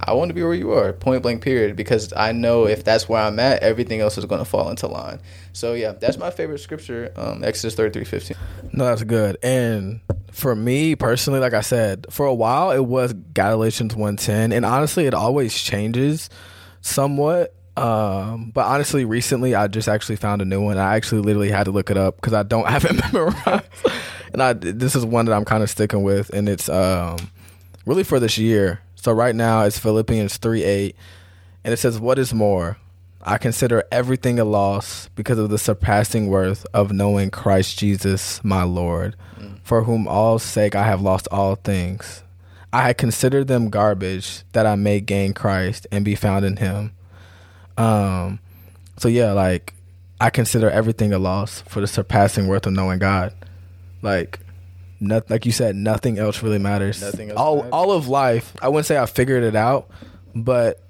I 0.00 0.12
want 0.12 0.28
to 0.28 0.34
be 0.34 0.42
where 0.42 0.54
you 0.54 0.72
are, 0.72 0.92
point 0.92 1.22
blank 1.22 1.42
period. 1.42 1.76
Because 1.76 2.12
I 2.14 2.32
know 2.32 2.66
if 2.66 2.84
that's 2.84 3.08
where 3.08 3.22
I'm 3.22 3.38
at, 3.38 3.62
everything 3.62 4.00
else 4.00 4.18
is 4.18 4.24
going 4.24 4.40
to 4.40 4.44
fall 4.44 4.68
into 4.68 4.86
line. 4.86 5.20
So 5.52 5.74
yeah, 5.74 5.92
that's 5.92 6.18
my 6.18 6.30
favorite 6.30 6.58
scripture, 6.58 7.12
um, 7.16 7.44
Exodus 7.44 7.74
thirty 7.74 7.92
three 7.92 8.04
fifteen. 8.04 8.36
No, 8.72 8.84
that's 8.86 9.04
good. 9.04 9.38
And 9.42 10.00
for 10.34 10.56
me 10.56 10.96
personally, 10.96 11.38
like 11.38 11.54
I 11.54 11.60
said, 11.60 12.06
for 12.10 12.26
a 12.26 12.34
while 12.34 12.72
it 12.72 12.84
was 12.84 13.12
Galatians 13.12 13.94
110 13.94 14.52
and 14.52 14.64
honestly 14.64 15.06
it 15.06 15.14
always 15.14 15.54
changes 15.54 16.28
somewhat. 16.80 17.54
Um, 17.76 18.50
but 18.52 18.66
honestly 18.66 19.04
recently 19.04 19.54
I 19.54 19.68
just 19.68 19.88
actually 19.88 20.16
found 20.16 20.42
a 20.42 20.44
new 20.44 20.60
one. 20.60 20.76
I 20.76 20.96
actually 20.96 21.22
literally 21.22 21.50
had 21.50 21.64
to 21.64 21.70
look 21.70 21.90
it 21.90 21.96
up 21.96 22.20
cuz 22.20 22.32
I 22.32 22.42
don't 22.42 22.66
have 22.68 22.84
it 22.84 23.00
memorized. 23.12 23.64
and 24.32 24.42
I 24.42 24.52
this 24.54 24.96
is 24.96 25.04
one 25.04 25.26
that 25.26 25.32
I'm 25.32 25.44
kind 25.44 25.62
of 25.62 25.70
sticking 25.70 26.02
with 26.02 26.30
and 26.30 26.48
it's 26.48 26.68
um 26.68 27.16
really 27.86 28.02
for 28.02 28.18
this 28.18 28.36
year. 28.36 28.80
So 29.04 29.12
right 29.12 29.34
now 29.34 29.64
it's 29.64 29.78
Philippians 29.78 30.38
3 30.38 30.64
8 30.64 30.96
and 31.62 31.74
it 31.74 31.76
says 31.76 32.00
what 32.00 32.18
is 32.18 32.32
more 32.32 32.78
I 33.20 33.36
consider 33.36 33.84
everything 33.92 34.38
a 34.38 34.46
loss 34.46 35.10
because 35.14 35.38
of 35.38 35.50
the 35.50 35.58
surpassing 35.58 36.28
worth 36.28 36.64
of 36.72 36.90
knowing 36.90 37.30
Christ 37.30 37.78
Jesus, 37.78 38.42
my 38.42 38.62
Lord, 38.62 39.14
for 39.62 39.84
whom 39.84 40.08
all 40.08 40.38
sake 40.38 40.74
I 40.74 40.86
have 40.86 41.02
lost 41.02 41.28
all 41.30 41.56
things. 41.56 42.22
I 42.72 42.80
had 42.80 42.96
considered 42.96 43.46
them 43.46 43.68
garbage 43.68 44.42
that 44.52 44.64
I 44.64 44.74
may 44.74 45.00
gain 45.00 45.34
Christ 45.34 45.86
and 45.92 46.02
be 46.02 46.14
found 46.14 46.46
in 46.46 46.56
him. 46.56 46.92
Um 47.76 48.38
so 48.96 49.08
yeah, 49.08 49.32
like 49.32 49.74
I 50.18 50.30
consider 50.30 50.70
everything 50.70 51.12
a 51.12 51.18
loss 51.18 51.60
for 51.68 51.82
the 51.82 51.86
surpassing 51.86 52.48
worth 52.48 52.66
of 52.66 52.72
knowing 52.72 53.00
God. 53.00 53.34
Like 54.00 54.40
not, 55.00 55.28
like 55.30 55.46
you 55.46 55.52
said, 55.52 55.76
nothing 55.76 56.18
else 56.18 56.42
really 56.42 56.58
matters. 56.58 57.00
Nothing 57.02 57.30
else 57.30 57.38
all 57.38 57.56
matters. 57.56 57.72
all 57.72 57.92
of 57.92 58.08
life, 58.08 58.54
I 58.62 58.68
wouldn't 58.68 58.86
say 58.86 58.96
I 58.98 59.06
figured 59.06 59.44
it 59.44 59.56
out, 59.56 59.88
but 60.34 60.82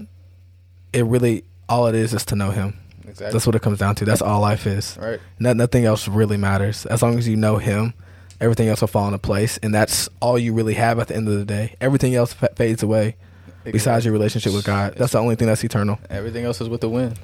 it 0.92 1.04
really 1.04 1.44
all 1.68 1.86
it 1.86 1.94
is 1.94 2.14
is 2.14 2.24
to 2.26 2.36
know 2.36 2.50
him. 2.50 2.78
Exactly. 3.06 3.32
That's 3.32 3.46
what 3.46 3.54
it 3.54 3.62
comes 3.62 3.78
down 3.78 3.94
to. 3.96 4.04
That's 4.04 4.22
all 4.22 4.40
life 4.40 4.66
is. 4.66 4.96
right. 5.00 5.20
No, 5.38 5.52
nothing 5.52 5.84
else 5.84 6.08
really 6.08 6.36
matters. 6.36 6.86
As 6.86 7.02
long 7.02 7.18
as 7.18 7.28
you 7.28 7.36
know 7.36 7.58
him, 7.58 7.94
everything 8.40 8.68
else 8.68 8.80
will 8.80 8.88
fall 8.88 9.06
into 9.06 9.18
place, 9.18 9.58
and 9.62 9.74
that's 9.74 10.08
all 10.20 10.38
you 10.38 10.52
really 10.52 10.74
have 10.74 10.98
at 10.98 11.08
the 11.08 11.16
end 11.16 11.28
of 11.28 11.38
the 11.38 11.44
day. 11.44 11.76
Everything 11.80 12.14
else 12.14 12.32
fa- 12.32 12.50
fades 12.56 12.82
away. 12.82 13.16
Besides 13.64 14.04
your 14.04 14.12
relationship 14.12 14.52
with 14.52 14.64
God, 14.66 14.94
that's 14.96 15.12
the 15.12 15.18
only 15.18 15.36
thing 15.36 15.46
that's 15.48 15.64
eternal. 15.64 15.98
Everything 16.10 16.44
else 16.44 16.60
is 16.60 16.68
with 16.68 16.82
the 16.82 16.88
wind. 16.90 17.18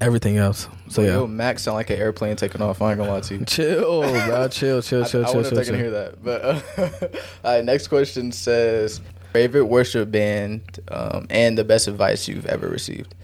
Everything 0.00 0.36
else. 0.36 0.68
So 0.88 1.02
Yo, 1.02 1.22
yeah, 1.22 1.26
Max 1.26 1.62
sound 1.62 1.76
like 1.76 1.90
an 1.90 1.98
airplane 1.98 2.36
taking 2.36 2.62
off. 2.62 2.82
I 2.82 2.90
ain't 2.90 2.98
gonna 2.98 3.12
lie 3.12 3.20
to 3.20 3.36
you. 3.36 3.44
chill, 3.46 4.02
bro. 4.02 4.48
Chill, 4.50 4.82
chill, 4.82 5.04
I, 5.04 5.06
chill, 5.06 5.24
I 5.24 5.26
chill, 5.26 5.34
wonder 5.34 5.48
chill. 5.50 5.58
if 5.58 5.66
they 5.66 5.72
can 5.72 5.80
hear 5.80 5.90
that. 5.90 6.24
But 6.24 6.44
uh, 6.44 6.60
all 7.44 7.56
right, 7.56 7.64
next 7.64 7.88
question 7.88 8.32
says 8.32 9.00
favorite 9.32 9.66
worship 9.66 10.10
band 10.10 10.80
um, 10.88 11.26
and 11.30 11.56
the 11.56 11.64
best 11.64 11.88
advice 11.88 12.26
you've 12.28 12.46
ever 12.46 12.68
received. 12.68 13.14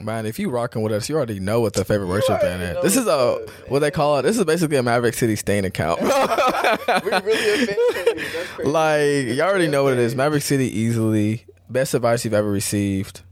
Man, 0.00 0.26
if 0.26 0.38
you 0.38 0.50
rocking 0.50 0.82
with 0.82 0.92
us, 0.92 1.08
you 1.08 1.16
already 1.16 1.40
know 1.40 1.60
what 1.60 1.72
the 1.72 1.84
favorite 1.84 2.08
worship 2.08 2.40
band 2.40 2.62
is. 2.62 2.82
This 2.82 2.96
is 2.96 3.06
a 3.06 3.38
what 3.68 3.78
they 3.78 3.90
call 3.90 4.18
it. 4.18 4.22
This 4.22 4.36
is 4.38 4.44
basically 4.44 4.76
a 4.76 4.82
Maverick 4.82 5.14
City 5.14 5.36
stain 5.36 5.64
account. 5.64 6.00
we 6.02 6.08
really 6.08 6.12
a 6.12 7.00
fan 7.02 7.22
page. 7.22 8.32
That's 8.32 8.48
crazy. 8.50 8.70
like 8.70 9.02
you 9.36 9.40
already 9.40 9.68
know 9.68 9.84
what 9.84 9.94
it 9.94 9.98
is. 9.98 10.14
Maverick 10.14 10.42
City 10.42 10.66
easily 10.78 11.46
best 11.70 11.94
advice 11.94 12.24
you've 12.24 12.34
ever 12.34 12.50
received. 12.50 13.22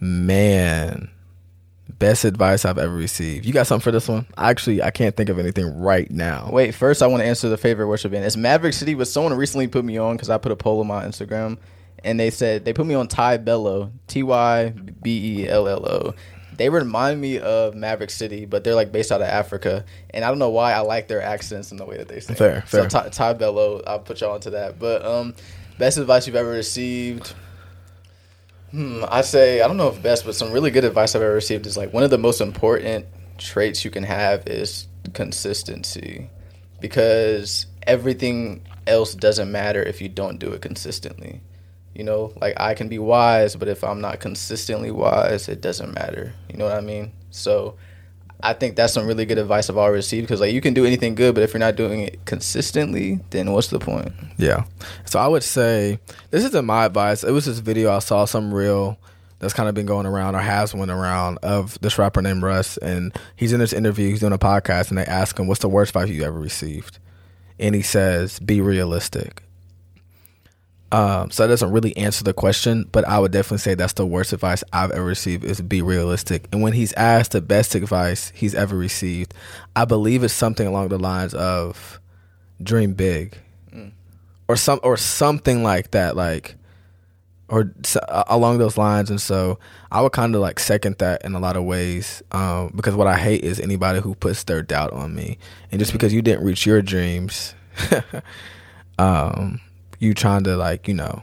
Man, 0.00 1.10
best 1.98 2.24
advice 2.24 2.64
I've 2.64 2.78
ever 2.78 2.94
received. 2.94 3.44
You 3.44 3.52
got 3.52 3.66
something 3.66 3.82
for 3.82 3.90
this 3.90 4.08
one? 4.08 4.26
Actually, 4.36 4.82
I 4.82 4.90
can't 4.90 5.16
think 5.16 5.28
of 5.28 5.38
anything 5.38 5.80
right 5.80 6.10
now. 6.10 6.48
Wait, 6.52 6.74
first 6.74 7.02
I 7.02 7.06
want 7.06 7.22
to 7.22 7.26
answer 7.26 7.48
the 7.48 7.56
favorite 7.56 7.88
worship 7.88 8.12
band. 8.12 8.24
It's 8.24 8.36
Maverick 8.36 8.74
City, 8.74 8.94
but 8.94 9.08
someone 9.08 9.34
recently 9.34 9.68
put 9.68 9.84
me 9.84 9.98
on 9.98 10.16
because 10.16 10.30
I 10.30 10.38
put 10.38 10.52
a 10.52 10.56
poll 10.56 10.80
on 10.80 10.86
my 10.86 11.04
Instagram, 11.04 11.58
and 12.04 12.18
they 12.18 12.30
said 12.30 12.64
they 12.64 12.72
put 12.72 12.86
me 12.86 12.94
on 12.94 13.08
Ty 13.08 13.38
Bello, 13.38 13.92
T 14.06 14.22
Y 14.22 14.70
B 15.02 15.42
E 15.42 15.48
L 15.48 15.68
L 15.68 15.86
O. 15.86 16.14
They 16.56 16.70
remind 16.70 17.20
me 17.20 17.38
of 17.38 17.76
Maverick 17.76 18.10
City, 18.10 18.44
but 18.44 18.64
they're 18.64 18.74
like 18.74 18.90
based 18.90 19.12
out 19.12 19.20
of 19.20 19.28
Africa, 19.28 19.84
and 20.10 20.24
I 20.24 20.28
don't 20.28 20.40
know 20.40 20.50
why 20.50 20.72
I 20.72 20.80
like 20.80 21.06
their 21.06 21.22
accents 21.22 21.70
and 21.70 21.78
the 21.78 21.84
way 21.84 21.96
that 21.98 22.08
they 22.08 22.18
sing. 22.20 22.34
Fair, 22.34 22.64
So 22.66 22.80
fair. 22.80 22.88
Ty, 22.88 23.08
Ty 23.10 23.32
Bello, 23.34 23.80
I'll 23.86 24.00
put 24.00 24.20
y'all 24.20 24.34
into 24.34 24.50
that. 24.50 24.78
But 24.78 25.04
um, 25.04 25.34
best 25.78 25.98
advice 25.98 26.26
you've 26.26 26.34
ever 26.36 26.50
received. 26.50 27.32
Hmm, 28.70 29.02
I 29.08 29.22
say 29.22 29.62
I 29.62 29.66
don't 29.66 29.78
know 29.78 29.88
if 29.88 30.02
best, 30.02 30.24
but 30.26 30.34
some 30.34 30.52
really 30.52 30.70
good 30.70 30.84
advice 30.84 31.14
I've 31.14 31.22
ever 31.22 31.32
received 31.34 31.66
is 31.66 31.76
like 31.76 31.92
one 31.92 32.02
of 32.02 32.10
the 32.10 32.18
most 32.18 32.40
important 32.40 33.06
traits 33.38 33.84
you 33.84 33.90
can 33.90 34.02
have 34.02 34.46
is 34.46 34.88
consistency, 35.14 36.28
because 36.80 37.66
everything 37.86 38.62
else 38.86 39.14
doesn't 39.14 39.50
matter 39.50 39.82
if 39.82 40.00
you 40.02 40.08
don't 40.08 40.38
do 40.38 40.52
it 40.52 40.60
consistently. 40.60 41.40
You 41.94 42.04
know, 42.04 42.32
like 42.40 42.54
I 42.60 42.74
can 42.74 42.88
be 42.88 42.98
wise, 42.98 43.56
but 43.56 43.68
if 43.68 43.82
I'm 43.82 44.00
not 44.00 44.20
consistently 44.20 44.90
wise, 44.90 45.48
it 45.48 45.60
doesn't 45.60 45.94
matter. 45.94 46.34
You 46.50 46.58
know 46.58 46.66
what 46.66 46.76
I 46.76 46.80
mean? 46.82 47.12
So 47.30 47.76
I 48.40 48.52
think 48.52 48.76
that's 48.76 48.92
some 48.92 49.06
really 49.06 49.26
good 49.26 49.38
advice 49.38 49.68
I've 49.68 49.76
already 49.76 49.96
received 49.96 50.26
because 50.26 50.40
like 50.40 50.52
you 50.52 50.60
can 50.60 50.74
do 50.74 50.84
anything 50.84 51.14
good, 51.14 51.34
but 51.34 51.42
if 51.42 51.52
you're 51.52 51.58
not 51.58 51.76
doing 51.76 52.00
it 52.00 52.24
consistently, 52.24 53.20
then 53.30 53.52
what's 53.52 53.68
the 53.68 53.80
point? 53.80 54.12
Yeah. 54.36 54.64
So 55.06 55.18
I 55.18 55.26
would 55.26 55.42
say 55.42 55.98
this 56.30 56.44
isn't 56.44 56.64
my 56.64 56.84
advice. 56.84 57.24
It 57.24 57.32
was 57.32 57.46
this 57.46 57.58
video 57.58 57.92
I 57.92 57.98
saw 57.98 58.26
some 58.26 58.54
real 58.54 58.98
that's 59.40 59.54
kind 59.54 59.68
of 59.68 59.74
been 59.74 59.86
going 59.86 60.06
around 60.06 60.34
or 60.34 60.40
has 60.40 60.74
went 60.74 60.90
around 60.90 61.38
of 61.42 61.78
this 61.80 61.98
rapper 61.98 62.22
named 62.22 62.42
Russ 62.42 62.76
and 62.76 63.16
he's 63.36 63.52
in 63.52 63.60
this 63.60 63.72
interview, 63.72 64.08
he's 64.08 64.20
doing 64.20 64.32
a 64.32 64.38
podcast 64.38 64.90
and 64.90 64.98
they 64.98 65.04
ask 65.04 65.38
him 65.38 65.46
what's 65.46 65.60
the 65.60 65.68
worst 65.68 65.90
advice 65.90 66.08
you 66.08 66.22
ever 66.22 66.38
received? 66.38 66.98
And 67.58 67.74
he 67.74 67.82
says, 67.82 68.38
Be 68.38 68.60
realistic. 68.60 69.42
Um, 70.90 71.30
so 71.30 71.42
that 71.42 71.48
doesn't 71.48 71.70
really 71.70 71.94
answer 71.98 72.24
the 72.24 72.32
question, 72.32 72.88
but 72.92 73.06
I 73.06 73.18
would 73.18 73.30
definitely 73.30 73.58
say 73.58 73.74
that's 73.74 73.92
the 73.92 74.06
worst 74.06 74.32
advice 74.32 74.64
I've 74.72 74.90
ever 74.90 75.04
received 75.04 75.44
is 75.44 75.60
be 75.60 75.82
realistic. 75.82 76.48
And 76.50 76.62
when 76.62 76.72
he's 76.72 76.94
asked 76.94 77.32
the 77.32 77.42
best 77.42 77.74
advice 77.74 78.32
he's 78.34 78.54
ever 78.54 78.74
received, 78.76 79.34
I 79.76 79.84
believe 79.84 80.24
it's 80.24 80.32
something 80.32 80.66
along 80.66 80.88
the 80.88 80.98
lines 80.98 81.34
of 81.34 82.00
dream 82.62 82.94
big 82.94 83.36
or 84.48 84.56
some 84.56 84.80
or 84.82 84.96
something 84.96 85.62
like 85.62 85.90
that 85.92 86.16
like 86.16 86.56
or 87.48 87.70
a- 88.08 88.24
along 88.28 88.58
those 88.58 88.78
lines. 88.78 89.10
And 89.10 89.20
so 89.20 89.58
i 89.90 90.00
would 90.00 90.12
kind 90.12 90.34
of 90.34 90.40
like 90.40 90.58
second 90.58 90.96
that 90.98 91.24
in 91.24 91.34
a 91.34 91.38
lot 91.38 91.56
of 91.56 91.64
ways 91.64 92.22
um, 92.32 92.70
because 92.76 92.94
what 92.94 93.06
i 93.06 93.16
hate 93.16 93.42
is 93.42 93.58
anybody 93.58 94.00
who 94.00 94.14
puts 94.14 94.44
their 94.44 94.62
doubt 94.62 94.92
on 94.92 95.14
me. 95.14 95.38
And 95.70 95.78
just 95.78 95.92
because 95.92 96.14
you 96.14 96.22
didn't 96.22 96.44
reach 96.44 96.64
your 96.64 96.80
dreams 96.80 97.54
um, 98.98 99.60
you 99.98 100.14
trying 100.14 100.44
to 100.44 100.56
like 100.56 100.88
you 100.88 100.94
know 100.94 101.22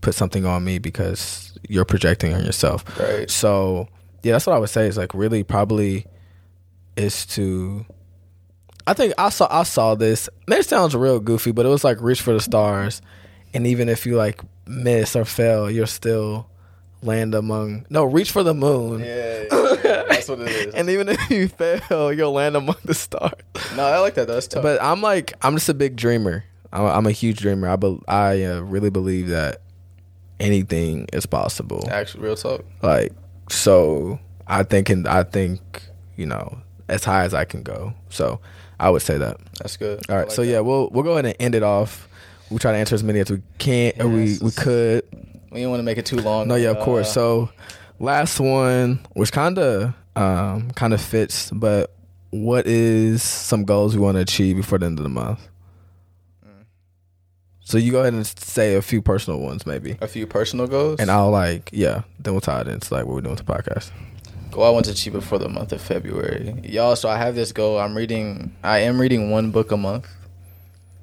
put 0.00 0.14
something 0.14 0.44
on 0.44 0.64
me 0.64 0.78
because 0.78 1.58
you're 1.68 1.84
projecting 1.84 2.32
on 2.34 2.44
yourself 2.44 2.84
Right. 2.98 3.28
so 3.30 3.88
yeah 4.22 4.32
that's 4.32 4.46
what 4.46 4.54
i 4.54 4.58
would 4.58 4.70
say 4.70 4.86
is 4.86 4.96
like 4.96 5.14
really 5.14 5.42
probably 5.42 6.06
is 6.96 7.26
to 7.26 7.84
I 8.88 8.92
think 8.94 9.14
I 9.18 9.30
saw 9.30 9.48
I 9.50 9.64
saw 9.64 9.96
this. 9.96 10.28
It 10.46 10.64
sounds 10.64 10.94
real 10.94 11.18
goofy, 11.18 11.50
but 11.50 11.66
it 11.66 11.68
was 11.68 11.82
like 11.82 12.00
reach 12.00 12.22
for 12.22 12.32
the 12.32 12.40
stars, 12.40 13.02
and 13.52 13.66
even 13.66 13.88
if 13.88 14.06
you 14.06 14.14
like 14.16 14.40
miss 14.64 15.16
or 15.16 15.24
fail, 15.24 15.68
you're 15.68 15.88
still 15.88 16.48
land 17.02 17.34
among 17.34 17.84
no 17.90 18.04
reach 18.04 18.30
for 18.30 18.44
the 18.44 18.54
moon. 18.54 19.00
Yeah, 19.00 19.44
that's 19.50 20.28
what 20.28 20.38
it 20.38 20.48
is. 20.68 20.74
And 20.74 20.88
even 20.88 21.08
if 21.08 21.30
you 21.30 21.48
fail, 21.88 22.12
you'll 22.12 22.30
land 22.30 22.54
among 22.54 22.76
the 22.84 22.94
stars. 22.94 23.32
no, 23.74 23.82
I 23.84 23.98
like 23.98 24.14
that. 24.14 24.28
That's 24.28 24.46
tough. 24.46 24.62
But 24.62 24.80
I'm 24.80 25.02
like 25.02 25.32
I'm 25.42 25.56
just 25.56 25.68
a 25.68 25.74
big 25.74 25.96
dreamer. 25.96 26.44
I'm, 26.72 26.84
I'm 26.86 27.06
a 27.06 27.12
huge 27.12 27.38
dreamer. 27.40 27.68
I 27.68 27.76
be, 27.76 27.98
I 28.08 28.42
uh, 28.44 28.60
really 28.60 28.90
believe 28.90 29.28
that 29.28 29.62
anything 30.40 31.08
is 31.12 31.26
possible. 31.26 31.86
actually, 31.90 32.24
real 32.24 32.36
talk. 32.36 32.64
Like 32.82 33.12
so, 33.48 34.18
I 34.46 34.62
think 34.62 34.90
and 34.90 35.06
I 35.08 35.22
think 35.22 35.60
you 36.16 36.26
know 36.26 36.58
as 36.88 37.04
high 37.04 37.24
as 37.24 37.34
I 37.34 37.44
can 37.44 37.62
go. 37.62 37.94
So 38.10 38.40
I 38.78 38.90
would 38.90 39.02
say 39.02 39.18
that. 39.18 39.38
That's 39.58 39.76
good. 39.76 40.00
All 40.10 40.16
right. 40.16 40.26
Like 40.26 40.32
so 40.34 40.42
that. 40.42 40.48
yeah, 40.48 40.60
we'll 40.60 40.88
we'll 40.90 41.04
go 41.04 41.12
ahead 41.12 41.26
and 41.26 41.36
end 41.40 41.54
it 41.54 41.62
off. 41.62 42.08
We'll 42.50 42.58
try 42.58 42.72
to 42.72 42.78
answer 42.78 42.94
as 42.94 43.02
many 43.02 43.20
as 43.20 43.30
we 43.30 43.42
can, 43.58 43.92
or 44.00 44.08
we 44.08 44.38
we 44.40 44.50
could. 44.52 45.02
we 45.50 45.58
didn't 45.60 45.70
want 45.70 45.80
to 45.80 45.84
make 45.84 45.98
it 45.98 46.06
too 46.06 46.18
long. 46.20 46.48
No, 46.48 46.54
yeah, 46.54 46.70
of 46.70 46.76
Uh, 46.78 46.84
course. 46.84 47.12
So, 47.12 47.50
last 47.98 48.38
one, 48.38 49.00
which 49.14 49.32
kind 49.32 49.58
of 49.58 49.94
um 50.14 50.70
kind 50.72 50.94
of 50.94 51.00
fits, 51.00 51.50
but 51.50 51.92
what 52.30 52.66
is 52.66 53.22
some 53.22 53.64
goals 53.64 53.96
we 53.96 54.02
want 54.02 54.16
to 54.16 54.20
achieve 54.20 54.56
before 54.56 54.78
the 54.78 54.86
end 54.86 54.98
of 54.98 55.02
the 55.02 55.08
month? 55.08 55.40
So 57.68 57.78
you 57.78 57.90
go 57.90 57.98
ahead 58.02 58.14
and 58.14 58.24
say 58.24 58.76
a 58.76 58.80
few 58.80 59.02
personal 59.02 59.40
ones, 59.40 59.66
maybe, 59.66 59.98
a 60.00 60.06
few 60.06 60.24
personal 60.24 60.68
goals. 60.68 61.00
and 61.00 61.10
I'll 61.10 61.32
like 61.32 61.68
yeah. 61.72 62.02
Then 62.20 62.32
we'll 62.32 62.40
tie 62.40 62.60
it 62.60 62.68
into 62.68 62.94
like 62.94 63.06
what 63.06 63.14
we're 63.16 63.22
doing 63.22 63.34
with 63.34 63.44
the 63.44 63.52
podcast. 63.52 63.90
goal 64.52 64.62
I 64.62 64.70
want 64.70 64.84
to 64.84 64.92
achieve 64.92 65.14
before 65.14 65.38
the 65.40 65.48
month 65.48 65.72
of 65.72 65.80
February. 65.80 66.54
Y'all, 66.62 66.94
so 66.94 67.08
I 67.08 67.18
have 67.18 67.34
this 67.34 67.50
goal. 67.50 67.80
I'm 67.80 67.96
reading 67.96 68.54
I 68.62 68.78
am 68.78 69.00
reading 69.00 69.32
one 69.32 69.50
book 69.50 69.72
a 69.72 69.76
month. 69.76 70.06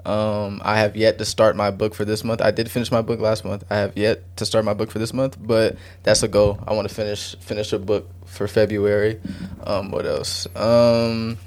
Um 0.06 0.62
I 0.64 0.78
have 0.80 0.96
yet 0.96 1.18
to 1.18 1.26
start 1.26 1.58
my 1.58 1.70
book 1.70 1.94
for 1.94 2.06
this 2.06 2.24
month. 2.24 2.42
I 2.42 2.52
did 2.52 2.72
finish 2.72 2.92
my 2.94 3.02
book 3.02 3.20
last 3.20 3.44
month. 3.44 3.66
I 3.70 3.76
have 3.76 3.98
yet 3.98 4.24
to 4.38 4.46
start 4.46 4.64
my 4.64 4.74
book 4.74 4.90
for 4.90 5.00
this 5.00 5.14
month, 5.14 5.36
but 5.42 5.76
that's 6.04 6.24
a 6.24 6.30
goal. 6.30 6.60
I 6.66 6.74
want 6.74 6.88
to 6.88 6.96
finish 6.96 7.36
finish 7.42 7.74
a 7.74 7.80
book 7.80 8.10
for 8.26 8.48
February. 8.48 9.20
Um 9.66 9.92
what 9.92 10.06
else? 10.06 10.48
Um 10.56 11.38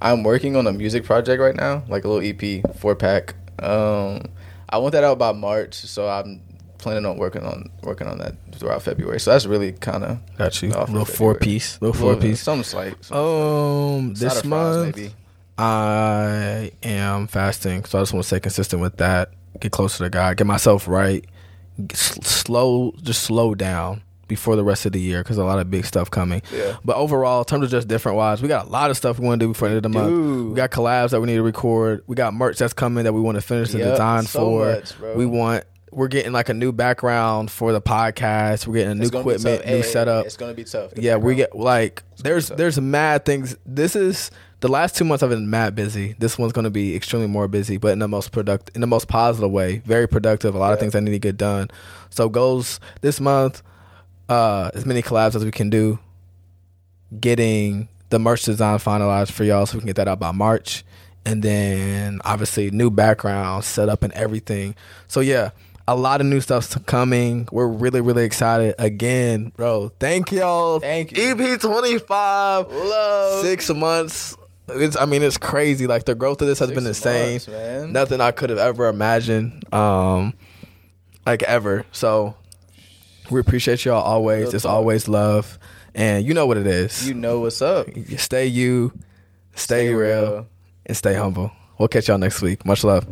I'm 0.00 0.22
working 0.22 0.56
on 0.56 0.66
a 0.66 0.72
music 0.72 1.04
project 1.04 1.38
right 1.38 1.54
now, 1.54 1.82
like 1.86 2.04
a 2.04 2.08
little 2.08 2.26
EP, 2.26 2.64
four 2.78 2.94
pack. 2.96 3.34
Um 3.62 4.22
I 4.70 4.78
want 4.78 4.92
that 4.92 5.04
out 5.04 5.18
by 5.18 5.32
March, 5.32 5.74
so 5.74 6.08
I'm 6.08 6.40
planning 6.78 7.04
on 7.06 7.16
working 7.18 7.44
on 7.44 7.70
working 7.82 8.06
on 8.06 8.18
that 8.18 8.34
throughout 8.52 8.82
February. 8.82 9.18
So 9.20 9.32
that's 9.32 9.46
really 9.46 9.72
kind 9.72 10.04
of 10.04 10.18
Got 10.36 10.62
you. 10.62 10.72
Off 10.72 10.88
of 10.88 10.90
little 10.90 11.04
four 11.06 11.34
piece, 11.34 11.80
little 11.80 11.94
four 11.98 12.16
piece. 12.16 12.40
something 12.40 12.64
slight. 12.64 12.94
Some 13.04 13.16
Um, 13.18 14.16
slight. 14.16 14.30
this 14.34 14.44
month 14.44 14.96
maybe. 14.96 15.12
I 15.56 16.70
am 16.84 17.26
fasting, 17.26 17.84
so 17.84 17.98
I 17.98 18.02
just 18.02 18.12
want 18.12 18.22
to 18.24 18.26
stay 18.28 18.40
consistent 18.40 18.80
with 18.80 18.96
that. 18.98 19.30
Get 19.60 19.72
closer 19.72 20.04
to 20.04 20.10
God. 20.10 20.36
Get 20.36 20.46
myself 20.46 20.86
right. 20.86 21.24
Get 21.78 21.92
s- 21.98 22.18
slow, 22.26 22.92
just 23.02 23.22
slow 23.22 23.54
down 23.54 24.02
before 24.28 24.54
the 24.56 24.62
rest 24.64 24.86
of 24.86 24.92
the 24.92 25.00
year 25.00 25.22
because 25.22 25.38
a 25.38 25.44
lot 25.44 25.58
of 25.58 25.70
big 25.70 25.84
stuff 25.86 26.10
coming. 26.10 26.42
Yeah. 26.52 26.76
But 26.84 26.96
overall, 26.96 27.40
in 27.40 27.44
terms 27.46 27.64
of 27.64 27.70
just 27.70 27.88
different 27.88 28.16
wise, 28.16 28.40
we 28.42 28.48
got 28.48 28.66
a 28.66 28.68
lot 28.68 28.90
of 28.90 28.96
stuff 28.96 29.18
we 29.18 29.26
want 29.26 29.40
to 29.40 29.46
do 29.46 29.52
before 29.52 29.68
the 29.68 29.76
end 29.76 29.84
of 29.86 29.90
the 29.92 29.98
month. 29.98 30.10
do. 30.10 30.48
We 30.50 30.54
got 30.54 30.70
collabs 30.70 31.10
that 31.10 31.20
we 31.20 31.26
need 31.26 31.36
to 31.36 31.42
record. 31.42 32.04
We 32.06 32.14
got 32.14 32.34
merch 32.34 32.58
that's 32.58 32.72
coming 32.72 33.04
that 33.04 33.12
we 33.12 33.20
want 33.20 33.36
to 33.36 33.40
finish 33.42 33.70
the 33.72 33.78
Yep, 33.78 33.90
design 33.92 34.22
so 34.24 34.40
for. 34.40 34.66
much, 34.66 35.16
we 35.16 35.26
want. 35.26 35.64
We're 35.90 36.08
getting 36.08 36.32
like 36.32 36.50
a 36.50 36.54
new 36.54 36.70
background 36.70 37.50
for 37.50 37.72
the 37.72 37.80
podcast. 37.80 38.66
We're 38.66 38.74
getting 38.74 38.92
a 38.92 38.94
new 38.96 39.02
It's 39.02 39.10
gonna 39.10 39.22
equipment, 39.22 39.64
new 39.64 39.72
Hey, 39.76 39.82
setup 39.82 40.26
It's 40.26 40.36
gonna 40.36 40.52
be 40.52 40.64
tough. 40.64 40.92
Yeah, 40.96 41.16
we 41.16 41.34
get 41.34 41.56
like 41.56 42.02
there's 42.22 42.48
there's 42.48 42.78
mad 42.78 43.24
things. 43.24 43.56
This 43.64 43.96
is 43.96 44.30
the 44.60 44.68
last 44.68 44.96
two 44.96 45.04
months 45.04 45.22
I've 45.22 45.30
been 45.30 45.48
mad 45.48 45.74
busy. 45.74 46.14
This 46.18 46.36
one's 46.36 46.52
going 46.52 46.64
to 46.64 46.70
be 46.70 46.94
extremely 46.96 47.28
more 47.28 47.46
busy, 47.48 47.76
but 47.78 47.92
in 47.92 48.00
the 48.00 48.08
most 48.08 48.32
product 48.32 48.70
in 48.74 48.80
the 48.82 48.86
most 48.86 49.08
positive 49.08 49.50
way. 49.50 49.78
Very 49.86 50.06
productive. 50.08 50.54
A 50.54 50.58
lot 50.58 50.72
of 50.74 50.80
things 50.80 50.94
I 50.94 51.00
need 51.00 51.12
to 51.12 51.18
get 51.18 51.36
done. 51.38 51.70
So 52.10 52.28
goals 52.28 52.80
this 53.00 53.18
month, 53.20 53.62
uh, 54.28 54.70
as 54.74 54.84
many 54.86 55.02
collabs 55.02 55.34
as 55.34 55.44
we 55.44 55.50
can 55.50 55.70
do. 55.70 55.98
Getting 57.20 57.88
the 58.10 58.18
merch 58.18 58.42
design 58.42 58.78
finalized 58.78 59.32
for 59.32 59.44
y'all, 59.44 59.64
so 59.66 59.74
we 59.76 59.80
can 59.80 59.86
get 59.86 59.96
that 59.96 60.08
out 60.08 60.18
by 60.20 60.30
March, 60.32 60.84
and 61.24 61.42
then 61.42 62.20
obviously 62.24 62.70
new 62.70 62.90
background 62.90 63.64
set 63.64 63.88
up 63.88 64.02
and 64.02 64.12
everything. 64.12 64.74
So 65.06 65.20
yeah. 65.20 65.50
A 65.90 65.96
lot 65.96 66.20
of 66.20 66.26
new 66.26 66.42
stuff's 66.42 66.74
coming. 66.84 67.48
We're 67.50 67.66
really, 67.66 68.02
really 68.02 68.24
excited. 68.26 68.74
Again, 68.78 69.52
bro, 69.56 69.90
thank 69.98 70.30
y'all. 70.30 70.80
Thank 70.80 71.16
you. 71.16 71.30
EP 71.30 71.58
twenty 71.58 71.96
five, 71.98 72.70
Love. 72.70 73.40
six 73.42 73.70
months. 73.70 74.36
It's, 74.68 74.98
I 74.98 75.06
mean, 75.06 75.22
it's 75.22 75.38
crazy. 75.38 75.86
Like 75.86 76.04
the 76.04 76.14
growth 76.14 76.42
of 76.42 76.46
this 76.46 76.58
has 76.58 76.68
Six 76.68 76.78
been 76.78 76.86
insane. 76.86 77.40
months. 77.56 77.90
Nothing 77.94 78.20
I 78.20 78.32
could 78.32 78.50
have 78.50 78.58
ever 78.58 78.88
imagined, 78.88 79.64
um, 79.72 80.34
like 81.24 81.42
ever. 81.44 81.86
So 81.90 82.34
we 83.30 83.40
appreciate 83.40 83.84
y'all 83.84 84.02
always. 84.02 84.54
It's 84.54 84.64
always 84.64 85.08
love, 85.08 85.58
and 85.94 86.24
you 86.24 86.34
know 86.34 86.46
what 86.46 86.56
it 86.56 86.66
is. 86.66 87.08
You 87.08 87.14
know 87.14 87.40
what's 87.40 87.62
up. 87.62 87.86
stay 88.16 88.46
you, 88.46 88.92
stay, 89.54 89.92
real, 89.92 90.46
and 90.86 90.96
stay 90.96 91.14
humble. 91.14 91.52
We'll 91.78 91.88
catch 91.88 92.08
y'all 92.08 92.18
next 92.18 92.42
week. 92.42 92.64
Much 92.64 92.84
love. 92.84 93.06